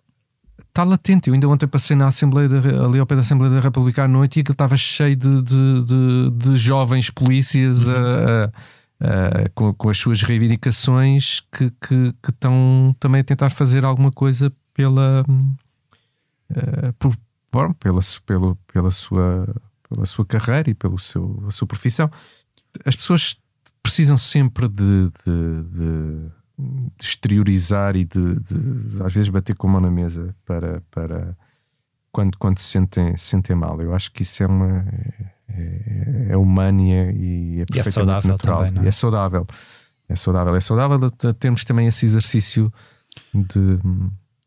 está 0.58 0.84
latente. 0.84 1.28
Eu 1.28 1.34
ainda 1.34 1.48
ontem 1.48 1.66
passei 1.66 1.96
na 1.96 2.06
Assembleia 2.08 2.48
ali 2.84 2.98
ao 2.98 3.06
pé 3.06 3.14
da 3.14 3.20
Assembleia 3.22 3.52
da 3.54 3.60
República 3.60 4.04
à 4.04 4.08
noite 4.08 4.36
e 4.36 4.40
aquilo 4.40 4.52
estava 4.52 4.76
cheio 4.76 5.16
de, 5.16 5.42
de, 5.42 5.84
de- 5.84 6.30
de 6.30 6.56
jovens 6.58 7.10
polícias 7.10 7.88
a- 7.88 8.44
a- 9.00 9.44
a- 9.44 9.48
com, 9.54 9.72
com 9.74 9.88
as 9.88 9.98
suas 9.98 10.22
reivindicações 10.22 11.40
que, 11.52 11.70
que, 11.80 12.12
que 12.22 12.30
estão 12.30 12.94
também 13.00 13.20
a 13.20 13.24
tentar 13.24 13.50
fazer 13.50 13.84
alguma 13.84 14.10
coisa 14.12 14.52
pela, 14.74 15.24
eh, 16.50 16.92
por- 16.98 17.16
bom, 17.52 17.72
pela, 17.74 18.00
pelo, 18.26 18.56
pela, 18.72 18.90
sua, 18.90 19.54
pela 19.88 20.06
sua 20.06 20.24
carreira 20.24 20.70
e 20.70 20.74
pela 20.74 20.98
sua 20.98 21.66
profissão. 21.66 22.10
As 22.84 22.94
pessoas 22.96 23.36
precisam 23.82 24.18
sempre 24.18 24.68
de, 24.68 25.10
de- 25.24 25.62
de- 25.70 26.30
de 26.58 27.04
exteriorizar 27.04 27.94
e 27.94 28.04
de, 28.04 28.40
de, 28.40 29.02
às 29.02 29.12
vezes 29.12 29.28
bater 29.28 29.54
com 29.54 29.68
a 29.68 29.72
mão 29.72 29.80
na 29.80 29.90
mesa 29.90 30.34
para, 30.44 30.82
para 30.90 31.36
quando, 32.10 32.36
quando 32.36 32.58
se 32.58 32.66
sentem, 32.66 33.16
se 33.16 33.26
sentem 33.26 33.54
mal. 33.54 33.80
Eu 33.80 33.94
acho 33.94 34.10
que 34.12 34.22
isso 34.22 34.42
é 34.42 34.46
uma 34.46 34.84
é, 35.48 36.28
é 36.30 36.36
humano 36.36 36.80
e 36.80 36.92
é, 36.92 37.12
e 37.12 37.60
é 37.60 37.64
perfeitamente 37.64 37.90
saudável 37.92 38.30
natural. 38.30 38.58
também, 38.58 38.72
não 38.72 38.82
é? 38.82 38.84
E 38.84 38.88
é 38.88 38.92
saudável. 38.92 39.46
É 40.08 40.16
saudável. 40.16 40.56
É 40.56 40.60
saudável 40.60 41.10
termos 41.38 41.64
também 41.64 41.86
esse 41.86 42.04
exercício 42.04 42.72
de, 43.32 43.78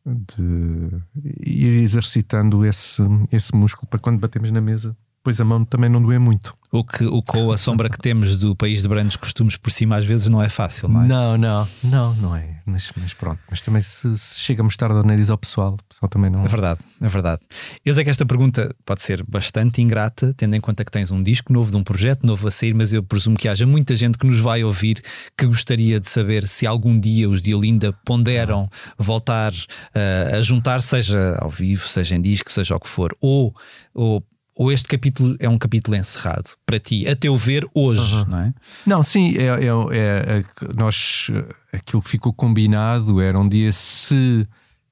de 0.06 1.02
ir 1.24 1.82
exercitando 1.82 2.66
esse, 2.66 3.02
esse 3.32 3.56
músculo 3.56 3.88
para 3.88 4.00
quando 4.00 4.20
batemos 4.20 4.52
na 4.52 4.60
mesa, 4.60 4.98
depois 5.22 5.40
a 5.40 5.46
mão 5.46 5.64
também 5.64 5.88
não 5.88 6.02
doer 6.02 6.20
muito. 6.20 6.58
O 6.72 6.84
que, 6.84 7.04
o 7.04 7.22
com 7.22 7.52
a 7.52 7.58
sombra 7.58 7.90
que 7.90 7.98
temos 7.98 8.36
do 8.38 8.56
país 8.56 8.82
de 8.82 8.88
brandos 8.88 9.18
costumes 9.18 9.58
por 9.58 9.70
cima 9.72 9.98
às 9.98 10.06
vezes 10.06 10.30
não 10.30 10.42
é 10.42 10.48
fácil, 10.48 10.88
não 10.88 11.04
é? 11.04 11.08
Não, 11.08 11.38
não, 11.38 11.68
não, 11.84 12.16
não 12.16 12.36
é. 12.36 12.62
Mas, 12.66 12.92
mas 12.96 13.14
pronto, 13.14 13.40
mas 13.50 13.60
também 13.60 13.82
se, 13.82 14.18
se 14.18 14.40
chega 14.40 14.62
a 14.62 14.64
mostrar 14.64 14.90
o 14.90 15.04
nariz 15.04 15.30
ao 15.30 15.38
pessoal, 15.38 15.74
o 15.74 15.84
pessoal 15.94 16.10
também 16.10 16.32
não. 16.32 16.46
É 16.46 16.48
verdade, 16.48 16.80
é 17.02 17.08
verdade. 17.10 17.42
Eu 17.84 17.94
sei 17.94 18.06
que 18.06 18.10
esta 18.10 18.26
pergunta 18.26 18.74
pode 18.86 19.02
ser 19.02 19.22
bastante 19.24 19.82
ingrata, 19.82 20.34
tendo 20.38 20.56
em 20.56 20.62
conta 20.62 20.86
que 20.86 20.92
tens 20.92 21.12
um 21.12 21.22
disco 21.22 21.52
novo, 21.52 21.70
de 21.70 21.76
um 21.76 21.84
projeto 21.84 22.26
novo 22.26 22.48
a 22.48 22.52
sair, 22.52 22.74
mas 22.74 22.94
eu 22.94 23.04
presumo 23.04 23.36
que 23.36 23.50
haja 23.50 23.68
muita 23.68 23.94
gente 23.94 24.18
que 24.18 24.26
nos 24.26 24.40
vai 24.40 24.64
ouvir 24.64 25.02
que 25.38 25.46
gostaria 25.46 26.00
de 26.00 26.08
saber 26.08 26.48
se 26.48 26.66
algum 26.66 26.98
dia 26.98 27.30
os 27.30 27.42
de 27.42 27.54
Olinda 27.54 27.92
ponderam 28.06 28.70
voltar 28.98 29.52
eh, 29.94 30.36
a 30.38 30.42
juntar, 30.42 30.82
seja 30.82 31.38
ao 31.42 31.52
vivo, 31.52 31.86
seja 31.86 32.16
em 32.16 32.22
disco, 32.22 32.50
seja 32.50 32.76
o 32.76 32.80
que 32.80 32.88
for, 32.88 33.14
ou, 33.20 33.54
ou, 33.94 34.24
ou 34.62 34.72
este 34.72 34.88
capítulo 34.88 35.36
é 35.40 35.50
um 35.50 35.58
capítulo 35.58 35.98
encerrado 35.98 36.52
para 36.68 36.80
ti, 36.80 37.08
a 37.08 37.16
teu 37.16 37.36
ver, 37.36 37.68
hoje, 37.74 38.24
não 38.28 38.38
é? 38.38 38.54
Não, 38.86 39.02
sim, 39.02 39.36
é, 39.36 39.46
é, 39.46 39.66
é- 39.66 40.38
é 40.40 40.46
nós 40.76 41.32
aquilo 41.74 42.00
que 42.00 42.10
ficou 42.10 42.32
combinado 42.32 43.20
era 43.20 43.40
um 43.40 43.50
dia 43.50 43.72
se 43.72 44.48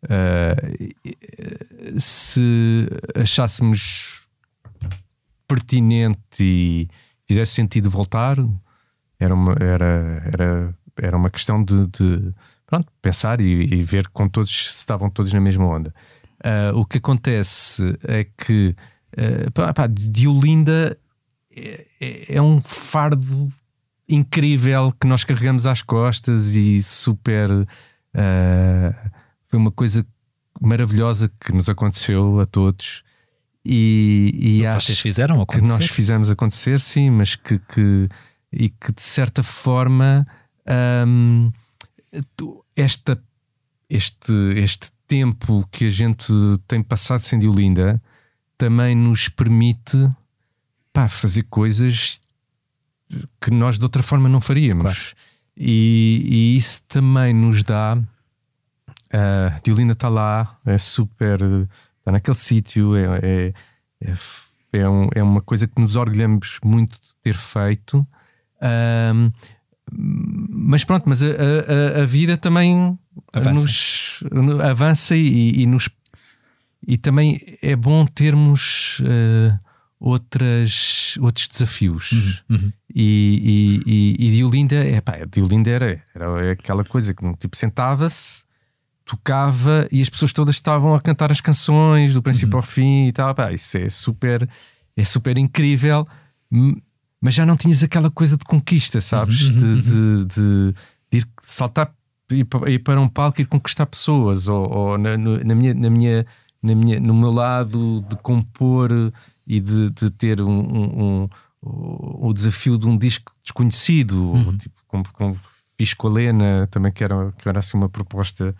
eh, 0.10 0.56
se 2.00 2.88
achássemos 3.14 4.28
pertinente 5.48 6.18
e 6.40 6.88
fizesse 7.28 7.54
sentido 7.54 7.92
voltar, 7.92 8.38
era 9.20 9.36
uma, 9.36 9.54
era, 9.60 10.24
era, 10.34 10.76
era 11.00 11.16
uma 11.16 11.30
questão 11.30 11.64
de, 11.64 11.86
de, 11.88 12.34
pronto, 12.66 12.88
pensar 13.04 13.40
e, 13.40 13.66
e 13.72 13.84
ver 13.84 14.08
com 14.10 14.28
todos 14.28 14.50
se 14.50 14.80
estavam 14.80 15.12
todos 15.12 15.32
na 15.32 15.40
mesma 15.40 15.66
onda. 15.68 15.94
Ah, 16.44 16.72
o 16.74 16.86
que 16.86 16.98
acontece 16.98 17.96
é 18.04 18.24
que 18.24 18.76
ah, 19.18 19.74
pá, 19.74 19.88
de 19.88 20.28
Olinda 20.28 20.98
é, 21.56 21.86
é- 22.00 22.36
é 22.36 22.42
um 22.42 22.62
fardo 22.62 23.52
incrível 24.08 24.94
que 25.00 25.06
nós 25.08 25.24
carregamos 25.24 25.66
às 25.66 25.82
costas 25.82 26.56
e 26.56 26.82
super. 26.82 27.50
ah, 28.14 29.12
foi 29.50 29.60
uma 29.60 29.72
coisa 29.72 30.06
maravilhosa 30.62 31.32
que 31.40 31.54
nos 31.54 31.70
aconteceu 31.70 32.40
a 32.40 32.46
todos. 32.46 33.04
E, 33.66 34.32
e 34.62 34.66
acho 34.66 34.86
Vocês 34.88 35.00
fizeram 35.00 35.46
que 35.46 35.58
nós 35.62 35.70
acontecer? 35.72 35.94
fizemos 35.94 36.30
acontecer, 36.30 36.80
sim, 36.80 37.10
mas 37.10 37.36
que, 37.36 37.60
que- 37.60 38.08
e 38.52 38.70
que 38.70 38.92
de 38.92 39.02
certa 39.02 39.44
forma 39.44 40.26
tu- 42.36 42.64
esta, 42.76 43.22
este, 43.90 44.34
este 44.56 44.90
tempo 45.08 45.68
que 45.72 45.86
a 45.86 45.90
gente 45.90 46.32
tem 46.68 46.82
passado 46.84 47.20
sem 47.20 47.40
Diolinda 47.40 48.02
também 48.60 48.94
nos 48.94 49.28
permite 49.30 49.98
pá, 50.94 51.08
fazer 51.08 51.44
coisas 51.44 52.20
que 53.42 53.50
nós 53.50 53.78
de 53.80 53.84
outra 53.84 54.04
forma 54.04 54.30
não 54.30 54.40
faríamos. 54.42 54.84
Claro. 54.84 55.00
E, 55.58 56.22
e 56.28 56.58
isso 56.58 56.84
também 56.88 57.34
nos 57.34 57.64
dá. 57.64 57.98
A 59.12 59.60
Diolinda 59.64 59.94
está 59.94 60.08
lá, 60.10 60.60
é 60.66 60.78
super. 60.78 61.40
Está 62.00 62.12
naquele 62.12 62.38
sítio, 62.38 62.96
é, 62.96 63.20
é, 63.24 63.54
é, 64.02 64.14
é, 64.74 64.90
um- 64.90 65.10
é 65.16 65.24
uma 65.24 65.42
coisa 65.42 65.68
que 65.68 65.82
nos 65.82 65.96
orgulhamos 65.96 66.60
muito 66.64 66.94
de 67.02 67.16
ter 67.24 67.36
feito. 67.36 68.06
Ahm, 68.62 69.32
mas 69.92 70.84
pronto, 70.84 71.06
mas 71.08 71.24
a, 71.24 71.28
a- 71.28 71.30
a- 72.00 72.04
a 72.04 72.06
vida 72.06 72.38
também 72.38 72.98
Avança. 73.34 73.66
nos 74.32 74.60
avança 74.62 75.16
e, 75.16 75.62
e 75.62 75.66
nos 75.66 75.90
e 76.90 76.98
também 76.98 77.40
é 77.62 77.76
bom 77.76 78.04
termos 78.06 79.00
eh, 79.06 79.58
outras, 80.00 81.16
outros 81.22 81.48
desafios. 81.48 82.44
Uhum. 82.50 82.72
E, 82.96 83.82
e, 83.86 83.92
e, 84.26 84.28
e 84.28 84.32
Diolinda, 84.32 84.76
é, 84.76 85.00
pá, 85.00 85.18
Diolinda 85.32 85.70
era, 85.70 86.04
era 86.16 86.52
aquela 86.54 86.84
coisa 86.84 87.14
que 87.14 87.34
tipo, 87.38 87.56
sentava-se, 87.56 88.44
tocava 89.06 89.88
e 89.92 90.02
as 90.02 90.10
pessoas 90.10 90.34
todas 90.34 90.56
estavam 90.56 90.94
a 90.94 91.00
cantar 91.02 91.32
as 91.32 91.42
canções 91.42 92.14
do 92.14 92.22
princípio 92.22 92.56
ao 92.58 92.64
fim 92.64 93.08
e 93.08 93.12
tal. 93.12 93.34
Pá, 93.36 93.52
isso 93.54 93.78
é 93.78 93.88
super, 93.90 94.48
é 94.96 95.04
super 95.06 95.38
incrível, 95.38 96.08
mas 97.22 97.34
já 97.34 97.46
não 97.46 97.56
tinhas 97.56 97.84
aquela 97.84 98.10
coisa 98.10 98.38
de 98.38 98.46
conquista, 98.46 99.02
sabes? 99.02 99.38
De, 99.38 99.82
de, 99.82 100.26
de- 100.26 100.74
de 101.12 101.18
ir 101.18 101.28
saltar 101.42 101.92
ir 102.32 102.46
pa- 102.46 102.70
ir 102.70 102.80
para 102.80 103.02
um 103.02 103.10
palco 103.10 103.42
e 103.42 103.44
ir 103.44 103.48
conquistar 103.48 103.86
pessoas, 103.88 104.48
ou, 104.48 104.70
ou 104.72 104.98
na, 104.98 105.18
na 105.18 105.56
minha, 105.56 105.74
na 105.74 105.90
minha, 105.90 106.26
na 106.62 106.76
minha, 106.76 107.00
no 107.00 107.14
meu 107.14 107.32
lado 107.32 108.02
de 108.10 108.16
compor 108.18 108.92
e 109.48 109.60
de, 109.60 109.90
de 109.92 110.10
ter 110.12 110.42
um, 110.42 110.50
um- 110.60 111.24
um- 111.24 111.30
o, 111.62 112.34
desafio 112.34 112.78
de 112.78 112.88
um 112.88 112.98
disco 112.98 113.34
desconhecido, 113.44 114.34
tipo, 114.60 114.76
como, 114.88 115.04
como 115.14 115.38
fiz 115.78 115.94
com 115.94 116.08
a 116.08 116.12
Lena, 116.12 116.68
também 116.72 116.92
que 116.92 117.04
era, 117.04 117.32
que 117.38 117.48
era 117.50 117.60
assim 117.60 117.78
uma 117.78 117.90
proposta. 117.90 118.56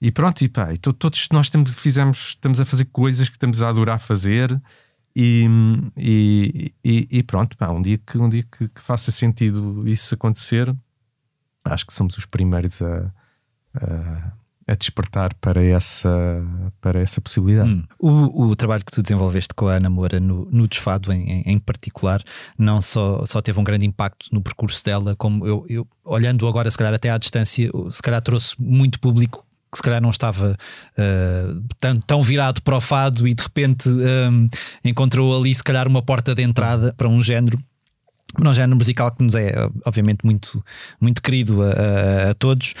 E 0.00 0.10
pronto, 0.12 0.42
e 0.44 0.48
pá, 0.48 0.72
e 0.72 0.78
to- 0.78 0.92
todos 0.92 1.28
nós 1.32 1.48
temos, 1.48 1.74
fizemos, 1.74 2.28
estamos 2.28 2.60
a 2.60 2.64
fazer 2.64 2.84
coisas 2.86 3.28
que 3.28 3.36
estamos 3.36 3.62
a 3.62 3.68
adorar 3.68 3.98
fazer. 3.98 4.60
E, 5.16 5.48
e, 5.96 6.74
e- 6.84 7.08
e 7.10 7.22
pronto, 7.22 7.56
pá, 7.56 7.70
um 7.70 7.80
dia, 7.80 7.98
que, 7.98 8.18
um 8.18 8.28
dia 8.28 8.42
que, 8.42 8.68
que 8.68 8.82
faça 8.82 9.10
sentido 9.12 9.86
isso 9.88 10.12
acontecer, 10.14 10.74
acho 11.64 11.86
que 11.86 11.94
somos 11.94 12.16
os 12.18 12.26
primeiros 12.26 12.82
a, 12.82 13.12
a, 13.74 14.32
a 14.66 14.74
despertar 14.74 15.34
para 15.34 15.62
essa, 15.62 16.10
para 16.80 17.00
essa 17.00 17.20
possibilidade. 17.20 17.68
Hum. 17.70 17.84
O, 17.98 18.44
o 18.48 18.56
trabalho 18.56 18.84
que 18.84 18.92
tu 18.92 19.02
desenvolveste 19.02 19.52
com 19.54 19.68
a 19.68 19.74
Ana 19.74 19.90
Moura 19.90 20.18
no, 20.18 20.48
no 20.50 20.66
Desfado, 20.66 21.12
em, 21.12 21.42
em- 21.42 21.58
particular, 21.58 22.22
não 22.58 22.80
só, 22.80 23.24
só 23.26 23.40
teve 23.42 23.58
um 23.60 23.64
grande 23.64 23.84
impacto 23.86 24.28
no 24.32 24.40
percurso 24.42 24.82
dela, 24.84 25.14
como 25.16 25.46
eu, 25.46 25.66
eu, 25.68 25.86
olhando 26.04 26.46
agora, 26.48 26.70
se 26.70 26.78
calhar 26.78 26.94
até 26.94 27.10
à 27.10 27.18
distância, 27.18 27.70
se 27.90 28.02
calhar 28.02 28.20
trouxe 28.22 28.54
muito 28.58 28.98
público 29.00 29.44
que 29.70 29.78
se 29.78 29.82
calhar 29.82 30.00
não 30.00 30.10
estava 30.10 30.56
ah, 30.96 31.60
tão, 31.80 32.00
tão 32.00 32.22
virado 32.22 32.62
para 32.62 32.76
o 32.76 32.80
fado 32.80 33.26
e 33.26 33.34
de 33.34 33.42
repente 33.42 33.88
hum, 33.88 34.46
encontrou 34.84 35.36
ali, 35.36 35.52
se 35.54 35.64
calhar, 35.64 35.88
uma 35.88 36.00
porta 36.00 36.32
de 36.34 36.42
entrada 36.42 36.92
para 36.96 37.08
um 37.08 37.20
género 37.20 37.58
um 38.44 38.52
género 38.52 38.76
musical 38.76 39.12
que 39.12 39.22
nos 39.22 39.34
é 39.36 39.52
obviamente 39.84 40.24
muito, 40.24 40.64
muito 41.00 41.22
querido 41.22 41.62
a, 41.62 41.70
a- 41.70 42.30
a 42.30 42.34
todos. 42.34 42.74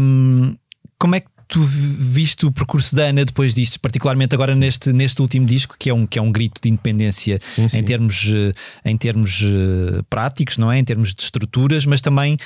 Hum, 0.00 0.56
como 0.98 1.14
é 1.14 1.20
que 1.20 1.28
tu 1.48 1.62
viste 1.62 2.44
o 2.44 2.50
percurso 2.50 2.94
da 2.94 3.04
Ana 3.04 3.24
depois 3.24 3.54
disto, 3.54 3.78
particularmente 3.78 4.34
agora 4.34 4.54
neste, 4.54 4.92
neste 4.92 5.20
último 5.22 5.46
disco, 5.46 5.76
que 5.78 5.90
é 5.90 5.94
um, 5.94 6.06
que 6.06 6.18
é 6.18 6.22
um 6.22 6.32
grito 6.32 6.60
de 6.60 6.68
independência 6.68 7.38
Sim, 7.40 7.68
sim. 7.68 7.78
em 7.78 7.84
termos, 7.84 8.32
eh, 8.34 8.52
em 8.84 8.96
termos 8.96 9.42
eh, 9.44 10.02
práticos, 10.10 10.58
não 10.58 10.72
é? 10.72 10.78
Em 10.78 10.84
termos 10.84 11.14
de 11.14 11.22
estruturas, 11.22 11.86
mas 11.86 12.00
também 12.00 12.36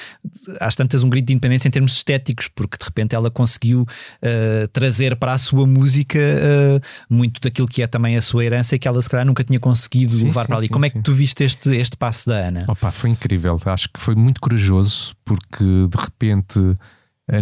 às 0.60 0.76
tantas 0.76 1.02
um 1.02 1.08
grito 1.08 1.26
de 1.26 1.32
independência 1.32 1.68
em 1.68 1.70
termos 1.70 1.94
estéticos, 1.94 2.48
porque 2.48 2.76
de 2.76 2.84
repente 2.84 3.14
ela 3.14 3.30
conseguiu 3.30 3.86
eh, 4.20 4.68
trazer 4.72 5.16
para 5.16 5.32
a 5.32 5.38
sua 5.38 5.66
música 5.66 6.18
eh, 6.18 6.80
muito 7.08 7.40
daquilo 7.40 7.68
que 7.68 7.82
é 7.82 7.86
também 7.86 8.16
a 8.16 8.22
sua 8.22 8.44
herança 8.44 8.76
e 8.76 8.78
que 8.78 8.86
ela 8.86 9.00
se 9.00 9.08
calhar 9.08 9.24
nunca 9.24 9.42
tinha 9.42 9.58
conseguido 9.58 10.24
levar 10.24 10.46
para 10.46 10.58
ali. 10.58 10.68
Como 10.68 10.84
é 10.84 10.90
que 10.90 11.00
tu 11.00 11.14
viste 11.14 11.42
este, 11.42 11.74
este 11.74 11.96
passo 11.96 12.28
da 12.28 12.36
Ana? 12.36 12.64
Opa, 12.68 12.90
foi 12.90 13.10
incrível. 13.10 13.58
Acho 13.64 13.88
que 13.88 13.98
foi 13.98 14.14
muito 14.14 14.40
corajoso 14.42 15.14
porque 15.24 15.64
de 15.64 15.96
repente 15.96 16.76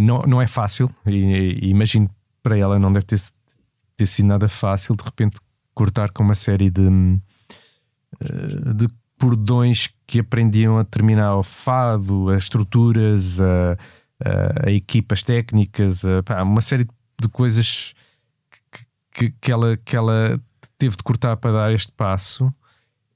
não, 0.01 0.19
não 0.23 0.41
é 0.41 0.47
fácil 0.47 0.89
e, 1.05 1.57
e 1.61 1.69
imagino 1.69 2.09
para 2.43 2.57
ela 2.57 2.77
não 2.77 2.91
deve 2.91 3.05
ter, 3.05 3.19
ter 3.97 4.05
sido 4.05 4.25
nada 4.27 4.47
fácil 4.49 4.95
de 4.95 5.03
repente 5.03 5.37
cortar 5.73 6.09
com 6.11 6.23
uma 6.23 6.35
série 6.35 6.69
de, 6.69 6.81
eh, 8.21 8.73
de 8.73 8.87
cordões 9.19 9.89
que 10.07 10.19
aprendiam 10.19 10.77
a 10.77 10.83
terminar 10.83 11.35
o 11.35 11.43
fado, 11.43 12.29
as 12.29 12.43
estruturas, 12.43 13.39
a, 13.41 13.73
a, 14.23 14.67
a 14.67 14.71
equipas 14.71 15.23
técnicas, 15.23 16.03
a- 16.05 16.23
pá, 16.23 16.41
uma 16.43 16.61
série 16.61 16.85
de 17.21 17.27
coisas 17.29 17.93
que, 19.13 19.31
que 19.41 19.51
ela, 19.51 19.75
que 19.77 19.95
ela 19.95 20.39
teve 20.77 20.95
de 20.95 21.03
cortar 21.03 21.35
para 21.37 21.51
dar 21.51 21.73
este 21.73 21.91
passo. 21.91 22.51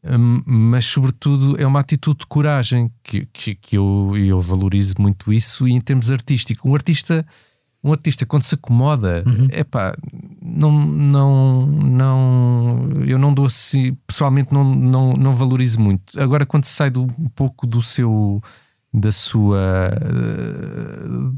Hum, 0.06 0.42
mas 0.46 0.86
sobretudo 0.86 1.56
é 1.60 1.66
uma 1.66 1.80
atitude 1.80 2.20
de 2.20 2.26
coragem 2.28 2.92
que, 3.04 3.26
que, 3.32 3.56
que 3.56 3.78
eu, 3.78 4.12
eu 4.18 4.40
valorizo 4.42 4.96
muito 5.00 5.32
isso 5.32 5.68
e 5.68 5.72
em 5.72 5.80
termos 5.80 6.12
artísticos. 6.12 6.70
Um 6.70 6.74
artista 6.76 7.26
um 7.82 7.92
artista 7.92 8.26
quando 8.26 8.44
se 8.44 8.56
acomoda 8.56 9.24
é 9.50 9.64
pá 9.64 9.94
não, 10.42 10.72
não, 10.72 11.66
não 11.68 12.90
eu 13.06 13.18
não 13.20 13.34
dou 13.34 13.46
assim 13.46 13.94
pessoalmente 14.08 14.54
não, 14.54 14.64
não, 14.76 15.14
não 15.14 15.34
valorizo 15.34 15.80
muito. 15.82 16.20
Agora 16.20 16.46
quando 16.46 16.64
se 16.66 16.72
sai 16.74 16.90
do, 16.90 17.04
um 17.04 17.30
pouco 17.36 17.66
do 17.68 17.82
seu 17.82 18.42
da 18.94 19.12
sua 19.12 19.90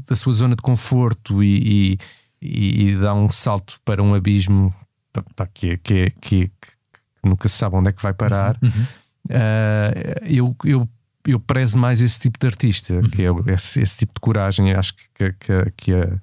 da 0.08 0.16
sua 0.16 0.32
zona 0.32 0.54
de 0.56 0.62
conforto 0.62 1.42
e, 1.42 1.98
e, 2.42 2.88
e 2.90 2.96
dá 2.96 3.14
um 3.14 3.30
salto 3.30 3.78
para 3.84 4.02
um 4.02 4.14
abismo 4.14 4.74
que, 5.54 5.70
é- 5.70 5.76
que, 5.78 5.94
é- 5.94 6.10
que, 6.20 6.50
é- 7.26 7.28
que 7.28 7.28
nunca 7.28 7.48
se 7.48 7.56
sabe 7.56 7.76
onde 7.76 7.88
é 7.88 7.92
que 7.92 8.02
vai 8.02 8.12
parar. 8.14 8.56
Uh, 9.28 10.24
eu, 10.24 10.56
eu, 10.64 10.88
eu 11.26 11.40
prezo 11.40 11.76
mais 11.78 12.00
esse 12.00 12.20
tipo 12.20 12.38
de 12.38 12.46
artista, 12.46 13.00
que 13.12 13.22
é 13.22 13.28
esse, 13.54 13.80
esse 13.80 13.98
tipo 13.98 14.14
de 14.14 14.20
coragem. 14.20 14.72
Acho 14.72 14.94
que, 14.94 15.32
que, 15.32 15.72
que, 15.76 15.92
a, 15.94 16.16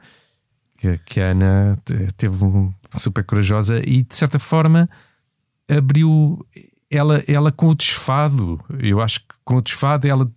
que, 0.77 0.97
que 1.05 1.19
a 1.21 1.31
Ana 1.31 1.77
te- 1.83 2.07
teve 2.15 2.43
um 2.43 2.73
super 2.97 3.23
corajosa 3.23 3.81
e 3.85 4.03
de 4.03 4.15
certa 4.15 4.39
forma 4.39 4.89
abriu 5.69 6.45
ela, 6.89 7.23
ela 7.27 7.51
com 7.51 7.69
o 7.69 7.75
desfado. 7.75 8.59
Eu 8.79 9.01
acho 9.01 9.19
que 9.21 9.25
com 9.43 9.55
o 9.57 9.61
desfado, 9.61 10.07
ela 10.07 10.29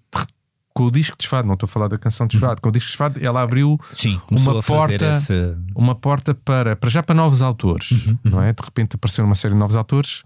com 0.74 0.84
o 0.84 0.90
disco 0.90 1.16
desfado, 1.16 1.46
não 1.46 1.54
estou 1.54 1.66
a 1.66 1.70
falar 1.70 1.88
da 1.88 1.96
canção 1.96 2.26
desfado, 2.26 2.60
com 2.60 2.68
o 2.68 2.72
disco 2.72 2.88
desfado, 2.90 3.18
ela 3.24 3.40
abriu 3.40 3.80
Sim, 3.92 4.20
uma 4.30 4.60
porta- 4.62 5.08
esse. 5.10 5.56
uma 5.74 5.94
porta 5.94 6.34
para, 6.34 6.76
para 6.76 6.90
já 6.90 7.02
para 7.02 7.14
novos 7.14 7.40
autores, 7.40 8.08
não 8.22 8.42
é? 8.42 8.52
De 8.52 8.62
repente 8.62 8.94
apareceram 8.96 9.26
uma 9.26 9.34
série 9.34 9.54
de 9.54 9.60
novos 9.60 9.74
autores 9.74 10.22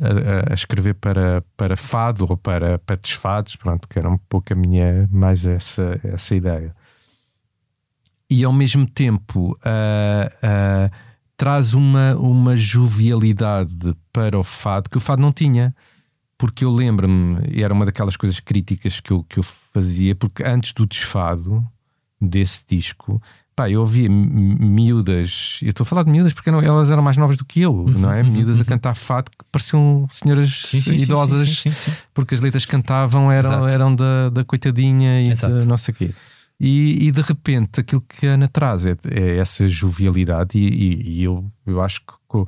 a, 0.00 0.50
a- 0.50 0.54
escrever 0.54 0.94
para, 0.94 1.42
para 1.56 1.76
fado 1.76 2.26
ou 2.28 2.36
para, 2.36 2.78
para 2.78 2.96
desfados, 2.96 3.56
pronto, 3.56 3.88
que 3.88 3.98
era 3.98 4.08
um 4.10 4.18
pouco 4.18 4.52
a 4.52 4.56
minha, 4.56 5.08
mais 5.10 5.46
essa, 5.46 6.00
essa 6.04 6.34
ideia. 6.34 6.74
E 8.30 8.42
ao 8.42 8.52
mesmo 8.52 8.86
tempo 8.86 9.56
ah, 9.64 10.30
ah, 10.42 10.90
traz 11.36 11.74
uma, 11.74 12.16
uma 12.16 12.56
jovialidade 12.56 13.94
para 14.12 14.38
o 14.38 14.44
fado 14.44 14.88
que 14.90 14.96
o 14.96 15.00
fado 15.00 15.22
não 15.22 15.32
tinha. 15.32 15.74
Porque 16.36 16.64
eu 16.64 16.70
lembro-me, 16.70 17.62
era 17.62 17.72
uma 17.72 17.86
daquelas 17.86 18.16
coisas 18.16 18.40
críticas 18.40 18.98
que 18.98 19.12
eu, 19.12 19.22
que 19.22 19.38
eu 19.38 19.42
fazia, 19.42 20.16
porque 20.16 20.42
antes 20.42 20.72
do 20.72 20.84
desfado 20.84 21.64
desse 22.20 22.64
disco, 22.66 23.22
pá, 23.56 23.70
eu 23.70 23.80
ouvia 23.80 24.08
mi- 24.08 24.56
miúdas, 24.58 25.60
eu 25.62 25.70
estou 25.70 25.84
a 25.84 25.86
falar 25.86 26.02
de 26.02 26.10
miúdas 26.10 26.32
porque 26.32 26.50
não- 26.50 26.60
elas 26.60 26.90
eram 26.90 27.02
mais 27.02 27.16
novas 27.16 27.36
do 27.36 27.44
que 27.44 27.60
eu, 27.60 27.84
não 27.98 28.12
é? 28.12 28.22
Miúdas 28.22 28.60
a 28.60 28.64
cantar 28.64 28.94
fado 28.94 29.30
que 29.30 29.36
pareciam 29.52 30.08
senhoras 30.10 30.72
idosas, 30.88 31.48
sim, 31.50 31.70
sim, 31.70 31.90
sim. 31.90 31.96
porque 32.12 32.34
as 32.34 32.40
letras 32.40 32.64
que 32.64 32.70
cantavam 32.72 33.30
eram, 33.30 33.48
Exato. 33.50 33.72
eram 33.72 33.94
da, 33.94 34.30
da 34.30 34.44
coitadinha 34.44 35.22
e 35.22 35.28
Exato. 35.30 35.56
da 35.58 35.64
não 35.64 35.76
sei 35.76 35.94
quê. 35.94 36.10
E, 36.60 37.08
e 37.08 37.10
de 37.10 37.20
repente 37.20 37.80
aquilo 37.80 38.00
que 38.00 38.26
a 38.26 38.30
Ana 38.34 38.48
traz 38.48 38.86
é, 38.86 38.96
é 39.10 39.36
essa 39.38 39.68
jovialidade, 39.68 40.56
e, 40.58 40.68
e- 40.68 41.18
e 41.20 41.24
eu, 41.24 41.44
eu 41.66 41.82
acho 41.82 42.00
que 42.00 42.36
o, 42.36 42.46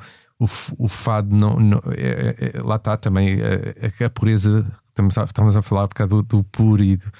o 0.78 0.88
fado 0.88 1.34
não, 1.34 1.56
não- 1.58 1.82
é- 1.96 2.36
é- 2.38 2.58
é- 2.58 2.62
lá 2.62 2.76
está 2.76 2.96
também 2.96 3.38
a, 3.40 4.04
a 4.06 4.10
pureza, 4.10 4.66
estamos 4.88 5.16
a, 5.18 5.24
estamos 5.24 5.56
a 5.56 5.62
falar 5.62 5.88
por 5.88 5.94
causa 5.94 6.10
do, 6.16 6.22
do 6.22 6.44
puro 6.44 6.82
e 6.82 6.96
do- 6.96 7.10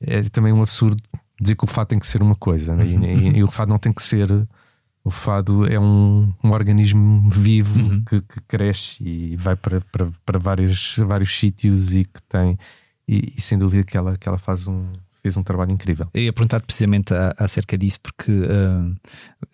é 0.00 0.22
também 0.28 0.52
um 0.52 0.60
absurdo 0.62 1.02
dizer 1.40 1.54
que 1.56 1.64
o 1.64 1.66
fado 1.66 1.88
tem 1.88 1.98
que 1.98 2.06
ser 2.06 2.22
uma 2.22 2.34
coisa 2.34 2.74
né? 2.74 2.84
E- 2.84 2.96
e, 3.18 3.38
e 3.38 3.42
o 3.44 3.50
fado 3.50 3.68
não 3.70 3.78
tem 3.78 3.92
que 3.92 4.02
ser. 4.02 4.28
O 5.04 5.10
fado 5.10 5.64
é 5.66 5.78
um, 5.78 6.32
um 6.42 6.50
organismo 6.50 7.30
vivo 7.30 8.02
que, 8.06 8.20
que 8.22 8.40
cresce 8.48 9.04
e 9.06 9.36
vai 9.36 9.54
para, 9.54 9.80
para, 9.80 10.08
para 10.24 10.38
vários, 10.38 10.96
vários 11.06 11.36
sítios 11.38 11.94
e 11.94 12.04
que 12.04 12.20
tem. 12.28 12.58
E, 13.06 13.32
e 13.36 13.40
sem 13.40 13.56
dúvida 13.56 13.84
que 13.84 13.96
ela, 13.96 14.16
que 14.16 14.28
ela 14.28 14.38
faz 14.38 14.66
um, 14.66 14.92
fez 15.26 15.36
um 15.36 15.42
trabalho 15.42 15.72
incrível. 15.72 16.06
Eu 16.14 16.22
ia 16.22 16.32
perguntar 16.32 16.60
precisamente 16.60 17.12
a- 17.12 17.34
acerca 17.36 17.76
disso, 17.76 17.98
porque 18.00 18.30
ah, 18.30 18.90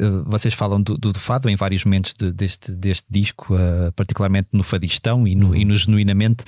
ah, 0.01 0.23
vocês 0.27 0.53
falam 0.53 0.83
do, 0.83 0.99
do 0.99 1.15
fado 1.19 1.49
em 1.49 1.57
vários 1.57 1.85
momentos 1.87 2.13
de- 2.13 2.31
deste, 2.31 2.73
deste 2.73 3.07
disco, 3.11 3.55
ah, 3.55 3.91
particularmente 3.97 4.49
no 4.53 4.63
fadistão 4.63 5.27
e 5.27 5.35
no, 5.35 5.57
e 5.57 5.65
no 5.65 5.75
genuinamente. 5.77 6.45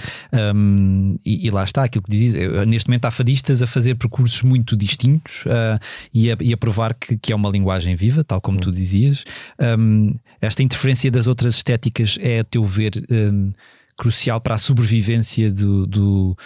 Um, 0.55 1.17
e, 1.25 1.47
e 1.47 1.51
lá 1.51 1.65
está 1.65 1.85
aquilo 1.85 2.03
que 2.05 2.11
dizes. 2.11 2.35
Neste 2.67 2.89
momento 2.89 3.07
há 3.07 3.11
fadistas 3.11 3.63
a 3.63 3.67
fazer 3.67 3.95
percursos 3.95 4.43
muito 4.43 4.77
distintos 4.77 5.45
e, 6.13 6.31
a, 6.31 6.37
e 6.41 6.53
a 6.53 6.57
provar 6.57 6.93
que, 6.95 7.17
que 7.17 7.33
é 7.33 7.37
uma 7.37 7.49
linguagem 7.49 7.97
viva, 7.97 8.23
tal 8.23 8.41
como 8.41 8.61
tu 8.61 8.71
dizias. 8.71 9.25
Um, 9.79 10.13
esta 10.41 10.63
interferência 10.63 11.11
das 11.11 11.27
outras 11.27 11.55
estéticas 11.57 12.19
é, 12.21 12.41
a 12.41 12.45
teu 12.45 12.65
ver, 12.65 12.93
um, 13.11 13.51
crucial 13.97 14.41
para 14.41 14.57
a 14.57 14.59
sobrevivência 14.59 15.51
do- 15.53 15.87
do 15.87 16.37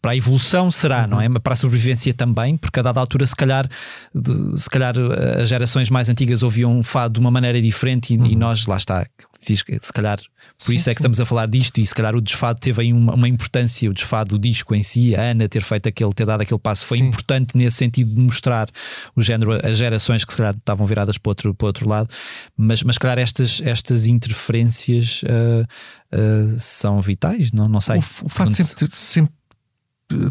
para 0.00 0.12
a 0.12 0.16
evolução 0.16 0.70
será, 0.70 1.06
não 1.06 1.20
é? 1.20 1.28
Mas 1.28 1.42
para 1.42 1.54
a 1.54 1.56
sobrevivência 1.56 2.14
também, 2.14 2.56
porque 2.56 2.78
a 2.78 2.82
dada 2.82 3.00
altura, 3.00 3.26
se 3.26 3.34
calhar, 3.34 3.68
de- 4.14 4.60
se 4.60 4.70
calhar 4.70 4.94
eh, 4.96 5.42
as 5.42 5.48
gerações 5.48 5.90
mais 5.90 6.08
antigas 6.08 6.42
ouviam 6.42 6.82
fado 6.84 7.14
de 7.14 7.20
uma 7.20 7.30
maneira 7.30 7.60
diferente 7.60 8.14
e, 8.14 8.16
e 8.16 8.36
nós, 8.36 8.66
lá 8.66 8.76
está, 8.76 9.04
se 9.40 9.92
calhar, 9.92 10.18
por 10.64 10.72
isso 10.72 10.88
é 10.88 10.94
que 10.94 11.00
estamos 11.00 11.20
a 11.20 11.26
falar 11.26 11.46
disto, 11.46 11.78
e 11.80 11.86
se 11.86 11.94
calhar 11.94 12.14
o 12.14 12.20
desfado 12.20 12.60
teve 12.60 12.80
aí 12.82 12.92
uma, 12.92 13.14
uma 13.14 13.28
importância, 13.28 13.90
o 13.90 13.94
desfado 13.94 14.30
do 14.30 14.38
disco 14.38 14.74
em 14.74 14.82
si, 14.82 15.16
a 15.16 15.22
Ana 15.22 15.48
ter 15.48 15.62
feito 15.62 15.88
aquele, 15.88 16.12
ter 16.12 16.26
dado 16.26 16.42
aquele 16.42 16.60
passo 16.60 16.86
foi 16.86 16.98
Sim. 16.98 17.08
importante 17.08 17.56
nesse 17.56 17.76
sentido 17.76 18.14
de 18.14 18.20
mostrar 18.20 18.68
o 19.16 19.22
género, 19.22 19.52
as 19.66 19.76
gerações 19.78 20.24
que 20.24 20.32
se 20.32 20.36
calhar 20.38 20.54
estavam 20.54 20.86
viradas 20.86 21.18
para 21.18 21.30
outro, 21.30 21.54
para 21.54 21.66
outro 21.66 21.88
lado, 21.88 22.08
mas, 22.56 22.82
mas 22.84 22.94
se 22.94 23.00
calhar 23.00 23.18
estas, 23.18 23.60
estas 23.62 24.06
interferências 24.06 25.22
eh, 25.24 25.64
eh, 26.12 26.46
são 26.56 27.00
vitais, 27.02 27.52
não, 27.52 27.68
não 27.68 27.80
sei. 27.80 27.96
O, 27.96 27.98
o 27.98 28.02
fato 28.02 28.28
Pergunto- 28.54 28.54
sempre, 28.78 28.88
sempre 28.96 29.32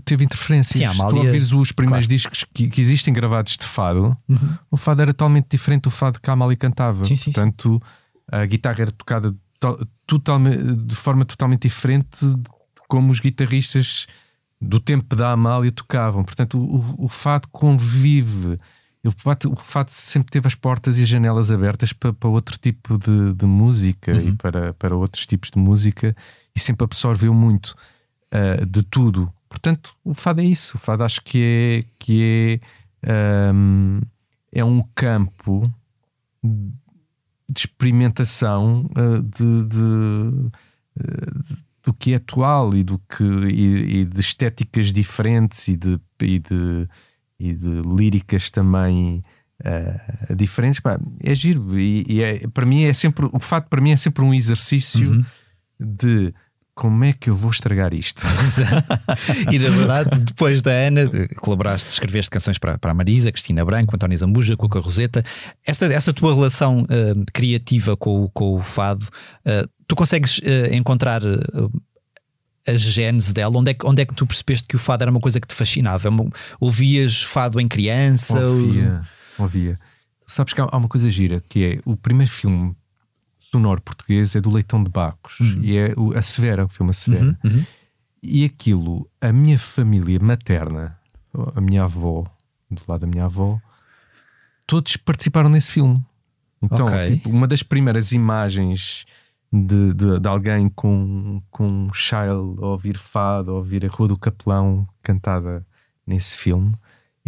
teve 0.03 0.23
interferências. 0.25 0.77
Sim, 0.77 0.85
a 0.85 1.09
tu 1.09 1.17
ouvires 1.17 1.51
os 1.53 1.71
primeiros 1.71 2.07
claro. 2.07 2.15
discos 2.17 2.45
que, 2.53 2.67
que 2.67 2.81
existem 2.81 3.13
gravados 3.13 3.57
de 3.57 3.65
fado, 3.65 4.15
o 4.71 4.77
fado 4.77 5.01
era 5.01 5.13
totalmente 5.13 5.47
diferente 5.49 5.83
do 5.83 5.91
fado 5.91 6.19
que 6.19 6.29
a 6.29 6.33
Amália 6.33 6.57
cantava. 6.57 7.05
Sim, 7.05 7.15
sim. 7.15 7.31
Portanto, 7.31 7.81
a 8.31 8.45
guitarra 8.45 8.81
era 8.81 8.91
tocada 8.91 9.35
to- 9.59 9.87
totalmente, 10.05 10.75
de 10.85 10.95
forma 10.95 11.25
totalmente 11.25 11.63
diferente 11.63 12.25
de 12.25 12.49
como 12.87 13.11
os 13.11 13.19
guitarristas 13.19 14.07
do 14.59 14.79
tempo 14.79 15.15
da 15.15 15.31
Amália 15.31 15.71
tocavam. 15.71 16.23
Portanto, 16.23 16.57
o, 16.57 17.05
o 17.05 17.09
fado 17.09 17.47
convive. 17.49 18.59
O 19.05 19.55
fado, 19.55 19.89
sempre 19.91 20.31
teve 20.31 20.47
as 20.47 20.55
portas 20.55 20.97
e 20.97 21.03
as 21.03 21.07
janelas 21.07 21.49
abertas 21.49 21.93
para, 21.93 22.11
para 22.11 22.27
outro 22.27 22.57
tipo 22.57 22.97
de, 22.97 23.33
de 23.33 23.45
música 23.45 24.11
e 24.11 24.33
para, 24.33 24.73
para 24.73 24.95
outros 24.97 25.25
tipos 25.25 25.49
de 25.49 25.57
música 25.57 26.13
e 26.53 26.59
sempre 26.59 26.83
absorveu 26.83 27.33
muito 27.33 27.73
ah, 28.31 28.65
de 28.65 28.83
tudo. 28.83 29.31
Portanto, 29.49 29.95
o 30.03 30.13
fado 30.13 30.41
é 30.41 30.45
isso. 30.45 30.77
O 30.77 30.79
fado 30.79 31.03
acho 31.03 31.21
que 31.23 31.41
é, 31.41 31.85
que 31.99 32.59
é, 33.03 33.49
ahm, 33.49 34.01
é 34.51 34.63
um 34.63 34.81
campo 34.95 35.71
de 36.43 37.59
experimentação 37.59 38.89
ah, 38.95 39.19
de, 39.21 39.63
de, 39.63 40.49
de- 41.45 41.67
do 41.83 41.93
que 41.93 42.11
é 42.11 42.15
atual 42.17 42.75
e, 42.75 42.83
do 42.83 42.99
que, 42.99 43.23
e, 43.23 43.99
e 44.01 44.05
de 44.05 44.19
estéticas 44.19 44.91
diferentes 44.91 45.67
e 45.69 45.77
de, 45.77 45.99
e 46.21 46.39
de, 46.39 46.87
e 47.39 47.53
de 47.53 47.81
líricas 47.81 48.49
também 48.49 49.21
ah, 49.63 50.33
diferentes. 50.35 50.79
Pá, 50.81 50.99
é 51.21 51.33
giro. 51.33 51.79
E, 51.79 52.03
e 52.07 52.21
é- 52.21 52.47
para 52.49 52.65
mim 52.65 52.83
é 52.83 52.93
sempre 52.93 53.29
o 53.31 53.39
fato 53.39 53.69
para 53.69 53.79
mim 53.81 53.91
é 53.91 53.97
sempre 53.97 54.23
um 54.25 54.33
exercício 54.33 55.09
Uhum. 55.11 55.23
de 55.79 56.33
como 56.77 57.03
é 57.03 57.11
que 57.11 57.31
eu 57.31 57.35
vou 57.35 57.49
estragar 57.49 57.91
isto? 57.91 58.23
e 59.51 59.57
na 59.57 59.69
verdade, 59.69 60.19
depois 60.19 60.61
da 60.61 60.69
Ana, 60.69 61.09
colaboraste, 61.37 61.89
escreveste 61.89 62.29
canções 62.29 62.59
para, 62.59 62.77
para 62.77 62.91
a 62.91 62.93
Marisa, 62.93 63.31
Cristina 63.31 63.65
Branco, 63.65 63.95
António 63.95 64.15
Zambuja, 64.15 64.55
Cuca 64.55 64.79
Roseta. 64.79 65.23
Essa, 65.65 65.87
essa 65.87 66.13
tua 66.13 66.35
relação 66.35 66.83
uh, 66.83 67.25
criativa 67.33 67.97
com, 67.97 68.29
com 68.31 68.53
o 68.53 68.61
fado, 68.61 69.03
uh, 69.03 69.67
tu 69.87 69.95
consegues 69.95 70.37
uh, 70.37 70.71
encontrar 70.71 71.23
a 72.67 72.77
gênese 72.77 73.33
dela? 73.33 73.57
Onde 73.57 73.71
é, 73.71 73.73
que, 73.73 73.83
onde 73.83 74.03
é 74.03 74.05
que 74.05 74.13
tu 74.13 74.27
percebeste 74.27 74.67
que 74.67 74.75
o 74.75 74.79
fado 74.79 75.03
era 75.03 75.09
uma 75.09 75.19
coisa 75.19 75.39
que 75.39 75.47
te 75.47 75.55
fascinava? 75.55 76.09
Ouvias 76.59 77.23
fado 77.23 77.59
em 77.59 77.67
criança? 77.67 78.39
Ouvia, 78.39 79.01
ou... 79.39 79.45
ouvia. 79.45 79.79
Sabes 80.27 80.53
que 80.53 80.61
há 80.61 80.77
uma 80.77 80.87
coisa 80.87 81.09
gira 81.09 81.43
que 81.49 81.65
é 81.65 81.79
o 81.85 81.97
primeiro 81.97 82.31
filme 82.31 82.75
sonoro 83.57 83.81
português 83.81 84.35
é 84.35 84.41
do 84.41 84.51
Leitão 84.51 84.83
de 84.83 84.89
Barros 84.89 85.39
uhum. 85.39 85.61
e 85.63 85.77
é 85.77 85.95
a 86.15 86.21
Severa, 86.21 86.65
o 86.65 86.69
filme 86.69 86.91
A 86.91 86.93
Severa. 86.93 87.37
Uhum, 87.43 87.51
uhum. 87.51 87.65
E 88.21 88.45
aquilo, 88.45 89.09
a 89.19 89.31
minha 89.31 89.57
família 89.57 90.19
materna, 90.19 90.97
a 91.55 91.61
minha 91.61 91.83
avó, 91.83 92.25
do 92.69 92.81
lado 92.87 93.01
da 93.01 93.07
minha 93.07 93.25
avó, 93.25 93.59
todos 94.65 94.95
participaram 94.97 95.49
nesse 95.49 95.71
filme. 95.71 96.03
Então, 96.61 96.85
okay. 96.85 97.15
tipo, 97.15 97.29
uma 97.29 97.47
das 97.47 97.63
primeiras 97.63 98.11
imagens 98.11 99.05
de, 99.51 99.93
de, 99.93 100.19
de, 100.19 100.27
alguém 100.27 100.69
com, 100.69 101.41
com 101.49 101.67
um 101.67 101.93
child 101.93 102.61
a 102.61 102.67
ouvir 102.67 102.97
fado, 102.97 103.51
a 103.51 103.53
ouvir 103.55 103.85
a 103.85 103.89
Rua 103.89 104.09
do 104.09 104.17
Capelão 104.17 104.87
cantada 105.01 105.65
nesse 106.05 106.37
filme 106.37 106.75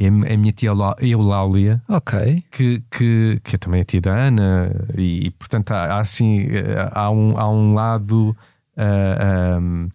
é 0.05 0.33
a 0.33 0.37
minha 0.37 0.53
tia 0.53 0.71
Eulália, 1.01 1.81
ok 1.87 2.43
que, 2.51 2.83
que, 2.89 3.41
que 3.43 3.55
é 3.55 3.57
também 3.57 3.81
a 3.81 3.85
tia 3.85 4.01
da 4.01 4.15
Ana, 4.15 4.71
e 4.97 5.31
portanto 5.31 5.71
há, 5.71 5.95
há 5.95 5.99
assim, 5.99 6.47
há 6.91 7.09
um, 7.09 7.37
há 7.37 7.49
um 7.49 7.73
lado, 7.73 8.35
uh, 8.77 9.59
um, 9.59 9.89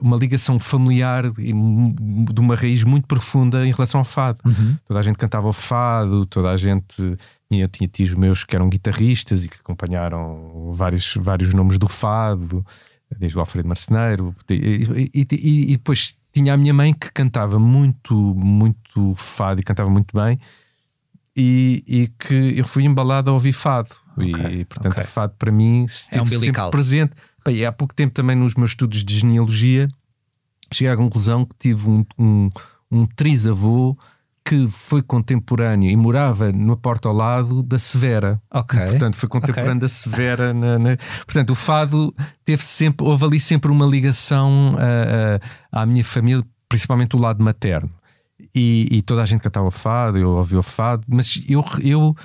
uma 0.00 0.16
ligação 0.16 0.58
familiar 0.58 1.26
e 1.38 1.52
de 1.52 2.40
uma 2.40 2.56
raiz 2.56 2.82
muito 2.82 3.06
profunda 3.06 3.66
em 3.66 3.72
relação 3.72 4.00
ao 4.00 4.04
fado. 4.04 4.40
Uhum. 4.44 4.76
Toda 4.86 5.00
a 5.00 5.02
gente 5.02 5.18
cantava 5.18 5.48
o 5.48 5.52
fado, 5.52 6.24
toda 6.24 6.50
a 6.50 6.56
gente 6.56 7.18
tinha, 7.50 7.68
tinha 7.68 7.88
tios 7.88 8.14
meus 8.14 8.44
que 8.44 8.56
eram 8.56 8.68
guitarristas 8.68 9.44
e 9.44 9.48
que 9.48 9.56
acompanharam 9.56 10.70
vários, 10.72 11.14
vários 11.20 11.52
nomes 11.52 11.76
do 11.76 11.88
fado, 11.88 12.64
desde 13.18 13.36
o 13.36 13.40
Alfredo 13.40 13.68
Marceneiro, 13.68 14.34
e, 14.48 15.10
e, 15.12 15.26
e, 15.30 15.72
e 15.72 15.76
depois 15.76 16.14
tinha 16.32 16.54
a 16.54 16.56
minha 16.56 16.74
mãe 16.74 16.92
que 16.92 17.10
cantava 17.12 17.58
muito, 17.58 18.14
muito 18.14 19.14
fado 19.16 19.60
e 19.60 19.64
cantava 19.64 19.90
muito 19.90 20.16
bem. 20.16 20.38
E, 21.34 21.82
e 21.86 22.08
que 22.08 22.58
eu 22.58 22.64
fui 22.66 22.84
embalado 22.84 23.30
a 23.30 23.32
ouvir 23.32 23.52
fado. 23.52 23.94
Okay, 24.16 24.60
e 24.60 24.64
portanto, 24.64 24.92
okay. 24.92 25.04
fado 25.04 25.34
para 25.38 25.50
mim 25.50 25.86
é 26.10 26.20
um 26.20 26.26
sempre 26.26 26.70
presente. 26.70 27.14
Bem, 27.44 27.64
há 27.64 27.72
pouco 27.72 27.94
tempo 27.94 28.12
também 28.12 28.36
nos 28.36 28.54
meus 28.54 28.70
estudos 28.70 29.04
de 29.04 29.18
genealogia 29.18 29.88
cheguei 30.72 30.92
à 30.92 30.96
conclusão 30.96 31.44
que 31.44 31.54
tive 31.58 31.88
um, 31.88 32.04
um, 32.18 32.50
um 32.90 33.06
trisavô 33.06 33.96
que 34.44 34.66
foi 34.68 35.02
contemporâneo 35.02 35.88
e 35.88 35.96
morava 35.96 36.50
na 36.52 36.76
porta 36.76 37.08
ao 37.08 37.14
lado 37.14 37.62
da 37.62 37.78
Severa. 37.78 38.40
Ok. 38.50 38.78
E, 38.78 38.86
portanto, 38.90 39.16
foi 39.16 39.28
contemporâneo 39.28 39.76
okay. 39.76 39.80
da 39.80 39.88
Severa. 39.88 40.52
Na, 40.52 40.78
na... 40.78 40.96
Portanto, 41.24 41.50
o 41.50 41.54
fado 41.54 42.14
teve 42.44 42.62
sempre, 42.64 43.06
houve 43.06 43.24
ali 43.24 43.40
sempre 43.40 43.70
uma 43.70 43.86
ligação 43.86 44.74
uh, 44.74 44.76
uh, 44.76 45.40
à 45.70 45.86
minha 45.86 46.04
família, 46.04 46.44
principalmente 46.68 47.14
o 47.14 47.18
lado 47.18 47.42
materno. 47.42 47.90
E, 48.54 48.88
e, 48.90 49.02
toda 49.02 49.22
a 49.22 49.24
gente 49.24 49.40
cantava 49.40 49.70
fado, 49.70 50.18
eu 50.18 50.30
ouvia 50.30 50.58
o 50.58 50.62
fado, 50.62 51.04
mas 51.08 51.40
eu, 51.48 51.64
eu, 51.80 52.16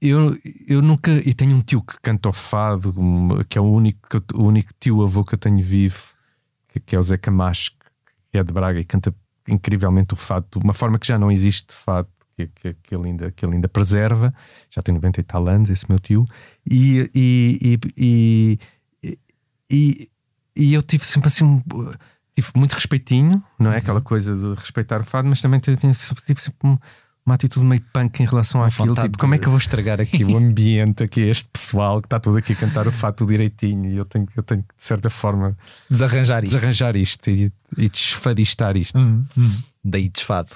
eu, 0.00 0.36
eu 0.68 0.80
nunca. 0.80 1.10
E 1.28 1.34
tenho 1.34 1.56
um 1.56 1.60
tio 1.60 1.82
que 1.82 2.00
canta 2.00 2.28
o 2.28 2.32
fado, 2.32 2.94
que 3.48 3.58
é 3.58 3.60
o 3.60 3.64
único, 3.64 4.22
o 4.34 4.44
único 4.44 4.70
tio 4.78 5.02
avô 5.02 5.24
que 5.24 5.34
eu 5.34 5.38
tenho 5.38 5.60
vivo, 5.60 6.00
que, 6.68 6.78
que 6.78 6.94
é 6.94 6.98
o 6.98 7.02
Zé 7.02 7.18
Camacho, 7.18 7.72
que 8.30 8.38
é 8.38 8.44
de 8.44 8.52
Braga 8.52 8.78
e 8.78 8.84
canta 8.84 9.12
incrivelmente 9.48 10.14
o 10.14 10.16
fado, 10.16 10.46
de 10.50 10.64
uma 10.64 10.72
forma 10.72 10.98
que 10.98 11.06
já 11.06 11.18
não 11.18 11.30
existe 11.30 11.68
de 11.68 11.74
fado, 11.74 12.08
que, 12.36 12.48
que, 12.48 12.74
que, 12.74 12.94
ele 12.94 13.08
ainda, 13.08 13.30
que 13.30 13.44
ele 13.44 13.54
ainda 13.54 13.68
preserva. 13.68 14.34
Já 14.70 14.82
tem 14.82 14.94
90 14.94 15.20
e 15.20 15.24
tal 15.24 15.48
anos, 15.48 15.70
esse 15.70 15.88
meu 15.88 15.98
tio. 15.98 16.26
E, 16.68 17.10
e, 17.14 17.78
e, 17.96 18.58
e, 19.70 20.10
e 20.56 20.74
eu 20.74 20.82
tive 20.82 21.04
sempre 21.04 21.28
assim. 21.28 21.62
Tive 22.34 22.48
muito 22.56 22.72
respeitinho, 22.72 23.42
não 23.58 23.70
é? 23.70 23.74
Uhum. 23.74 23.78
Aquela 23.78 24.00
coisa 24.00 24.34
de 24.34 24.60
respeitar 24.60 25.00
o 25.00 25.04
fado, 25.04 25.28
mas 25.28 25.40
também 25.40 25.60
tive, 25.60 25.76
tive 25.76 26.40
sempre 26.40 26.68
um, 26.68 26.76
uma 27.26 27.36
atitude 27.36 27.64
meio 27.64 27.82
punk 27.92 28.20
em 28.20 28.26
relação 28.26 28.60
uma 28.60 28.68
àquilo. 28.68 28.94
Tipo, 28.94 29.08
de... 29.08 29.18
como 29.18 29.34
é 29.34 29.38
que 29.38 29.46
eu 29.46 29.50
vou 29.50 29.58
estragar 29.58 30.00
aqui 30.00 30.24
o 30.24 30.36
ambiente, 30.36 31.02
aqui 31.02 31.22
este 31.22 31.48
pessoal 31.50 32.00
que 32.00 32.06
está 32.06 32.20
todo 32.20 32.36
aqui 32.36 32.52
a 32.52 32.56
cantar 32.56 32.86
o 32.86 32.92
fato 32.92 33.26
direitinho 33.26 33.90
e 33.90 33.96
eu 33.96 34.04
tenho, 34.04 34.26
eu 34.36 34.42
tenho 34.42 34.62
que, 34.62 34.76
de 34.76 34.84
certa 34.84 35.08
forma, 35.08 35.56
desarranjar 35.88 36.44
isto, 36.44 36.54
desarranjar 36.54 36.96
isto 36.96 37.30
e, 37.30 37.52
e 37.78 37.88
desfadistar 37.88 38.76
isto. 38.76 38.98
Uhum, 38.98 39.24
uhum. 39.36 39.62
Daí 39.82 40.08
desfado. 40.08 40.50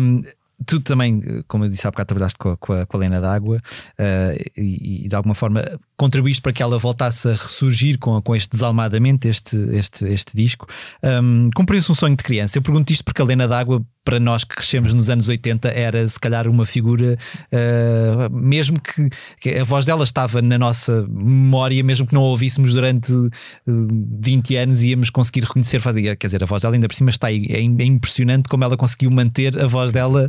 Um, 0.00 0.22
tu 0.64 0.80
também, 0.80 1.42
como 1.46 1.64
eu 1.64 1.68
disse 1.68 1.86
há 1.86 1.90
bocado, 1.90 2.08
trabalhaste 2.08 2.38
com 2.38 2.50
a, 2.50 2.56
com 2.56 2.72
a, 2.72 2.86
com 2.86 2.96
a 2.96 3.00
Lena 3.00 3.20
d'Água 3.20 3.58
uh, 3.58 4.50
e, 4.56 5.04
e, 5.04 5.08
de 5.08 5.14
alguma 5.14 5.34
forma 5.34 5.62
contribuíste 5.96 6.42
para 6.42 6.52
que 6.52 6.62
ela 6.62 6.78
voltasse 6.78 7.28
a 7.28 7.32
ressurgir 7.32 7.98
com, 7.98 8.20
com 8.20 8.36
este 8.36 8.50
desalmadamente, 8.50 9.28
este, 9.28 9.56
este, 9.72 10.06
este 10.06 10.36
disco. 10.36 10.66
Um, 11.02 11.50
Cumpriu-se 11.54 11.90
um 11.90 11.94
sonho 11.94 12.16
de 12.16 12.22
criança. 12.22 12.58
Eu 12.58 12.62
pergunto 12.62 12.92
isto 12.92 13.02
porque 13.02 13.22
a 13.22 13.24
Lena 13.24 13.48
d'Água, 13.48 13.82
para 14.04 14.20
nós 14.20 14.44
que 14.44 14.54
crescemos 14.54 14.92
nos 14.92 15.08
anos 15.08 15.28
80, 15.28 15.68
era 15.68 16.06
se 16.06 16.20
calhar 16.20 16.46
uma 16.46 16.66
figura, 16.66 17.16
uh, 17.50 18.30
mesmo 18.34 18.78
que, 18.80 19.08
que, 19.40 19.58
a 19.58 19.64
voz 19.64 19.84
dela 19.84 20.04
estava 20.04 20.42
na 20.42 20.58
nossa 20.58 21.06
memória, 21.08 21.82
mesmo 21.82 22.06
que 22.06 22.14
não 22.14 22.22
a 22.22 22.26
ouvíssemos 22.26 22.74
durante 22.74 23.10
uh, 23.12 23.30
eh, 23.66 23.72
20 24.20 24.56
anos, 24.56 24.84
íamos 24.84 25.10
conseguir 25.10 25.40
reconhecer, 25.40 25.80
fazer, 25.80 26.14
quer 26.16 26.26
dizer, 26.26 26.42
a 26.42 26.46
voz 26.46 26.62
dela 26.62 26.74
ainda 26.74 26.88
por 26.88 26.94
cima 26.94 27.10
está 27.10 27.28
aí. 27.28 27.46
É, 27.48 27.56
é 27.56 27.84
impressionante 27.84 28.48
como 28.48 28.62
ela 28.62 28.76
conseguiu 28.76 29.10
manter 29.10 29.58
a 29.58 29.66
voz 29.66 29.92
dela 29.92 30.28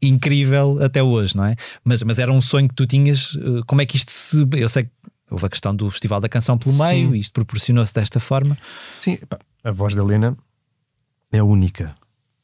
incrível 0.00 0.78
até 0.82 1.02
hoje, 1.02 1.36
não 1.36 1.44
é? 1.44 1.56
Mas, 1.84 2.02
mas 2.02 2.18
era 2.18 2.32
um 2.32 2.40
sonho 2.40 2.68
que 2.68 2.74
tu 2.74 2.86
tinhas. 2.86 3.36
Eh, 3.36 3.62
como 3.66 3.82
é 3.82 3.86
que 3.86 3.96
isto 3.96 4.10
se. 4.10 4.46
Eu 4.52 4.68
sei 4.68 4.84
que 4.84 4.90
houve 5.30 5.46
a 5.46 5.48
questão 5.48 5.74
do 5.74 5.88
Festival 5.90 6.20
da 6.20 6.28
Canção 6.28 6.56
pelo 6.58 6.74
Sim. 6.74 6.82
meio, 6.82 7.14
isto 7.14 7.32
proporcionou-se 7.32 7.94
desta 7.94 8.18
forma. 8.18 8.56
Sim, 8.98 9.16
pá, 9.28 9.38
a 9.62 9.70
voz 9.70 9.94
da 9.94 10.02
Helena 10.02 10.36
é 11.30 11.42
única. 11.42 11.94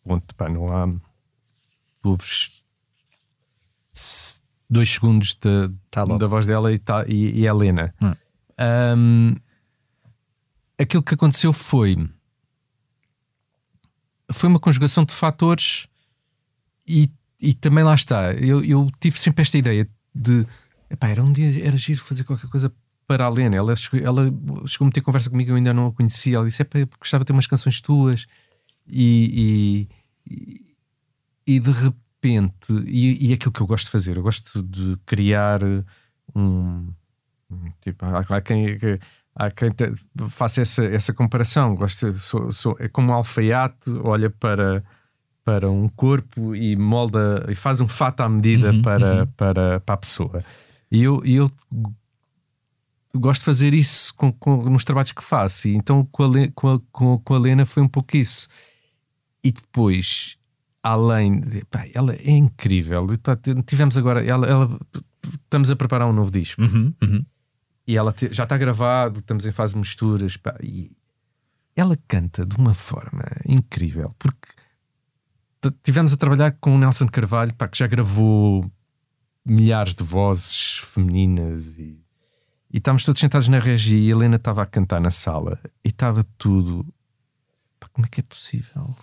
Ponto, 0.04 0.34
pá, 0.34 0.48
não 0.48 0.68
há. 0.68 0.88
ouves 2.04 2.62
dois 4.68 4.90
segundos 4.90 5.34
de, 5.34 5.70
tá 5.90 6.04
da 6.04 6.26
voz 6.26 6.44
dela 6.44 6.72
e, 6.72 6.78
tá, 6.78 7.04
e, 7.06 7.40
e 7.40 7.48
a 7.48 7.50
Helena. 7.50 7.94
Hum. 8.02 8.14
Um, 8.96 9.36
aquilo 10.78 11.02
que 11.02 11.14
aconteceu 11.14 11.52
foi. 11.52 11.96
Foi 14.32 14.48
uma 14.48 14.58
conjugação 14.58 15.04
de 15.04 15.14
fatores 15.14 15.86
e 16.86 17.10
e 17.40 17.52
também 17.52 17.84
lá 17.84 17.94
está, 17.94 18.32
eu, 18.32 18.64
eu 18.64 18.90
tive 18.98 19.18
sempre 19.18 19.42
esta 19.42 19.58
ideia 19.58 19.88
de 20.14 20.46
epá, 20.90 21.08
era 21.08 21.22
um 21.22 21.32
dia, 21.32 21.66
era 21.66 21.76
giro 21.76 22.00
fazer 22.00 22.24
qualquer 22.24 22.48
coisa 22.48 22.72
para 23.06 23.24
a 23.24 23.28
Lena. 23.28 23.56
Ela 23.56 23.76
chegou, 23.76 24.00
ela 24.00 24.32
chegou 24.66 24.88
a 24.88 24.90
ter 24.90 25.02
conversa 25.02 25.30
comigo, 25.30 25.50
eu 25.50 25.56
ainda 25.56 25.74
não 25.74 25.88
a 25.88 25.92
conhecia. 25.92 26.36
Ela 26.36 26.46
disse: 26.46 26.62
Epá, 26.62 26.78
eu 26.78 26.88
gostava 26.98 27.24
de 27.24 27.26
ter 27.26 27.32
umas 27.32 27.46
canções 27.46 27.80
tuas, 27.80 28.26
e, 28.86 29.88
e, 30.26 30.76
e 31.46 31.60
de 31.60 31.70
repente, 31.70 32.72
e, 32.86 33.28
e 33.28 33.32
aquilo 33.32 33.52
que 33.52 33.60
eu 33.60 33.66
gosto 33.66 33.86
de 33.86 33.90
fazer, 33.90 34.16
eu 34.16 34.22
gosto 34.22 34.62
de 34.62 34.96
criar 35.04 35.60
um. 36.34 36.88
Tipo, 37.80 38.06
há, 38.06 38.40
quem. 38.40 38.78
Há 39.38 39.50
quem 39.50 39.70
faça 40.30 40.62
essa, 40.62 40.84
essa 40.84 41.12
comparação. 41.12 41.76
Gosto, 41.76 42.10
sou, 42.14 42.50
sou, 42.50 42.76
é 42.80 42.88
como 42.88 43.12
um 43.12 43.14
alfaiate, 43.14 43.90
olha 44.02 44.30
para 44.30 44.82
para 45.46 45.70
um 45.70 45.88
corpo 45.88 46.56
e 46.56 46.74
molda 46.74 47.46
e 47.48 47.54
faz 47.54 47.80
um 47.80 47.86
fato 47.86 48.20
à 48.20 48.28
medida 48.28 48.72
uhum, 48.72 48.82
para, 48.82 49.20
uhum. 49.20 49.26
Para, 49.36 49.78
para 49.78 49.94
a 49.94 49.96
pessoa. 49.96 50.44
E 50.90 51.04
eu, 51.04 51.24
eu 51.24 51.48
gosto 53.14 53.42
de 53.42 53.44
fazer 53.44 53.72
isso 53.72 54.12
com, 54.16 54.32
com, 54.32 54.68
nos 54.68 54.84
trabalhos 54.84 55.12
que 55.12 55.22
faço. 55.22 55.68
E 55.68 55.76
então 55.76 56.04
com 56.10 56.24
a, 56.24 56.48
com, 56.52 56.72
a, 56.72 56.80
com, 56.90 57.18
com 57.18 57.34
a 57.34 57.38
Lena 57.38 57.64
foi 57.64 57.80
um 57.80 57.88
pouco 57.88 58.16
isso. 58.16 58.48
E 59.44 59.52
depois, 59.52 60.36
além 60.82 61.38
de. 61.38 61.64
Pá, 61.66 61.86
ela 61.94 62.12
é 62.12 62.32
incrível. 62.32 63.06
Tivemos 63.64 63.96
agora. 63.96 64.24
Ela, 64.24 64.48
ela, 64.48 64.80
estamos 65.44 65.70
a 65.70 65.76
preparar 65.76 66.08
um 66.08 66.12
novo 66.12 66.32
disco. 66.32 66.60
Uhum, 66.60 66.92
uhum. 67.00 67.24
E 67.86 67.96
ela 67.96 68.12
te, 68.12 68.32
já 68.32 68.42
está 68.42 68.58
gravado, 68.58 69.20
estamos 69.20 69.46
em 69.46 69.52
fase 69.52 69.74
de 69.74 69.78
misturas. 69.78 70.36
Pá, 70.36 70.56
e 70.60 70.90
ela 71.76 71.96
canta 72.08 72.44
de 72.44 72.56
uma 72.56 72.74
forma 72.74 73.22
incrível. 73.46 74.12
Porque 74.18 74.65
tivemos 75.82 76.12
a 76.12 76.16
trabalhar 76.16 76.52
com 76.60 76.74
o 76.74 76.78
Nelson 76.78 77.06
Carvalho, 77.06 77.54
pá, 77.54 77.68
que 77.68 77.78
já 77.78 77.86
gravou 77.86 78.70
milhares 79.44 79.94
de 79.94 80.02
vozes 80.02 80.78
femininas 80.78 81.78
e, 81.78 82.00
e 82.72 82.78
estávamos 82.78 83.04
todos 83.04 83.20
sentados 83.20 83.48
na 83.48 83.58
regia 83.58 83.98
e 83.98 84.08
a 84.08 84.16
Helena 84.16 84.36
estava 84.36 84.62
a 84.62 84.66
cantar 84.66 85.00
na 85.00 85.10
sala 85.10 85.58
e 85.84 85.88
estava 85.88 86.24
tudo. 86.36 86.84
Pá, 87.78 87.88
como 87.92 88.06
é 88.06 88.08
que 88.08 88.20
é 88.20 88.24
possível? 88.24 88.94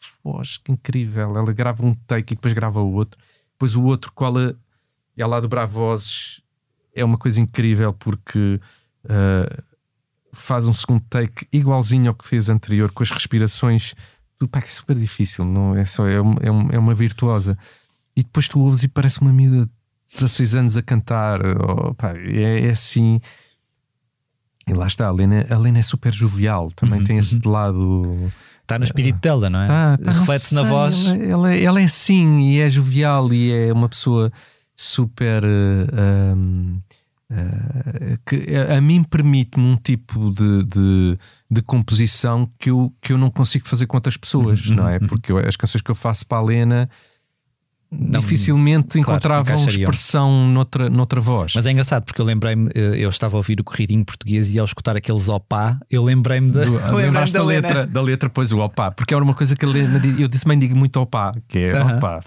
Que 0.00 0.08
voz, 0.22 0.56
que 0.58 0.72
incrível! 0.72 1.36
Ela 1.36 1.52
grava 1.52 1.84
um 1.84 1.94
take 1.94 2.34
e 2.34 2.36
depois 2.36 2.52
grava 2.52 2.80
o 2.80 2.92
outro, 2.92 3.18
depois 3.52 3.74
o 3.74 3.82
outro 3.84 4.12
cola, 4.12 4.56
ela 5.16 5.36
a 5.36 5.40
dobrar 5.40 5.66
vozes 5.66 6.42
é 6.94 7.04
uma 7.04 7.18
coisa 7.18 7.40
incrível 7.40 7.92
porque 7.92 8.60
uh, 9.04 9.62
faz 10.32 10.66
um 10.66 10.72
segundo 10.72 11.02
take 11.08 11.46
igualzinho 11.52 12.08
ao 12.08 12.14
que 12.14 12.26
fez 12.26 12.48
anterior, 12.48 12.90
com 12.92 13.02
as 13.02 13.10
respirações. 13.10 13.94
Pá, 14.46 14.60
que 14.62 14.68
é 14.68 14.70
super 14.70 14.94
difícil, 14.96 15.44
não 15.44 15.74
é 15.74 15.84
só, 15.84 16.06
é, 16.06 16.20
um- 16.22 16.36
é, 16.70 16.76
é 16.76 16.78
uma 16.78 16.94
virtuosa. 16.94 17.58
E 18.14 18.22
depois 18.22 18.48
tu 18.48 18.60
ouves 18.60 18.82
e 18.84 18.88
parece 18.88 19.20
uma 19.20 19.32
miúda 19.32 19.64
de 19.66 19.70
16 20.14 20.54
anos 20.54 20.76
a 20.76 20.82
cantar, 20.82 21.40
oh, 21.44 21.94
pá, 21.94 22.12
é, 22.16 22.66
é 22.66 22.70
assim. 22.70 23.20
E 24.66 24.72
lá 24.74 24.86
está, 24.86 25.06
a 25.06 25.10
Lena, 25.10 25.46
a 25.50 25.56
Lena 25.58 25.78
é 25.78 25.82
super 25.82 26.12
jovial, 26.12 26.70
também 26.72 27.00
Uhum, 27.00 27.04
tem 27.06 27.18
esse 27.18 27.36
uhum. 27.44 27.50
lado. 27.50 28.02
Está 28.62 28.78
no 28.78 28.84
espírito 28.84 29.18
dela, 29.20 29.48
não 29.48 29.60
é? 29.62 29.66
Tá, 29.66 29.98
Reflete-se 30.12 30.54
na 30.54 30.62
voz. 30.62 31.06
Ela, 31.06 31.24
ela, 31.24 31.54
ela 31.54 31.80
é 31.80 31.84
assim 31.84 32.40
e 32.40 32.60
é 32.60 32.68
jovial 32.68 33.32
e 33.32 33.50
é 33.50 33.72
uma 33.72 33.88
pessoa 33.88 34.30
super. 34.76 35.42
eh, 35.42 36.34
um, 36.36 36.78
eh, 37.30 38.18
que 38.26 38.54
a, 38.54 38.76
a 38.76 38.80
mim 38.80 39.02
permite-me 39.04 39.64
um 39.64 39.76
tipo 39.76 40.30
de, 40.32 40.64
de, 40.64 41.18
de 41.50 41.62
composição 41.62 42.48
que 42.58 42.70
eu, 42.70 42.92
que 43.00 43.12
eu 43.12 43.18
não 43.18 43.30
consigo 43.30 43.66
fazer 43.66 43.86
com 43.86 43.96
outras 43.96 44.16
pessoas, 44.16 44.66
Uhum, 44.68 44.76
não 44.76 44.88
é? 44.88 44.98
uhum. 44.98 45.06
Porque 45.06 45.32
eu- 45.32 45.38
as 45.38 45.56
canções 45.56 45.80
que 45.82 45.90
eu 45.90 45.94
faço 45.94 46.26
para 46.26 46.38
a 46.38 46.42
Lena 46.42 46.90
Não- 47.90 48.20
dificilmente 48.20 49.00
claro, 49.00 49.16
encontravam 49.16 49.56
expressão 49.66 50.46
noutra, 50.46 50.90
noutra 50.90 51.22
voz. 51.22 51.52
Mas 51.54 51.64
é 51.64 51.70
engraçado 51.70 52.04
porque 52.04 52.20
eu 52.20 52.24
lembrei-me, 52.26 52.68
eh, 52.74 52.96
eu 52.98 53.08
estava 53.08 53.34
a 53.34 53.38
ouvir 53.38 53.58
o 53.60 53.64
corridinho 53.64 54.04
português 54.04 54.54
e 54.54 54.58
ao 54.58 54.66
escutar 54.66 54.94
aqueles 54.94 55.30
opá, 55.30 55.78
eu 55.90 56.04
lembrei-me 56.04 56.50
da, 56.50 56.60
lembrei-me 56.68 56.96
Lembraste 57.04 57.32
da 57.32 57.38
da 57.38 57.44
letra, 57.46 57.86
da 57.86 58.02
letra, 58.02 58.28
pois 58.28 58.52
o 58.52 58.58
opá, 58.58 58.90
porque 58.90 59.14
era 59.14 59.24
uma 59.24 59.32
coisa 59.32 59.56
que 59.56 59.64
diz- 59.64 60.20
eu 60.20 60.28
também 60.28 60.58
digo 60.58 60.76
muito 60.76 61.00
opá, 61.00 61.32
que 61.48 61.58
é 61.60 61.72
Aham. 61.78 61.96
opá. 61.96 62.20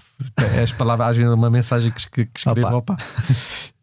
As 0.62 0.72
palavras, 0.72 1.08
às 1.10 1.16
vezes, 1.16 1.32
uma 1.32 1.50
mensagem 1.50 1.90
que, 1.90 2.00
escre- 2.00 2.26
que 2.26 2.38
escrevo 2.40 2.76
opá. 2.78 2.96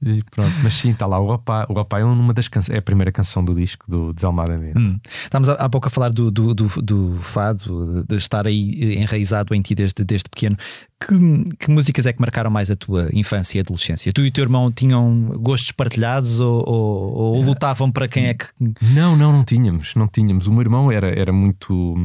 E 0.01 0.23
pronto, 0.31 0.53
mas 0.63 0.73
sim, 0.75 0.91
está 0.91 1.05
lá 1.05 1.19
o 1.19 1.33
opá. 1.33 1.65
O 1.69 1.77
opá 1.77 1.99
é 1.99 2.03
uma 2.05 2.33
das 2.33 2.47
canções, 2.47 2.73
é 2.73 2.79
a 2.79 2.81
primeira 2.81 3.11
canção 3.11 3.43
do 3.43 3.53
disco 3.53 3.83
do 3.89 4.13
Desalmada. 4.13 4.53
Hum. 4.75 4.97
Estávamos 5.05 5.49
há 5.49 5.53
há 5.55 5.67
pouco 5.69 5.87
a 5.87 5.89
falar 5.89 6.09
do, 6.11 6.31
do, 6.31 6.53
do, 6.53 6.67
do 6.81 7.17
fado, 7.21 8.05
de 8.07 8.15
estar 8.15 8.47
aí 8.47 8.95
enraizado 8.97 9.53
em 9.53 9.61
ti 9.61 9.75
desde, 9.75 10.03
desde 10.05 10.29
pequeno. 10.29 10.55
Que, 11.01 11.15
que 11.59 11.69
músicas 11.69 12.05
é 12.05 12.13
que 12.13 12.21
marcaram 12.21 12.49
mais 12.49 12.71
a 12.71 12.75
tua 12.77 13.09
infância 13.13 13.57
e 13.57 13.61
adolescência? 13.61 14.11
Tu 14.13 14.21
e 14.21 14.27
o 14.29 14.31
teu 14.31 14.43
irmão 14.43 14.71
tinham 14.71 15.33
gostos 15.41 15.71
partilhados 15.73 16.39
ou, 16.39 16.63
ou, 16.65 17.13
ou 17.35 17.41
lutavam 17.41 17.91
para 17.91 18.07
quem 18.07 18.27
é 18.27 18.33
que. 18.33 18.45
Não, 18.93 19.17
não, 19.17 19.33
não 19.33 19.43
tínhamos, 19.43 19.95
não 19.95 20.07
tínhamos. 20.07 20.47
O 20.47 20.51
meu 20.51 20.61
irmão 20.61 20.89
era, 20.89 21.07
era 21.09 21.33
muito. 21.33 21.95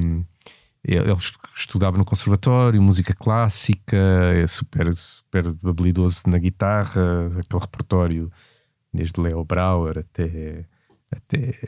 Hum, 0.88 0.92
Ele 0.94 1.12
estu- 1.12 1.38
estudava 1.54 1.96
no 1.96 2.04
conservatório, 2.04 2.80
música 2.82 3.14
clássica, 3.14 3.96
é 3.96 4.46
super, 4.46 4.94
super 4.96 5.46
habilidoso 5.64 6.22
na 6.26 6.38
guitarra, 6.38 7.26
aquele 7.38 7.60
repertório, 7.60 8.30
desde 8.92 9.20
Leo 9.20 9.44
Brauer 9.44 9.98
até, 9.98 10.64
até 11.10 11.58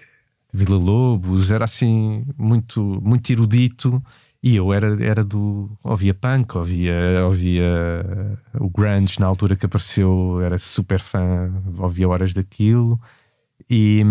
Vila 0.52 0.76
Lobos, 0.76 1.50
era 1.50 1.64
assim 1.64 2.24
muito, 2.38 2.80
muito 3.02 3.30
erudito. 3.30 4.02
E 4.42 4.54
eu 4.54 4.72
era, 4.72 5.02
era 5.04 5.24
do. 5.24 5.68
ouvia 5.82 6.14
punk, 6.14 6.56
ouvia, 6.56 6.94
ouvia 7.24 7.64
o 8.60 8.68
grunge 8.70 9.18
na 9.18 9.26
altura 9.26 9.56
que 9.56 9.66
apareceu, 9.66 10.40
era 10.40 10.56
super 10.58 11.00
fã, 11.00 11.50
ouvia 11.78 12.08
horas 12.08 12.32
daquilo. 12.32 13.00
E. 13.68 14.04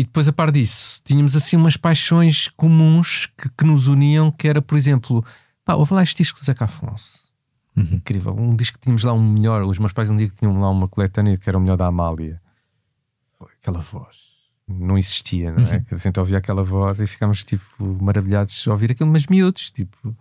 e 0.00 0.04
depois, 0.04 0.26
a 0.28 0.32
par 0.32 0.50
disso, 0.50 1.00
tínhamos 1.04 1.34
assim 1.36 1.56
umas 1.56 1.76
paixões 1.76 2.48
comuns 2.48 3.26
que, 3.36 3.48
que 3.50 3.64
nos 3.64 3.86
uniam, 3.86 4.30
que 4.30 4.48
era, 4.48 4.60
por 4.62 4.76
exemplo, 4.78 5.24
pá, 5.64 5.74
houve 5.74 5.94
lá 5.94 6.02
este 6.02 6.18
disco 6.22 6.38
do 6.38 6.44
Zeca 6.44 6.64
Afonso. 6.64 7.24
Uhum. 7.76 7.94
Incrível. 7.94 8.34
Um 8.38 8.54
disco 8.54 8.78
que 8.78 8.84
tínhamos 8.84 9.02
lá 9.04 9.12
um 9.12 9.32
melhor. 9.32 9.62
Os 9.64 9.78
meus 9.78 9.92
pais 9.92 10.08
um 10.08 10.16
dia 10.16 10.28
que 10.28 10.34
tinham 10.36 10.60
lá 10.60 10.70
uma 10.70 10.86
coletânea 10.88 11.36
que 11.36 11.48
era 11.48 11.58
o 11.58 11.60
melhor 11.60 11.76
da 11.76 11.86
Amália. 11.86 12.40
Foi 13.38 13.48
Aquela 13.60 13.80
voz. 13.80 14.32
Não 14.68 14.96
existia, 14.96 15.52
não 15.52 15.62
é? 15.62 15.80
Que 15.80 15.94
a 15.94 15.98
gente 15.98 16.18
ouvia 16.18 16.38
aquela 16.38 16.62
voz 16.62 16.98
e 17.00 17.06
ficámos 17.06 17.44
tipo 17.44 17.64
maravilhados 18.00 18.62
de 18.62 18.70
ouvir 18.70 18.92
aquilo, 18.92 19.10
mas 19.10 19.26
miúdos, 19.26 19.70
tipo, 19.70 20.16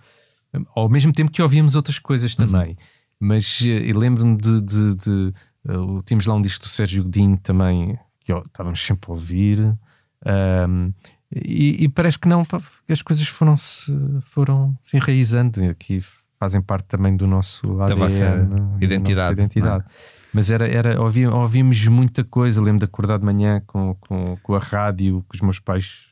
ao 0.76 0.90
mesmo 0.90 1.14
tempo 1.14 1.32
que 1.32 1.42
ouvíamos 1.42 1.76
outras 1.76 1.98
coisas 2.00 2.36
também. 2.36 2.76
Mas 3.20 3.62
eh, 3.66 3.94
lembro-me 3.94 4.36
de, 4.36 4.62
de, 4.62 4.96
de, 4.96 5.34
eh, 5.66 5.78
o- 5.78 6.02
tínhamos 6.02 6.26
lá 6.26 6.34
um 6.36 6.42
disco 6.42 6.66
do 6.66 6.70
Sérgio 6.70 7.04
Godinho 7.04 7.38
também, 7.38 7.98
que 8.24 8.32
ó, 8.34 8.42
estávamos 8.46 8.80
sempre 8.84 9.10
a 9.10 9.14
ouvir. 9.14 9.60
ahm, 10.26 10.92
e, 11.36 11.84
e 11.86 11.90
parece 11.90 12.20
que 12.20 12.28
não, 12.28 12.44
as 12.88 13.02
coisas 13.02 13.28
foram-se 13.28 13.92
foram 14.28 14.78
se 14.82 14.96
enraizando 14.98 15.64
aqui, 15.70 16.00
fazem 16.40 16.62
parte 16.62 16.86
também 16.86 17.16
do 17.18 17.26
nosso 17.26 17.82
ADN, 17.82 17.96
vossa 17.96 18.20
da 18.20 18.46
nossa 18.60 18.84
identidade, 18.86 19.34
identidade. 19.34 19.86
Mas 20.32 20.50
era, 20.52 20.68
era 20.68 21.02
ouvi- 21.02 21.28
ouvíamos 21.28 21.88
muita 21.88 22.24
coisa. 22.24 22.62
Lembro 22.62 22.80
de 22.80 22.86
acordar 22.86 23.18
de 23.20 23.26
manhã 23.26 23.62
com, 23.68 23.96
com, 23.96 24.38
com 24.42 24.56
a 24.56 24.60
rádio 24.60 25.24
que 25.30 25.36
os 25.36 25.42
meus 25.42 25.60
pais 25.60 26.12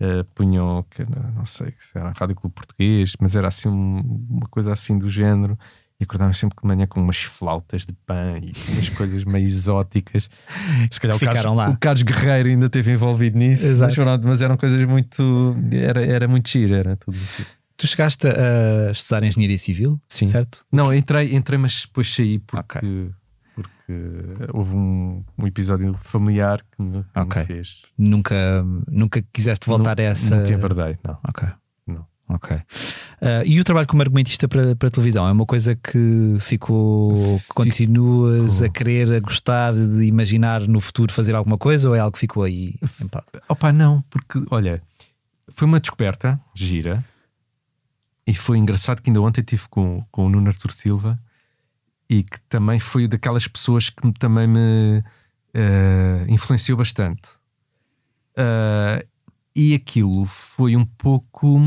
eh, 0.00 0.22
punham, 0.34 0.84
que 0.90 1.02
era, 1.02 1.30
não 1.34 1.44
sei 1.44 1.72
se 1.78 1.96
era 1.98 2.08
a 2.10 2.12
Rádio 2.12 2.34
Clube 2.36 2.54
Português, 2.54 3.14
mas 3.20 3.36
era 3.36 3.48
assim 3.48 3.68
um- 3.68 4.26
uma 4.30 4.48
coisa 4.48 4.72
assim 4.72 4.98
do 4.98 5.08
género. 5.08 5.58
E 6.00 6.04
acordávamos 6.04 6.38
sempre 6.38 6.56
de 6.62 6.66
manhã 6.66 6.86
com 6.86 7.00
umas 7.00 7.16
flautas 7.24 7.84
de 7.84 7.92
pão 8.06 8.36
e 8.38 8.52
umas 8.72 8.88
coisas 8.90 9.24
meio 9.24 9.44
exóticas. 9.44 10.30
Se 10.90 11.00
calhar 11.00 11.16
o 11.16 11.20
Carlos, 11.20 11.38
ficaram 11.38 11.56
lá. 11.56 11.70
o 11.70 11.76
Carlos 11.78 12.02
Guerreiro 12.02 12.48
ainda 12.50 12.66
esteve 12.66 12.92
envolvido 12.92 13.36
nisso, 13.36 13.66
Exato. 13.66 13.94
mas, 14.04 14.20
mas 14.24 14.42
eram 14.42 14.56
coisas 14.56 14.86
muito. 14.86 15.56
Era, 15.72 16.04
era 16.06 16.28
muito 16.28 16.48
giro, 16.48 16.74
era 16.76 16.96
tudo. 16.96 17.18
Tu 17.76 17.86
chegaste 17.88 18.28
a 18.28 18.90
estudar 18.92 19.24
engenharia 19.24 19.58
civil? 19.58 20.00
Sim. 20.08 20.28
Certo? 20.28 20.64
Não, 20.70 20.94
entrei, 20.94 21.34
entrei, 21.34 21.58
mas 21.58 21.82
depois 21.86 22.12
saí 22.14 22.38
porque, 22.40 22.78
Ok. 22.78 23.10
porque 23.56 23.92
houve 24.52 24.74
um, 24.76 25.24
um 25.36 25.46
episódio 25.48 25.94
familiar 26.00 26.60
que 26.76 26.80
me, 26.82 27.02
que 27.02 27.08
me 27.18 27.22
Ok. 27.24 27.44
fez. 27.44 27.82
Nunca, 27.98 28.64
nunca 28.88 29.20
quiseste 29.32 29.66
voltar 29.66 29.96
Nu- 29.96 30.02
a 30.02 30.06
essa. 30.06 30.36
Nunca 30.36 30.52
enverdei, 30.52 30.96
não. 31.04 31.18
Ok. 31.28 31.48
Ok. 32.28 32.56
Ah, 33.20 33.42
e 33.44 33.58
o 33.58 33.64
trabalho 33.64 33.86
como 33.86 34.02
argumentista 34.02 34.46
para, 34.46 34.76
para 34.76 34.90
televisão 34.90 35.26
é 35.26 35.32
uma 35.32 35.46
coisa 35.46 35.74
que 35.74 36.36
ficou. 36.40 37.14
que 37.40 37.48
continuas 37.54 38.60
a 38.60 38.68
querer, 38.68 39.12
a 39.12 39.20
gostar 39.20 39.72
de 39.74 40.04
imaginar 40.04 40.60
no 40.68 40.80
futuro 40.80 41.12
fazer 41.12 41.34
alguma 41.34 41.56
coisa 41.56 41.88
ou 41.88 41.94
é 41.94 42.00
algo 42.00 42.12
que 42.12 42.18
ficou 42.18 42.42
aí 42.42 42.74
em 43.02 43.08
paz? 43.08 43.24
Opa, 43.48 43.72
não, 43.72 44.02
porque 44.10 44.42
olha, 44.50 44.82
foi 45.48 45.66
uma 45.66 45.80
descoberta 45.80 46.38
gira 46.54 47.04
e 48.26 48.34
foi 48.34 48.58
engraçado 48.58 49.00
que 49.00 49.08
ainda 49.08 49.22
ontem 49.22 49.40
estive 49.40 49.66
com, 49.70 50.04
com 50.10 50.26
o 50.26 50.28
Nuno 50.28 50.48
Artur 50.48 50.70
Silva 50.72 51.18
e 52.10 52.22
que 52.22 52.38
também 52.48 52.78
foi 52.78 53.08
daquelas 53.08 53.48
pessoas 53.48 53.88
que 53.88 54.12
também 54.12 54.46
me 54.46 55.02
eh, 55.54 56.26
influenciou 56.28 56.76
bastante. 56.76 57.28
Ah, 58.36 59.02
e 59.54 59.74
aquilo 59.74 60.24
foi 60.26 60.76
um 60.76 60.84
pouco 60.84 61.58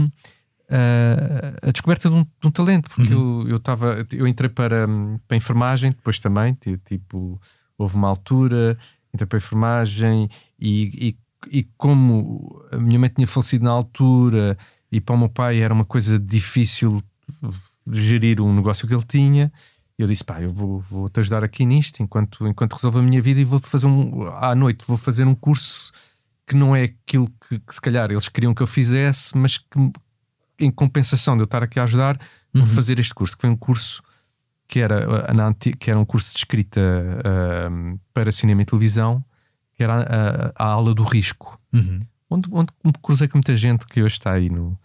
ah, 0.72 1.67
a 1.67 1.72
descoberta 1.72 2.09
de 2.09 2.15
um, 2.15 2.24
de 2.24 2.47
um 2.47 2.51
talento, 2.51 2.89
porque 2.89 3.13
eu, 3.13 3.45
eu, 3.47 3.59
tava, 3.59 4.05
eu 4.11 4.26
entrei 4.28 4.49
para, 4.49 4.88
para 5.28 5.36
a 5.36 5.38
enfermagem, 5.38 5.91
depois 5.91 6.17
também, 6.17 6.53
ti- 6.53 6.78
tipo, 6.86 7.39
houve 7.78 7.95
uma 7.95 8.07
altura, 8.07 8.78
entrei 9.13 9.28
para 9.28 9.38
a 9.38 9.41
enfermagem 9.41 10.30
e, 10.59 11.17
e, 11.49 11.59
e 11.59 11.63
como 11.78 12.63
a 12.72 12.78
minha 12.78 12.97
mãe 12.97 13.09
tinha 13.09 13.28
falecido 13.28 13.65
na 13.65 13.72
altura 13.72 14.57
e 14.91 15.01
para 15.01 15.15
o 15.15 15.17
meu 15.17 15.30
pai 15.30 15.59
era 15.59 15.74
uma 15.74 15.86
coisa 15.86 16.17
difícil 16.17 17.01
gerir 17.91 18.39
um 18.41 18.53
negócio 18.55 18.88
que 18.88 18.93
ele 18.93 19.03
tinha, 19.03 19.51
eu 19.97 20.07
disse, 20.07 20.24
pá, 20.24 20.41
eu 20.41 20.51
vou, 20.51 20.80
vou 20.89 21.09
te 21.09 21.19
ajudar 21.19 21.43
aqui 21.43 21.65
nisto 21.65 22.01
enquanto, 22.01 22.47
enquanto 22.47 22.74
resolvo 22.74 22.99
a 22.99 23.01
minha 23.01 23.22
vida 23.22 23.39
e 23.39 23.43
vou 23.43 23.59
fazer 23.59 23.86
um, 23.88 24.28
à 24.36 24.55
noite, 24.55 24.86
vou 24.88 24.97
fazer 24.97 25.28
um 25.28 25.36
curso 25.36 25.91
que 26.47 26.55
não 26.55 26.76
é 26.76 26.84
aquilo 26.84 27.28
que, 27.47 27.59
que 27.59 27.74
se 27.76 27.80
calhar 27.82 28.09
eles 28.09 28.28
queriam 28.28 28.53
que 28.53 28.61
eu 28.61 28.67
fizesse, 28.67 29.38
mas 29.38 29.57
que 29.57 29.91
em 30.64 30.72
compensação 30.72 31.36
de 31.36 31.41
eu 31.41 31.45
estar 31.45 31.64
aqui 31.64 31.80
a 31.80 31.84
ajudar, 31.84 32.20
vou 32.53 32.66
fazer 32.66 32.99
este 32.99 33.14
curso, 33.14 33.36
que 33.36 33.41
foi 33.41 33.49
um 33.49 33.57
curso 33.57 34.01
que 34.68 34.80
era, 34.80 35.05
uh, 35.09 35.41
anti- 35.41 35.74
que 35.74 35.89
era 35.91 35.99
um 35.99 36.05
curso 36.05 36.32
de 36.32 36.38
escrita 36.38 36.80
um, 37.72 37.97
para 38.14 38.32
cinema 38.32 38.62
e 38.62 38.66
televisão, 38.66 39.24
que 39.74 39.84
era 39.84 39.95
a, 40.01 40.01
a, 40.01 40.51
a 40.55 40.66
aula 40.74 40.93
do 40.93 41.03
risco, 41.03 41.59
Uhum. 41.74 42.01
onde, 42.30 42.49
onde 42.51 42.72
me 42.84 42.93
cruzei 43.01 43.28
com 43.28 43.38
muita 43.38 43.55
gente 43.55 43.86
que 43.88 44.01
hoje 44.01 44.16
está 44.16 44.32
aí 44.34 44.49
no 44.49 44.78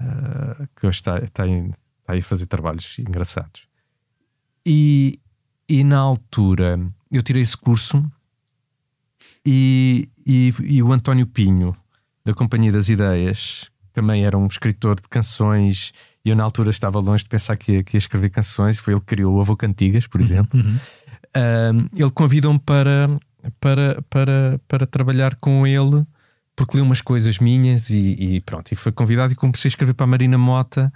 uh, 0.00 0.68
que 0.76 0.86
hoje 0.86 0.98
está, 0.98 1.18
está, 1.18 1.42
aí, 1.44 1.68
está 2.00 2.12
aí 2.12 2.18
a 2.18 2.22
fazer 2.22 2.46
trabalhos 2.46 2.98
engraçados. 2.98 3.66
E, 4.66 5.18
e 5.68 5.82
na 5.84 5.98
altura 5.98 6.78
eu 7.10 7.22
tirei 7.22 7.42
esse 7.42 7.56
curso 7.56 8.04
e, 9.46 10.08
e, 10.26 10.52
e 10.62 10.82
o 10.82 10.92
António 10.92 11.26
Pinho, 11.26 11.76
da 12.24 12.34
Companhia 12.34 12.70
das 12.72 12.88
Ideias, 12.88 13.70
também 13.92 14.24
era 14.24 14.36
um 14.36 14.46
escritor 14.46 14.96
de 14.96 15.08
canções, 15.08 15.92
e 16.24 16.30
eu 16.30 16.36
na 16.36 16.44
altura 16.44 16.70
estava 16.70 16.98
longe 16.98 17.24
de 17.24 17.30
pensar 17.30 17.56
que 17.56 17.72
ia, 17.72 17.84
que 17.84 17.96
ia 17.96 17.98
escrever 17.98 18.30
canções, 18.30 18.78
foi 18.78 18.94
ele 18.94 19.00
que 19.00 19.06
criou 19.06 19.36
o 19.36 19.40
Avô 19.40 19.56
Cantigas, 19.56 20.06
por 20.06 20.20
exemplo. 20.20 20.60
Uhum. 20.60 20.76
Um, 21.34 21.88
ele 21.96 22.10
convidou-me 22.10 22.58
para, 22.58 23.08
para, 23.58 24.02
para, 24.10 24.60
para 24.68 24.86
trabalhar 24.86 25.34
com 25.36 25.66
ele 25.66 26.04
porque 26.54 26.76
li 26.76 26.82
umas 26.82 27.00
coisas 27.00 27.38
minhas 27.38 27.90
e, 27.90 28.16
e 28.18 28.40
pronto, 28.42 28.70
e 28.72 28.74
foi 28.74 28.92
convidado 28.92 29.32
e 29.32 29.36
comecei 29.36 29.68
a 29.68 29.70
escrever 29.70 29.94
para 29.94 30.04
a 30.04 30.06
Marina 30.06 30.36
Mota 30.36 30.92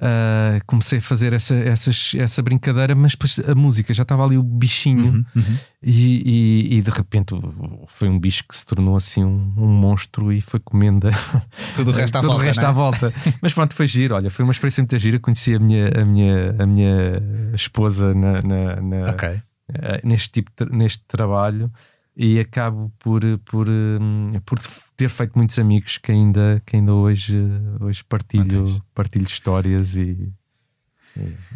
Uh, 0.00 0.62
comecei 0.64 1.00
a 1.00 1.02
fazer 1.02 1.32
essa, 1.32 1.56
essas, 1.56 2.12
essa 2.16 2.40
brincadeira, 2.40 2.94
mas 2.94 3.12
depois 3.12 3.40
a 3.48 3.52
música 3.52 3.92
já 3.92 4.02
estava 4.04 4.24
ali 4.24 4.38
o 4.38 4.42
bichinho, 4.44 5.06
Uhum, 5.12 5.24
uhum. 5.34 5.56
e, 5.82 6.22
e- 6.70 6.78
e 6.78 6.82
de 6.82 6.90
repente 6.90 7.34
foi 7.88 8.08
um 8.08 8.16
bicho 8.16 8.44
que 8.48 8.56
se 8.56 8.64
tornou 8.64 8.94
assim 8.96 9.24
um, 9.24 9.52
um 9.56 9.66
monstro 9.66 10.32
e 10.32 10.40
foi 10.40 10.60
comendo 10.60 11.08
Tudo 11.74 11.90
o 11.90 11.94
resto 11.94 12.14
à 12.16 12.20
tudo 12.20 12.30
volta. 12.30 12.44
resto 12.44 12.62
é? 12.62 12.66
à 12.66 12.70
volta. 12.70 13.12
Mas 13.42 13.52
pronto, 13.52 13.74
foi 13.74 13.88
giro. 13.88 14.14
Olha, 14.14 14.30
foi 14.30 14.44
uma 14.44 14.52
experiência 14.52 14.82
muito 14.82 14.96
gira. 14.98 15.18
Conheci 15.18 15.54
a 15.56 15.58
minha, 15.58 15.88
a 15.88 16.04
minha, 16.04 16.54
a 16.60 16.64
minha 16.66 17.22
esposa 17.54 18.14
na, 18.14 18.40
na- 18.40 18.76
na- 18.80 19.10
Ok. 19.10 19.28
eh, 19.74 20.00
neste 20.04 20.30
tipo 20.30 20.52
de- 20.56 20.70
neste 20.76 21.02
trabalho 21.08 21.72
e 22.18 22.40
acabo 22.40 22.92
por, 22.98 23.22
por, 23.44 23.68
hum, 23.68 24.32
por 24.44 24.58
ter 24.96 25.08
feito 25.08 25.38
muitos 25.38 25.56
amigos 25.56 25.98
que 25.98 26.10
ainda, 26.10 26.60
que 26.66 26.74
ainda 26.74 26.92
hoje, 26.92 27.38
hoje 27.80 28.02
partilho, 28.02 28.62
Mantens. 28.62 28.82
partilho 28.92 29.24
histórias 29.24 29.94
e, 29.94 30.32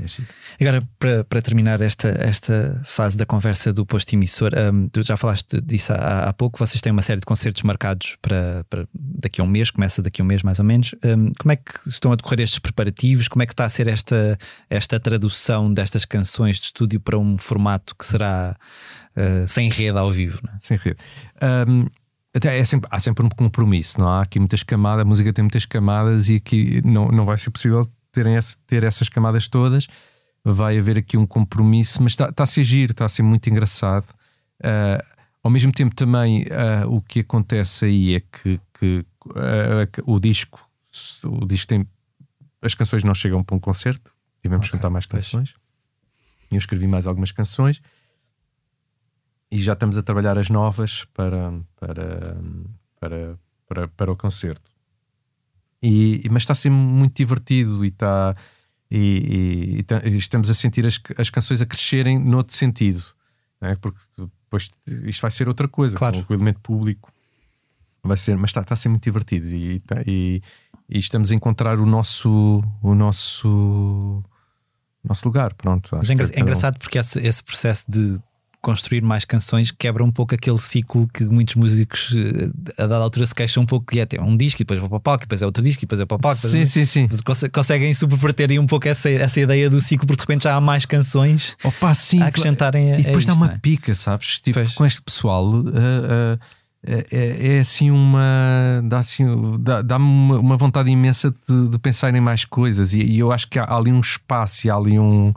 é 0.00 0.06
giro. 0.06 0.28
Agora, 0.60 0.88
para, 0.98 1.24
para 1.24 1.42
terminar 1.42 1.80
esta, 1.80 2.08
esta 2.08 2.80
fase 2.84 3.16
da 3.16 3.24
conversa 3.24 3.72
do 3.72 3.86
posto 3.86 4.12
emissor, 4.14 4.52
hum, 4.54 4.88
tu 4.88 5.02
já 5.02 5.16
falaste 5.16 5.60
disso 5.60 5.92
há, 5.92 6.28
há 6.28 6.32
pouco. 6.32 6.58
Vocês 6.58 6.80
têm 6.80 6.92
uma 6.92 7.02
série 7.02 7.20
de 7.20 7.26
concertos 7.26 7.62
marcados 7.62 8.16
para, 8.20 8.64
para 8.68 8.86
daqui 8.94 9.40
a 9.40 9.44
um 9.44 9.46
mês, 9.46 9.70
começa 9.70 10.02
daqui 10.02 10.20
a 10.20 10.24
um 10.24 10.26
mês 10.28 10.42
mais 10.42 10.58
ou 10.58 10.64
menos. 10.64 10.94
Hum, 11.04 11.32
como 11.38 11.52
é 11.52 11.56
que 11.56 11.88
estão 11.88 12.12
a 12.12 12.16
decorrer 12.16 12.40
estes 12.40 12.58
preparativos? 12.58 13.28
Como 13.28 13.42
é 13.42 13.46
que 13.46 13.52
está 13.52 13.64
a 13.64 13.70
ser 13.70 13.86
esta, 13.86 14.38
esta 14.68 14.98
tradução 14.98 15.72
destas 15.72 16.04
canções 16.04 16.58
de 16.58 16.66
estúdio 16.66 17.00
para 17.00 17.18
um 17.18 17.38
formato 17.38 17.94
que 17.96 18.04
será 18.04 18.56
uh, 19.16 19.46
sem 19.48 19.68
rede 19.68 19.98
ao 19.98 20.10
vivo? 20.10 20.40
é? 20.54 20.58
sem 20.58 20.76
rede. 20.76 20.98
Hum, 21.68 21.86
até 22.34 22.58
é 22.58 22.64
sempre, 22.64 22.88
há 22.90 22.98
sempre 22.98 23.24
um 23.26 23.28
compromisso, 23.28 24.00
não 24.00 24.08
há 24.08 24.22
aqui 24.22 24.38
muitas 24.38 24.62
camadas, 24.62 25.02
a 25.04 25.08
música 25.08 25.32
tem 25.32 25.42
muitas 25.42 25.66
camadas 25.66 26.28
e 26.28 26.36
aqui 26.36 26.80
não, 26.84 27.08
não 27.08 27.24
vai 27.26 27.36
ser 27.36 27.50
possível 27.50 27.86
terem 28.10 28.36
esse- 28.36 28.58
ter 28.66 28.82
essas 28.84 29.08
camadas 29.08 29.48
todas. 29.48 29.86
Vai 30.44 30.78
haver 30.78 30.98
aqui 30.98 31.16
um 31.16 31.26
compromisso, 31.26 32.02
mas 32.02 32.12
está, 32.12 32.28
está 32.30 32.42
a 32.42 32.46
ser 32.46 32.64
giro, 32.64 32.92
está 32.92 33.04
a 33.04 33.08
ser 33.08 33.22
muito 33.22 33.48
engraçado. 33.48 34.06
Ah, 34.62 35.04
ao 35.42 35.50
mesmo 35.50 35.70
tempo, 35.72 35.94
também 35.94 36.44
ah, 36.50 36.86
o 36.88 37.00
que 37.00 37.20
acontece 37.20 37.84
aí 37.84 38.14
é 38.16 38.20
que, 38.20 38.58
que, 38.78 39.04
que 39.92 40.02
o 40.06 40.18
disco, 40.18 40.68
o 41.24 41.46
disco 41.46 41.66
tem 41.68 41.86
as 42.60 42.74
canções 42.74 43.02
não 43.04 43.14
chegam 43.14 43.42
para 43.44 43.56
um 43.56 43.60
concerto, 43.60 44.10
tivemos 44.42 44.66
que 44.66 44.70
Ok, 44.70 44.78
juntar 44.78 44.90
mais 44.90 45.04
pois. 45.06 45.24
canções. 45.24 45.54
Eu 46.50 46.58
escrevi 46.58 46.86
mais 46.86 47.06
algumas 47.06 47.30
canções 47.32 47.80
e 49.52 49.58
já 49.58 49.74
estamos 49.74 49.96
a 49.98 50.02
trabalhar 50.02 50.36
as 50.38 50.48
novas 50.48 51.04
para, 51.14 51.52
para, 51.78 52.36
para, 52.98 53.38
para, 53.68 53.88
para 53.88 54.12
o 54.12 54.16
concerto. 54.16 54.70
E, 55.82 56.22
e- 56.24 56.28
mas 56.30 56.42
está 56.42 56.52
a 56.52 56.56
ser 56.56 56.70
muito 56.70 57.16
divertido 57.16 57.84
e 57.84 57.88
está. 57.88 58.34
E, 58.90 58.96
e- 58.98 59.78
e 59.78 59.82
ta- 59.82 60.02
e 60.04 60.16
estamos 60.16 60.48
a 60.50 60.54
sentir 60.54 60.86
as, 60.86 61.00
as 61.18 61.30
canções 61.30 61.60
a 61.62 61.66
crescerem 61.66 62.18
noutro 62.18 62.54
sentido, 62.56 63.02
é? 63.60 63.74
porque 63.76 63.98
depois 64.18 64.70
isto 65.04 65.20
vai 65.22 65.30
ser 65.30 65.48
outra 65.48 65.66
coisa, 65.68 65.96
Claro. 65.96 66.24
com 66.24 66.32
o 66.32 66.36
elemento 66.36 66.60
público 66.60 67.10
vai 68.04 68.16
ser, 68.18 68.36
mas 68.36 68.50
está, 68.50 68.60
está 68.62 68.74
a 68.74 68.76
ser 68.76 68.88
muito 68.90 69.04
divertido 69.04 69.46
e, 69.48 69.80
tá- 69.80 70.02
e- 70.06 70.42
e 70.90 70.98
estamos 70.98 71.30
a 71.32 71.34
encontrar 71.34 71.78
o 71.80 71.86
nosso 71.86 72.62
o 72.82 72.94
nosso 72.94 74.22
nosso 75.02 75.26
lugar, 75.26 75.54
pronto. 75.54 75.88
Mas 75.96 76.10
é, 76.10 76.14
que 76.14 76.22
é 76.38 76.40
engraçado 76.40 76.78
porque 76.78 76.98
esse, 76.98 77.18
esse 77.20 77.42
processo 77.42 77.90
de 77.90 78.20
construir 78.62 79.02
mais 79.02 79.24
canções 79.24 79.72
quebra 79.72 80.04
um 80.04 80.10
pouco 80.12 80.34
aquele 80.34 80.56
ciclo 80.58 81.08
que 81.12 81.24
muitos 81.24 81.56
músicos 81.56 82.14
eh, 82.16 82.82
a 82.82 82.86
dada 82.86 83.02
altura 83.02 83.26
se 83.26 83.34
queixam 83.34 83.64
um 83.64 83.66
pouco 83.66 83.84
que 83.86 83.98
é 83.98 84.06
ter 84.06 84.20
um 84.20 84.36
disco 84.36 84.62
e 84.62 84.64
depois 84.64 84.78
vou 84.78 84.88
para 84.88 84.96
o 84.98 85.00
palco, 85.00 85.22
depois 85.22 85.42
é 85.42 85.46
outro 85.46 85.62
disco 85.64 85.80
e 85.80 85.84
depois 85.84 86.00
é 86.00 86.06
para 86.06 86.14
o 86.14 86.18
palco. 86.20 86.38
Sim, 86.38 86.64
sim, 86.64 86.84
sim. 86.86 87.08
Conse- 87.24 87.48
Conseguem 87.50 87.92
subverter 87.92 88.50
aí 88.52 88.58
um 88.60 88.66
pouco 88.66 88.86
essa, 88.86 89.10
essa 89.10 89.40
ideia 89.40 89.68
do 89.68 89.80
ciclo, 89.80 90.06
porque 90.06 90.20
de 90.20 90.22
repente 90.28 90.44
já 90.44 90.54
há 90.54 90.60
mais 90.60 90.86
canções 90.86 91.56
Opa, 91.64 91.92
sim, 91.92 92.22
a 92.22 92.26
acrescentarem 92.28 92.92
a, 92.94 93.00
E 93.00 93.02
depois 93.02 93.24
a 93.24 93.26
dá 93.26 93.32
isto, 93.32 93.40
uma 93.40 93.46
não 93.48 93.54
é? 93.54 93.58
pica, 93.58 93.94
sabes? 93.96 94.38
Tipo, 94.38 94.60
com 94.74 94.86
este 94.86 95.02
pessoal 95.02 95.44
uh, 95.44 95.66
uh, 95.66 96.38
é, 96.84 97.06
é- 97.10 97.56
é 97.56 97.58
assim 97.60 97.90
uma. 97.90 98.80
dá 98.84 98.98
assim, 98.98 99.24
dá- 99.60 99.82
dá-me 99.82 100.04
uma, 100.04 100.38
uma 100.38 100.56
vontade 100.56 100.90
imensa 100.90 101.32
de, 101.48 101.68
de 101.68 101.78
pensar 101.78 102.14
em 102.14 102.20
mais 102.20 102.44
coisas. 102.44 102.92
E, 102.92 103.00
e 103.00 103.18
eu 103.18 103.30
acho 103.32 103.48
que 103.48 103.58
há, 103.58 103.72
ali 103.74 103.92
um 103.92 104.00
espaço 104.00 104.66
e 104.66 104.70
há 104.70 104.74
ali 104.74 104.98
um, 104.98 105.32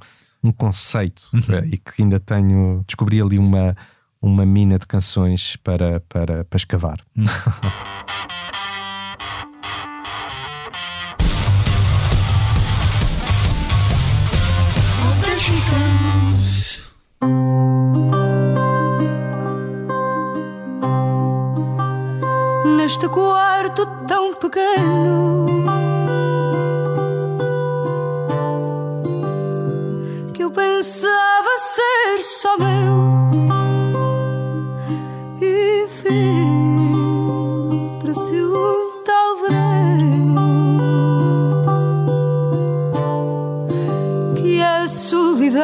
um 0.47 0.51
conceito 0.51 1.29
Uhum. 1.33 1.39
uh, 1.39 1.65
e 1.65 1.77
que 1.77 2.01
ainda 2.01 2.19
tenho. 2.19 2.83
Descobri 2.87 3.21
ali 3.21 3.37
uma, 3.37 3.75
uma 4.21 4.45
mina 4.45 4.77
de 4.79 4.85
canções 4.87 5.55
para, 5.57 5.99
para, 6.01 6.43
para 6.45 6.57
escavar. 6.57 6.99
Neste 22.77 23.07
quarto 23.09 23.85
tão 24.07 24.35
pequeno 24.35 25.54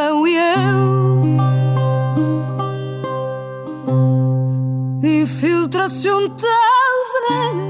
solidão 0.01 0.27
e 0.27 0.35
eu. 0.35 1.21
Infiltra-se 5.21 6.09
um 6.09 6.29
tal 6.29 6.47
veneno. 7.29 7.60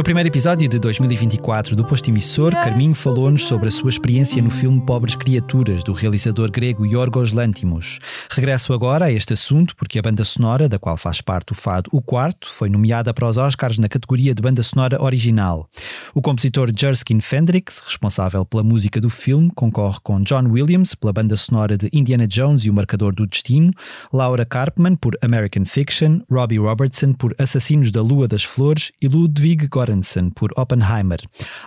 No 0.00 0.04
primeiro 0.04 0.30
episódio 0.30 0.66
de 0.66 0.78
2024 0.78 1.76
do 1.76 1.84
Posto 1.84 2.08
Emissor, 2.08 2.52
Carminho 2.52 2.94
falou-nos 2.94 3.44
sobre 3.46 3.68
a 3.68 3.70
sua 3.70 3.90
experiência 3.90 4.40
no 4.40 4.50
filme 4.50 4.80
Pobres 4.80 5.14
Criaturas, 5.14 5.84
do 5.84 5.92
realizador 5.92 6.50
grego 6.50 6.86
Yorgos 6.86 7.34
Lantimos. 7.34 7.98
Regresso 8.30 8.72
agora 8.72 9.04
a 9.04 9.12
este 9.12 9.34
assunto 9.34 9.76
porque 9.76 9.98
a 9.98 10.02
banda 10.02 10.24
sonora, 10.24 10.70
da 10.70 10.78
qual 10.78 10.96
faz 10.96 11.20
parte 11.20 11.52
o 11.52 11.54
fado 11.54 11.90
O 11.92 12.00
Quarto, 12.00 12.48
foi 12.48 12.70
nomeada 12.70 13.12
para 13.12 13.28
os 13.28 13.36
Oscars 13.36 13.76
na 13.76 13.90
categoria 13.90 14.34
de 14.34 14.40
banda 14.40 14.62
sonora 14.62 15.02
original. 15.02 15.68
O 16.14 16.22
compositor 16.22 16.70
Jerskin 16.74 17.20
Fendrix, 17.20 17.82
responsável 17.84 18.42
pela 18.46 18.64
música 18.64 19.02
do 19.02 19.10
filme, 19.10 19.52
concorre 19.54 19.98
com 20.02 20.22
John 20.22 20.46
Williams 20.48 20.94
pela 20.94 21.12
banda 21.12 21.36
sonora 21.36 21.76
de 21.76 21.90
Indiana 21.92 22.26
Jones 22.26 22.64
e 22.64 22.70
o 22.70 22.72
Marcador 22.72 23.14
do 23.14 23.26
Destino, 23.26 23.70
Laura 24.10 24.46
Karpman 24.46 24.96
por 24.96 25.14
American 25.20 25.66
Fiction, 25.66 26.22
Robbie 26.30 26.56
Robertson 26.58 27.12
por 27.12 27.34
Assassinos 27.38 27.92
da 27.92 28.00
Lua 28.00 28.26
das 28.26 28.44
Flores 28.44 28.92
e 28.98 29.06
Ludwig 29.06 29.68
Göransson 29.68 29.89
por 30.34 30.52
Oppenheimer. 30.56 31.20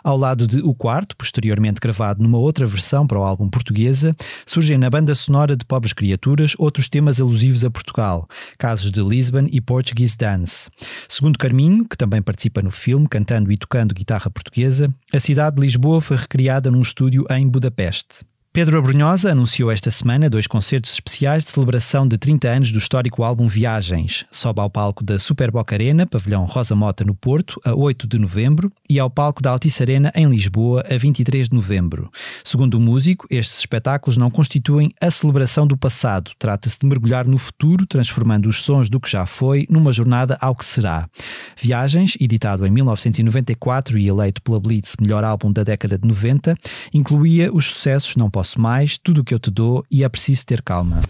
Ao 0.04 0.18
lado 0.18 0.48
de 0.48 0.62
O 0.62 0.74
Quarto, 0.74 1.16
posteriormente 1.18 1.80
gravado 1.82 2.22
numa 2.22 2.38
outra 2.38 2.66
versão 2.66 3.06
para 3.06 3.20
o 3.20 3.24
álbum 3.24 3.50
Portuguesa, 3.50 4.16
surgem 4.46 4.78
na 4.78 4.90
banda 4.90 5.14
sonora 5.14 5.56
de 5.56 5.66
Pobres 5.66 5.94
Criaturas 5.94 6.54
outros 6.58 6.88
temas 6.88 7.20
alusivos 7.20 7.64
a 7.66 7.72
Portugal, 7.72 8.28
casos 8.58 8.92
de 8.92 9.02
Lisbon 9.02 9.48
e 9.52 9.60
Portuguese 9.60 10.18
Dance. 10.18 10.70
Segundo 11.08 11.38
Carminho, 11.38 11.86
que 11.88 11.98
também 11.98 12.22
participa 12.22 12.62
no 12.62 12.72
filme, 12.72 13.08
cantando 13.08 13.52
e 13.52 13.58
tocando 13.58 13.94
guitarra 13.94 14.30
portuguesa, 14.30 14.94
a 15.12 15.20
cidade 15.20 15.56
de 15.56 15.62
Lisboa 15.62 16.02
foi 16.02 16.18
recriada 16.18 16.72
num 16.72 16.82
estúdio 16.82 17.26
em 17.30 17.48
Budapeste. 17.48 18.26
Pedro 18.54 18.78
Abrunhosa 18.78 19.32
anunciou 19.32 19.72
esta 19.72 19.89
semana 19.89 20.30
dois 20.30 20.45
concertos 20.45 20.93
especiais 20.93 21.43
de 21.43 21.49
celebração 21.49 22.08
de 22.08 22.20
30 22.20 22.47
anos 22.47 22.72
do 22.72 22.78
histórico 22.78 23.24
álbum 23.24 23.47
Viagens. 23.47 24.26
Sobe 24.30 24.62
ao 24.62 24.70
palco 24.70 25.04
da 25.04 25.18
Super 25.18 25.49
Boca 25.49 25.76
Arena, 25.76 26.06
pavilhão 26.06 26.45
Rosa 26.45 26.76
Mota 26.76 27.04
no 27.04 27.16
Porto, 27.16 27.60
a 27.66 27.74
8 27.74 28.08
de 28.08 28.20
novembro, 28.20 28.72
e 28.88 28.99
ao 28.99 29.10
palco 29.10 29.41
da 29.41 29.49
Altice 29.49 29.82
Arena 29.82 30.12
em 30.14 30.30
Lisboa, 30.30 30.86
a 30.88 30.95
23 30.95 31.49
de 31.49 31.56
novembro. 31.56 32.12
Segundo 32.43 32.76
o 32.76 32.80
músico, 32.80 33.26
estes 33.28 33.58
espetáculos 33.58 34.18
não 34.18 34.30
constituem 34.30 34.93
a 35.01 35.10
celebração 35.10 35.66
do 35.66 35.76
passado. 35.76 36.30
Trata-se 36.38 36.78
de 36.78 36.86
mergulhar 36.86 37.26
no 37.26 37.39
futuro, 37.39 37.88
transformando 37.88 38.47
os 38.47 38.62
sons 38.62 38.88
do 38.88 38.99
que 38.99 39.10
já 39.10 39.26
foi 39.26 39.66
numa 39.68 39.91
jornada 39.91 40.38
ao 40.39 40.56
que 40.56 40.64
será. 40.64 41.10
Viagens, 41.58 42.16
editado 42.22 42.68
em 42.68 42.70
1994 42.70 43.97
e 43.97 44.08
eleito 44.08 44.43
pela 44.43 44.60
Blitz 44.60 44.95
melhor 45.01 45.24
álbum 45.24 45.51
da 45.51 45.64
década 45.64 45.97
de 45.97 46.08
90, 46.08 46.56
incluía 46.93 47.51
os 47.51 47.66
sucessos 47.66 48.16
Não 48.16 48.30
Mais, 48.58 48.98
Tudo 48.98 49.22
o 49.22 49.24
que 49.24 49.34
eu 49.34 49.39
te 49.39 49.50
dou 49.50 49.86
e 49.89 50.04
É 50.04 50.10
Preciso 50.10 50.46
Ter 50.46 50.62
Calma. 50.62 51.02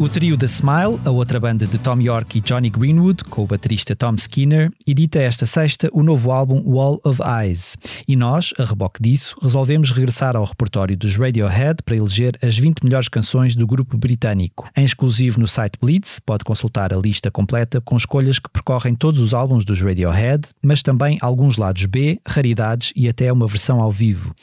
O 0.00 0.08
trio 0.08 0.34
The 0.34 0.46
Smile, 0.46 0.98
a 1.04 1.10
outra 1.10 1.38
banda 1.38 1.66
de 1.66 1.76
Tom 1.76 2.00
York 2.00 2.38
e 2.38 2.40
Johnny 2.40 2.70
Greenwood, 2.70 3.22
com 3.24 3.42
o 3.42 3.46
baterista 3.46 3.94
Tom 3.94 4.14
Skinner, 4.14 4.72
edita 4.86 5.18
esta 5.18 5.44
sexta 5.44 5.90
o 5.92 6.02
novo 6.02 6.30
álbum 6.30 6.62
Wall 6.64 6.98
of 7.04 7.20
Eyes. 7.22 7.76
E 8.08 8.16
nós, 8.16 8.54
a 8.58 8.64
reboque 8.64 9.02
disso, 9.02 9.36
resolvemos 9.42 9.90
regressar 9.90 10.36
ao 10.38 10.44
repertório 10.44 10.96
dos 10.96 11.16
Radiohead 11.16 11.82
para 11.84 11.96
eleger 11.96 12.38
as 12.42 12.56
20 12.56 12.82
melhores 12.82 13.08
canções 13.08 13.54
do 13.54 13.66
grupo 13.66 13.94
britânico. 13.98 14.70
Em 14.74 14.86
exclusivo 14.86 15.38
no 15.38 15.46
site 15.46 15.78
Blitz, 15.78 16.18
pode 16.18 16.44
consultar 16.44 16.94
a 16.94 16.96
lista 16.96 17.30
completa 17.30 17.78
com 17.82 17.94
escolhas 17.94 18.38
que 18.38 18.48
percorrem 18.48 18.94
todos 18.94 19.20
os 19.20 19.34
álbuns 19.34 19.66
dos 19.66 19.82
Radiohead, 19.82 20.48
mas 20.62 20.82
também 20.82 21.18
alguns 21.20 21.58
lados 21.58 21.84
B, 21.84 22.18
raridades 22.26 22.90
e 22.96 23.06
até 23.06 23.30
uma 23.30 23.46
versão 23.46 23.82
ao 23.82 23.92
vivo. 23.92 24.34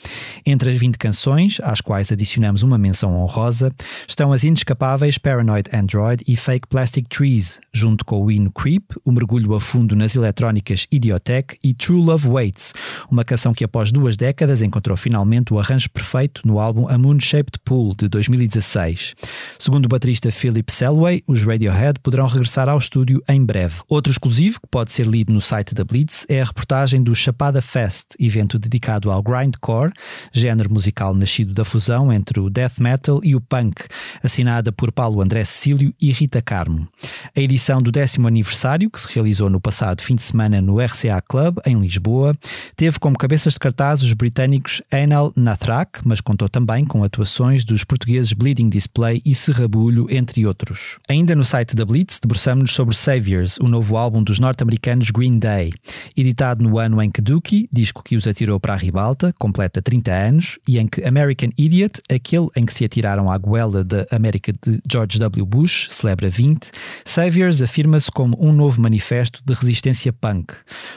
Entre 0.46 0.70
as 0.70 0.76
20 0.78 0.96
canções, 0.98 1.58
às 1.64 1.80
quais 1.80 2.12
adicionamos 2.12 2.62
uma 2.62 2.78
menção 2.78 3.20
honrosa, 3.20 3.72
estão 4.06 4.32
as 4.32 4.44
inescapáveis 4.44 5.18
Paranoid 5.18 5.47
Paranoid 5.48 5.70
Android 5.72 6.22
e 6.26 6.36
Fake 6.36 6.68
Plastic 6.68 7.08
Trees, 7.08 7.58
junto 7.72 8.04
com 8.04 8.22
o 8.22 8.30
hino 8.30 8.50
Creep, 8.50 8.84
o 9.04 9.10
mergulho 9.10 9.54
a 9.54 9.60
fundo 9.60 9.96
nas 9.96 10.14
eletrónicas 10.14 10.86
Idiotech 10.92 11.58
e 11.64 11.72
True 11.72 12.02
Love 12.02 12.28
Waits, 12.28 12.74
uma 13.10 13.24
canção 13.24 13.54
que 13.54 13.64
após 13.64 13.90
duas 13.90 14.16
décadas 14.16 14.60
encontrou 14.60 14.96
finalmente 14.96 15.54
o 15.54 15.58
arranjo 15.58 15.88
perfeito 15.88 16.46
no 16.46 16.60
álbum 16.60 16.86
A 16.88 16.98
Moon 16.98 17.18
Shaped 17.18 17.58
Pool 17.64 17.94
de 17.96 18.08
2016. 18.08 19.14
Segundo 19.58 19.86
o 19.86 19.88
baterista 19.88 20.30
Philip 20.30 20.70
Selway, 20.70 21.22
os 21.26 21.42
Radiohead 21.42 21.98
poderão 22.00 22.26
regressar 22.26 22.68
ao 22.68 22.78
estúdio 22.78 23.22
em 23.28 23.42
breve. 23.42 23.76
Outro 23.88 24.12
exclusivo 24.12 24.60
que 24.60 24.68
pode 24.68 24.92
ser 24.92 25.06
lido 25.06 25.32
no 25.32 25.40
site 25.40 25.74
da 25.74 25.84
Blitz 25.84 26.26
é 26.28 26.42
a 26.42 26.44
reportagem 26.44 27.02
do 27.02 27.14
Chapada 27.14 27.62
Fest, 27.62 28.14
evento 28.20 28.58
dedicado 28.58 29.10
ao 29.10 29.22
grindcore, 29.22 29.92
género 30.32 30.70
musical 30.72 31.14
nascido 31.14 31.54
da 31.54 31.64
fusão 31.64 32.12
entre 32.12 32.38
o 32.38 32.50
death 32.50 32.78
metal 32.78 33.20
e 33.24 33.34
o 33.34 33.40
punk, 33.40 33.84
assinada 34.22 34.70
por 34.70 34.92
Paulo 34.92 35.22
André 35.22 35.37
André 35.38 35.44
Cecílio 35.44 35.94
e 36.00 36.10
Rita 36.10 36.42
Carmo. 36.42 36.88
A 37.36 37.40
edição 37.40 37.80
do 37.80 37.92
décimo 37.92 38.26
aniversário, 38.26 38.90
que 38.90 38.98
se 38.98 39.08
realizou 39.12 39.48
no 39.48 39.60
passado 39.60 40.02
fim 40.02 40.16
de 40.16 40.22
semana 40.22 40.60
no 40.60 40.80
RCA 40.80 41.22
Club, 41.26 41.58
em 41.64 41.76
Lisboa, 41.76 42.36
teve 42.74 42.98
como 42.98 43.16
cabeças 43.16 43.52
de 43.52 43.58
cartaz 43.58 44.02
os 44.02 44.12
britânicos 44.12 44.82
Enel 44.90 45.32
Nathrak, 45.36 46.00
mas 46.04 46.20
contou 46.20 46.48
também 46.48 46.84
com 46.84 47.04
atuações 47.04 47.64
dos 47.64 47.84
portugueses 47.84 48.32
Bleeding 48.32 48.68
Display 48.68 49.22
e 49.24 49.34
Serrabulho, 49.34 50.08
entre 50.10 50.44
outros. 50.44 50.98
Ainda 51.08 51.36
no 51.36 51.44
site 51.44 51.76
da 51.76 51.84
Blitz, 51.84 52.18
debruçamos-nos 52.20 52.72
sobre 52.72 52.96
Saviors, 52.96 53.58
o 53.58 53.68
novo 53.68 53.96
álbum 53.96 54.22
dos 54.22 54.40
norte-americanos 54.40 55.10
Green 55.10 55.38
Day. 55.38 55.72
Editado 56.16 56.64
no 56.64 56.78
ano 56.78 57.00
em 57.00 57.10
que 57.10 57.20
Dookie, 57.20 57.68
disco 57.72 58.02
que 58.02 58.16
os 58.16 58.26
atirou 58.26 58.58
para 58.58 58.74
a 58.74 58.76
ribalta, 58.76 59.32
completa 59.38 59.80
30 59.80 60.12
anos, 60.12 60.58
e 60.66 60.78
em 60.78 60.86
que 60.88 61.04
American 61.04 61.50
Idiot, 61.56 62.00
aquele 62.10 62.48
em 62.56 62.66
que 62.66 62.74
se 62.74 62.84
atiraram 62.84 63.30
à 63.30 63.38
goela 63.38 63.84
da 63.84 64.06
América 64.10 64.52
de 64.52 64.80
George 64.90 65.18
W. 65.28 65.44
Bush 65.44 65.88
celebra 65.90 66.30
20, 66.30 66.70
Saviors 67.04 67.60
afirma-se 67.62 68.10
como 68.10 68.36
um 68.40 68.52
novo 68.52 68.80
manifesto 68.80 69.42
de 69.44 69.52
resistência 69.52 70.12
punk. 70.12 70.54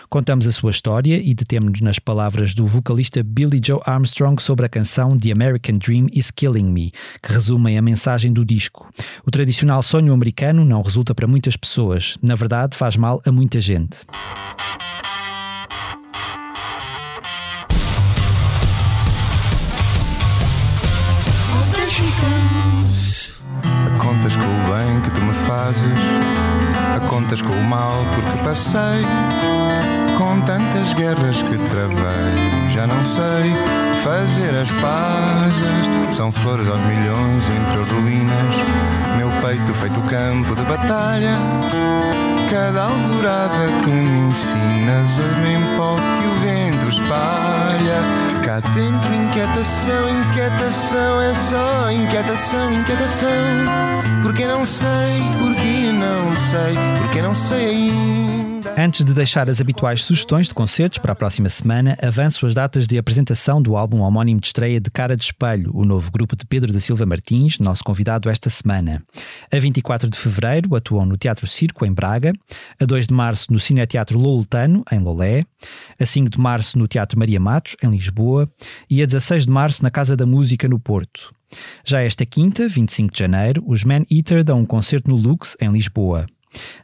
Contamos 0.09 0.47
a 0.47 0.51
sua 0.51 0.71
história 0.71 1.17
e 1.17 1.33
detemos-nos 1.33 1.81
nas 1.81 1.99
palavras 1.99 2.53
do 2.53 2.65
vocalista 2.65 3.23
Billy 3.23 3.61
Joe 3.63 3.81
Armstrong 3.85 4.41
sobre 4.41 4.65
a 4.65 4.69
canção 4.69 5.17
The 5.17 5.31
American 5.31 5.77
Dream 5.77 6.07
is 6.13 6.31
Killing 6.31 6.71
Me, 6.71 6.91
que 7.21 7.33
resumem 7.33 7.77
a 7.77 7.81
mensagem 7.81 8.31
do 8.31 8.45
disco. 8.45 8.89
O 9.25 9.31
tradicional 9.31 9.83
sonho 9.83 10.13
americano 10.13 10.63
não 10.63 10.81
resulta 10.81 11.13
para 11.13 11.27
muitas 11.27 11.57
pessoas, 11.57 12.17
na 12.21 12.35
verdade 12.35 12.77
faz 12.77 12.95
mal 12.95 13.21
a 13.25 13.31
muita 13.31 13.59
gente. 13.59 13.99
Contas 24.01 24.35
com 24.35 24.41
o 24.41 24.75
bem 24.75 24.99
que 25.01 25.11
tu 25.11 25.21
me 25.21 25.31
fazes, 25.31 25.83
a 26.95 26.99
contas 27.07 27.39
com 27.39 27.53
o 27.53 27.63
mal 27.63 28.03
porque 28.15 28.41
passei, 28.41 29.05
com 30.17 30.41
tantas 30.41 30.93
guerras 30.95 31.43
que 31.43 31.55
travei, 31.69 32.69
já 32.71 32.87
não 32.87 33.05
sei 33.05 33.53
fazer 34.03 34.55
as 34.59 34.71
pazes. 34.71 36.15
São 36.15 36.31
flores 36.31 36.67
aos 36.67 36.79
milhões 36.79 37.49
entre 37.51 37.93
ruínas, 37.93 38.55
meu 39.17 39.29
peito 39.39 39.71
feito 39.75 40.01
campo 40.01 40.55
de 40.55 40.63
batalha. 40.63 41.37
Cada 42.49 42.83
alvorada 42.83 43.67
que 43.83 43.91
me 43.91 44.29
ensinas, 44.29 45.19
ouro 45.19 45.47
em 45.47 45.77
pó 45.77 45.95
que 45.95 46.27
o 46.27 46.33
vento 46.41 46.89
espalha 46.89 47.50
Dentro 48.59 49.13
inquietação, 49.13 50.09
inquietação 50.09 51.21
é 51.21 51.33
só 51.33 51.91
inquietação, 51.91 52.73
inquietação. 52.73 53.29
Porque 54.21 54.45
não 54.45 54.65
sei, 54.65 55.21
porque 55.39 55.91
não 55.93 56.35
sei, 56.35 56.75
porque 56.99 57.21
não 57.21 57.33
sei 57.33 57.69
ainda. 57.69 58.40
Antes 58.77 59.03
de 59.03 59.13
deixar 59.13 59.49
as 59.49 59.59
habituais 59.59 60.03
sugestões 60.03 60.47
de 60.47 60.53
concertos 60.53 60.99
para 60.99 61.11
a 61.11 61.15
próxima 61.15 61.49
semana, 61.49 61.97
avanço 62.01 62.45
as 62.45 62.53
datas 62.53 62.87
de 62.87 62.97
apresentação 62.97 63.61
do 63.61 63.75
álbum 63.75 64.01
homónimo 64.01 64.39
de 64.39 64.47
estreia 64.47 64.79
de 64.79 64.89
Cara 64.89 65.15
de 65.15 65.23
Espelho, 65.23 65.71
o 65.73 65.83
novo 65.83 66.11
grupo 66.11 66.35
de 66.35 66.45
Pedro 66.45 66.71
da 66.71 66.79
Silva 66.79 67.05
Martins, 67.05 67.59
nosso 67.59 67.83
convidado 67.83 68.29
esta 68.29 68.49
semana. 68.49 69.03
A 69.51 69.59
24 69.59 70.09
de 70.09 70.17
fevereiro 70.17 70.75
atuam 70.75 71.05
no 71.05 71.17
Teatro 71.17 71.47
Circo, 71.47 71.85
em 71.85 71.93
Braga, 71.93 72.33
a 72.79 72.85
2 72.85 73.07
de 73.07 73.13
março 73.13 73.51
no 73.51 73.59
Cineteatro 73.59 74.17
Loletano, 74.17 74.83
em 74.91 74.99
Lolé, 74.99 75.45
a 75.99 76.05
5 76.05 76.29
de 76.29 76.39
março 76.39 76.77
no 76.77 76.87
Teatro 76.87 77.17
Maria 77.17 77.39
Matos, 77.39 77.75
em 77.83 77.89
Lisboa, 77.89 78.49
e 78.89 79.01
a 79.01 79.05
16 79.05 79.45
de 79.45 79.51
março 79.51 79.83
na 79.83 79.89
Casa 79.89 80.15
da 80.15 80.25
Música, 80.25 80.67
no 80.67 80.79
Porto. 80.79 81.33
Já 81.85 82.01
esta 82.01 82.25
quinta, 82.25 82.67
25 82.67 83.13
de 83.13 83.19
janeiro, 83.19 83.63
os 83.67 83.83
Man 83.83 84.03
Eater 84.09 84.43
dão 84.43 84.59
um 84.59 84.65
concerto 84.65 85.09
no 85.09 85.15
Lux, 85.15 85.57
em 85.59 85.71
Lisboa. 85.71 86.25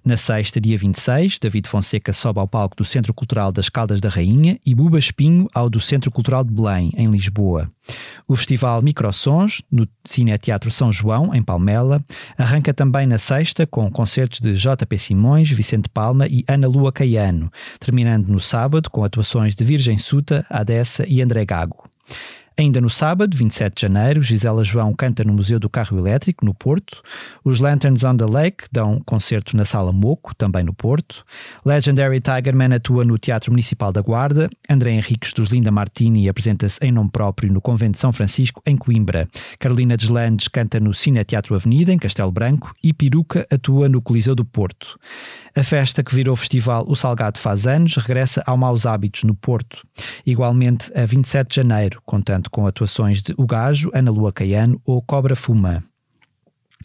Na 0.04 0.16
sexta, 0.16 0.62
dia 0.62 0.78
26, 0.78 1.40
David 1.40 1.68
Fonseca 1.68 2.14
sobe 2.14 2.40
ao 2.40 2.48
palco 2.48 2.76
do 2.76 2.86
Centro 2.86 3.14
Cultural 3.14 3.52
das 3.52 3.70
Caldas 3.70 4.00
da 4.00 4.10
Rainha 4.10 4.60
e 4.66 4.74
Buba 4.74 4.98
Espinho 4.98 5.50
ao 5.54 5.70
do 5.70 5.80
Centro 5.80 6.10
Cultural 6.12 6.44
de 6.44 6.54
Belém, 6.54 6.92
em 6.96 7.08
Lisboa. 7.10 7.70
O 8.28 8.36
festival 8.36 8.82
Microsons, 8.82 9.62
no 9.72 9.88
Cine 10.06 10.38
Teatro 10.38 10.70
São 10.70 10.92
João, 10.92 11.34
em 11.34 11.42
Palmela, 11.42 12.04
arranca 12.38 12.74
também 12.74 13.08
na 13.08 13.18
sexta 13.18 13.66
com 13.66 13.90
concertos 13.92 14.40
de 14.40 14.56
J.P. 14.56 14.98
Simões, 14.98 15.50
Vicente 15.50 15.90
Palma 15.90 16.28
e 16.28 16.44
Ana 16.48 16.68
Lua 16.68 16.92
Caiano, 16.92 17.52
terminando 17.80 18.28
no 18.28 18.40
sábado 18.40 18.90
com 18.90 19.04
atuações 19.04 19.56
de 19.56 19.64
Virgem 19.64 19.98
Suta, 19.98 20.46
Adessa 20.50 21.06
e 21.08 21.22
André 21.22 21.46
Gago. 21.46 21.84
Ainda 22.60 22.82
no 22.82 22.90
sábado, 22.90 23.38
27 23.38 23.76
de 23.76 23.82
janeiro, 23.84 24.24
Gisela 24.24 24.64
João 24.64 24.92
canta 24.92 25.24
no 25.24 25.32
Museu 25.32 25.60
do 25.60 25.70
Carro 25.70 25.96
Elétrico, 25.96 26.44
no 26.44 26.56
Porto. 26.56 27.04
Os 27.46 27.60
Lanterns 27.60 28.04
on 28.04 28.18
the 28.18 28.26
Lake 28.26 28.64
dão 28.72 29.00
concerto 29.06 29.56
na 29.56 29.64
Sala 29.64 29.94
Moco, 29.94 30.34
também 30.34 30.64
no 30.64 30.74
Porto. 30.74 31.24
Legendary 31.64 32.20
Tigerman 32.20 32.74
atua 32.74 33.06
no 33.06 33.16
Teatro 33.20 33.52
Municipal 33.52 33.92
da 33.92 34.02
Guarda. 34.02 34.50
André 34.68 34.90
Henriques 34.94 35.34
dos 35.34 35.50
Linda 35.50 35.70
Martini 35.70 36.28
apresenta-se 36.28 36.84
em 36.84 36.92
nome 36.92 37.12
próprio 37.12 37.54
no 37.54 37.62
Convento 37.62 37.92
de 37.92 38.00
São 38.00 38.12
Francisco, 38.12 38.60
em 38.66 38.76
Coimbra. 38.76 39.28
Carolina 39.60 39.96
Deslandes 39.96 40.48
canta 40.48 40.80
no 40.80 40.96
Cine 40.96 41.24
Teatro 41.24 41.54
Avenida, 41.54 41.94
em 41.94 42.00
Castelo 42.00 42.32
Branco. 42.32 42.74
E 42.84 42.92
Peruca 42.92 43.46
atua 43.52 43.88
no 43.88 44.02
Coliseu 44.02 44.34
do 44.34 44.44
Porto. 44.44 45.00
A 45.56 45.62
festa 45.64 46.04
que 46.04 46.14
virou 46.14 46.36
festival 46.36 46.86
O 46.88 46.96
Salgado 46.96 47.38
faz 47.38 47.68
anos 47.68 47.96
regressa 47.98 48.44
ao 48.48 48.58
Maus 48.58 48.88
Hábitos, 48.88 49.24
no 49.24 49.36
Porto. 49.36 49.86
Igualmente 50.26 50.92
a 50.96 51.06
27 51.06 51.50
de 51.50 51.56
janeiro, 51.58 52.02
contando 52.04 52.47
com 52.50 52.66
atuações 52.66 53.22
de 53.22 53.34
O 53.38 53.46
Gajo, 53.46 53.92
Ana 53.94 54.12
Lua 54.12 54.32
Caiano 54.32 54.82
ou 54.86 55.02
Cobra 55.02 55.36
Fuma. 55.36 55.84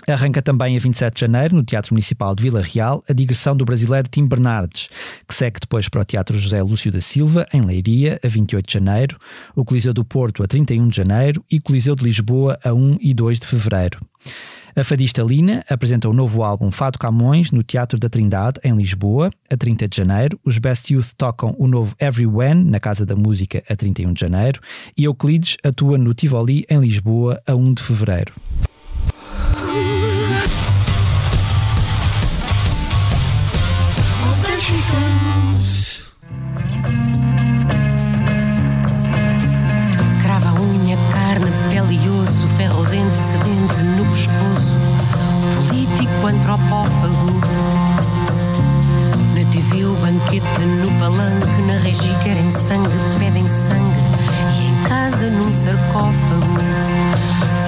Arranca 0.09 0.43
também 0.43 0.77
a 0.77 0.81
27 0.81 1.15
de 1.15 1.21
janeiro, 1.21 1.55
no 1.55 1.63
Teatro 1.63 1.95
Municipal 1.95 2.35
de 2.35 2.43
Vila 2.43 2.61
Real, 2.61 3.05
a 3.09 3.13
digressão 3.13 3.55
do 3.55 3.65
brasileiro 3.65 4.09
Tim 4.09 4.27
Bernardes, 4.27 4.89
que 5.29 5.35
segue 5.35 5.61
depois 5.61 5.89
para 5.89 6.01
o 6.01 6.05
Teatro 6.05 6.37
José 6.37 6.61
Lúcio 6.61 6.91
da 6.91 7.01
Silva, 7.01 7.47
em 7.53 7.61
Leiria, 7.61 8.19
a 8.25 8.27
28 8.27 8.67
de 8.67 8.73
janeiro, 8.73 9.17
o 9.55 9.65
Coliseu 9.65 9.95
do 9.95 10.05
Porto, 10.05 10.43
a 10.43 10.47
31 10.49 10.89
de 10.89 10.97
janeiro 10.97 11.45
e 11.49 11.61
Coliseu 11.61 11.95
de 11.95 12.03
Lisboa, 12.03 12.59
a 12.65 12.73
1 12.75 12.99
e 13.01 13.15
2 13.15 13.39
de 13.39 13.47
fevereiro. 13.47 14.01
A 14.75 14.83
fadista 14.83 15.23
Lina 15.23 15.63
apresenta 15.69 16.09
o 16.09 16.15
novo 16.15 16.43
álbum 16.43 16.71
Fado 16.71 16.99
Camões 16.99 17.51
no 17.51 17.63
Teatro 17.63 17.99
da 17.99 18.09
Trindade, 18.09 18.59
em 18.65 18.75
Lisboa, 18.75 19.31
a 19.51 19.57
30 19.57 19.87
de 19.87 19.97
janeiro. 19.99 20.41
Os 20.43 20.57
Best 20.57 20.95
Youth 20.95 21.13
tocam 21.15 21.55
o 21.59 21.67
novo 21.67 21.95
Every 22.01 22.27
When 22.27 22.65
na 22.65 22.81
Casa 22.81 23.05
da 23.05 23.15
Música, 23.15 23.63
a 23.69 23.77
31 23.77 24.15
de 24.15 24.21
janeiro. 24.21 24.61
E 24.97 25.05
Euclides 25.05 25.59
atua 25.63 25.99
no 25.99 26.15
Tivoli, 26.15 26.65
em 26.71 26.79
Lisboa, 26.79 27.43
a 27.47 27.55
1 27.55 27.75
de 27.75 27.83
fevereiro. 27.83 28.33
Banquete, 50.23 50.61
no 50.81 50.99
palanque, 50.99 51.63
na 51.63 51.79
regi 51.79 52.15
querem 52.23 52.51
sangue, 52.51 52.89
pedem 53.19 53.47
sangue. 53.49 54.01
E 54.59 54.67
em 54.67 54.89
casa 54.89 55.31
num 55.31 55.53
sarcófago. 55.53 56.57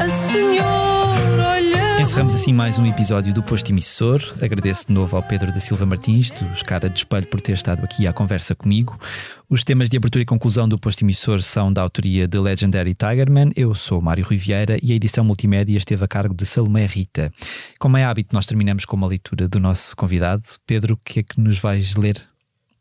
A 0.03 0.09
senhora 0.09 1.49
olha 1.49 2.01
Encerramos 2.01 2.35
assim 2.35 2.53
mais 2.53 2.79
um 2.79 2.87
episódio 2.87 3.33
do 3.33 3.43
Posto 3.43 3.71
Emissor. 3.71 4.21
Agradeço 4.41 4.89
de 4.89 4.93
novo 4.93 5.17
ao 5.17 5.23
Pedro 5.23 5.53
da 5.53 5.61
Silva 5.61 5.87
Martins, 5.87 6.31
dos 6.31 6.63
Cara 6.63 6.89
de 6.89 6.99
Espelho, 6.99 7.27
por 7.27 7.41
ter 7.41 7.53
estado 7.53 7.85
aqui 7.85 8.07
à 8.07 8.13
conversa 8.13 8.55
comigo. 8.55 8.99
Os 9.49 9.65
temas 9.65 9.89
de 9.89 9.97
abertura 9.97 10.23
e 10.23 10.27
conclusão 10.27 10.69
do 10.69 10.79
Posto 10.79 11.03
Emissor 11.03 11.43
são 11.43 11.73
da 11.73 11.83
autoria 11.83 12.29
de 12.29 12.39
Legendary 12.39 12.95
Tigerman. 12.95 13.53
Eu 13.57 13.75
sou 13.75 14.01
Mário 14.01 14.25
Riviera 14.25 14.79
e 14.83 14.93
a 14.93 14.95
edição 14.95 15.25
multimédia 15.25 15.77
esteve 15.77 16.05
a 16.05 16.09
cargo 16.09 16.35
de 16.35 16.47
Salomé 16.47 16.87
Rita. 16.87 17.33
Como 17.79 17.97
é 17.97 18.05
hábito, 18.05 18.35
nós 18.35 18.47
terminamos 18.47 18.85
com 18.85 18.97
uma 18.97 19.07
leitura 19.07 19.49
do 19.49 19.59
nosso 19.59 19.97
convidado. 19.97 20.43
Pedro, 20.67 20.95
o 20.95 20.99
que 21.03 21.21
é 21.21 21.23
que 21.23 21.41
nos 21.41 21.59
vais 21.59 21.97
ler? 21.97 22.34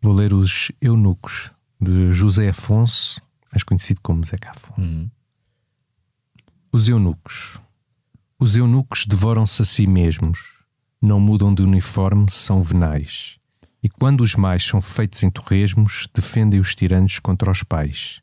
Vou 0.04 0.12
ler 0.12 0.34
Os 0.34 0.70
Eunucos, 0.82 1.50
de 1.80 2.12
José 2.12 2.50
Afonso, 2.50 3.22
mais 3.50 3.64
conhecido 3.64 4.02
como 4.04 4.26
Zeca 4.26 4.52
Afonso. 4.52 4.82
Uhum. 4.82 5.10
Os 6.74 6.90
Eunucos. 6.90 7.58
Os 8.38 8.58
eunucos 8.58 9.06
devoram-se 9.06 9.62
a 9.62 9.66
si 9.66 9.88
mesmos, 9.88 10.60
não 11.02 11.22
mudam 11.22 11.56
de 11.56 11.64
uniforme, 11.64 12.30
são 12.30 12.62
venais. 12.62 13.38
E 13.82 13.88
quando 13.88 14.20
os 14.20 14.36
mais 14.36 14.66
são 14.66 14.82
feitos 14.82 15.24
em 15.24 15.30
torresmos, 15.30 16.10
defendem 16.14 16.60
os 16.60 16.76
tiranos 16.76 17.20
contra 17.20 17.50
os 17.50 17.64
pais. 17.64 18.22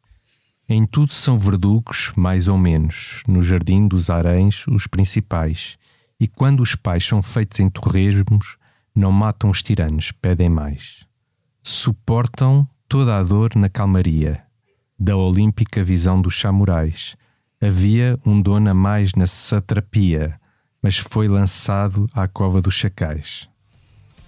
Em 0.69 0.85
tudo 0.85 1.15
são 1.15 1.39
verdugos, 1.39 2.12
mais 2.15 2.47
ou 2.47 2.59
menos, 2.59 3.23
no 3.27 3.40
jardim 3.40 3.89
dos 3.89 4.11
haréns, 4.11 4.66
os 4.66 4.86
principais. 4.86 5.78
E 6.20 6.28
quando 6.28 6.61
os 6.61 6.74
pais 6.74 7.07
são 7.07 7.23
feitos 7.23 7.59
em 7.59 7.70
torresmos, 7.70 8.59
não 8.94 9.11
matam 9.11 9.48
os 9.48 9.62
tiranos, 9.62 10.12
pedem 10.12 10.51
mais. 10.51 11.09
Suportam 11.62 12.66
toda 12.89 13.19
a 13.19 13.23
dor 13.23 13.55
na 13.55 13.69
calmaria, 13.69 14.43
da 14.99 15.16
olímpica 15.16 15.82
visão 15.85 16.20
dos 16.20 16.39
samurais 16.39 17.16
Havia 17.62 18.19
um 18.24 18.41
dono 18.41 18.70
a 18.70 18.74
mais 18.74 19.12
na 19.15 19.27
satrapia, 19.27 20.41
mas 20.82 20.97
foi 20.97 21.28
lançado 21.28 22.09
à 22.15 22.27
cova 22.27 22.62
dos 22.62 22.73
chacais. 22.73 23.51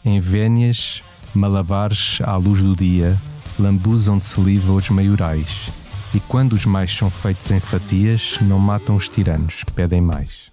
Em 0.04 0.20
vénias, 0.20 1.02
malabares 1.34 2.18
à 2.20 2.36
luz 2.36 2.60
do 2.60 2.76
dia, 2.76 3.18
lambuzam 3.58 4.18
de 4.18 4.26
saliva 4.26 4.74
os 4.74 4.90
maiorais, 4.90 5.70
e 6.12 6.20
quando 6.20 6.52
os 6.52 6.66
mais 6.66 6.94
são 6.94 7.08
feitos 7.08 7.50
em 7.50 7.58
fatias, 7.58 8.36
não 8.42 8.58
matam 8.58 8.96
os 8.96 9.08
tiranos, 9.08 9.64
pedem 9.74 10.02
mais. 10.02 10.52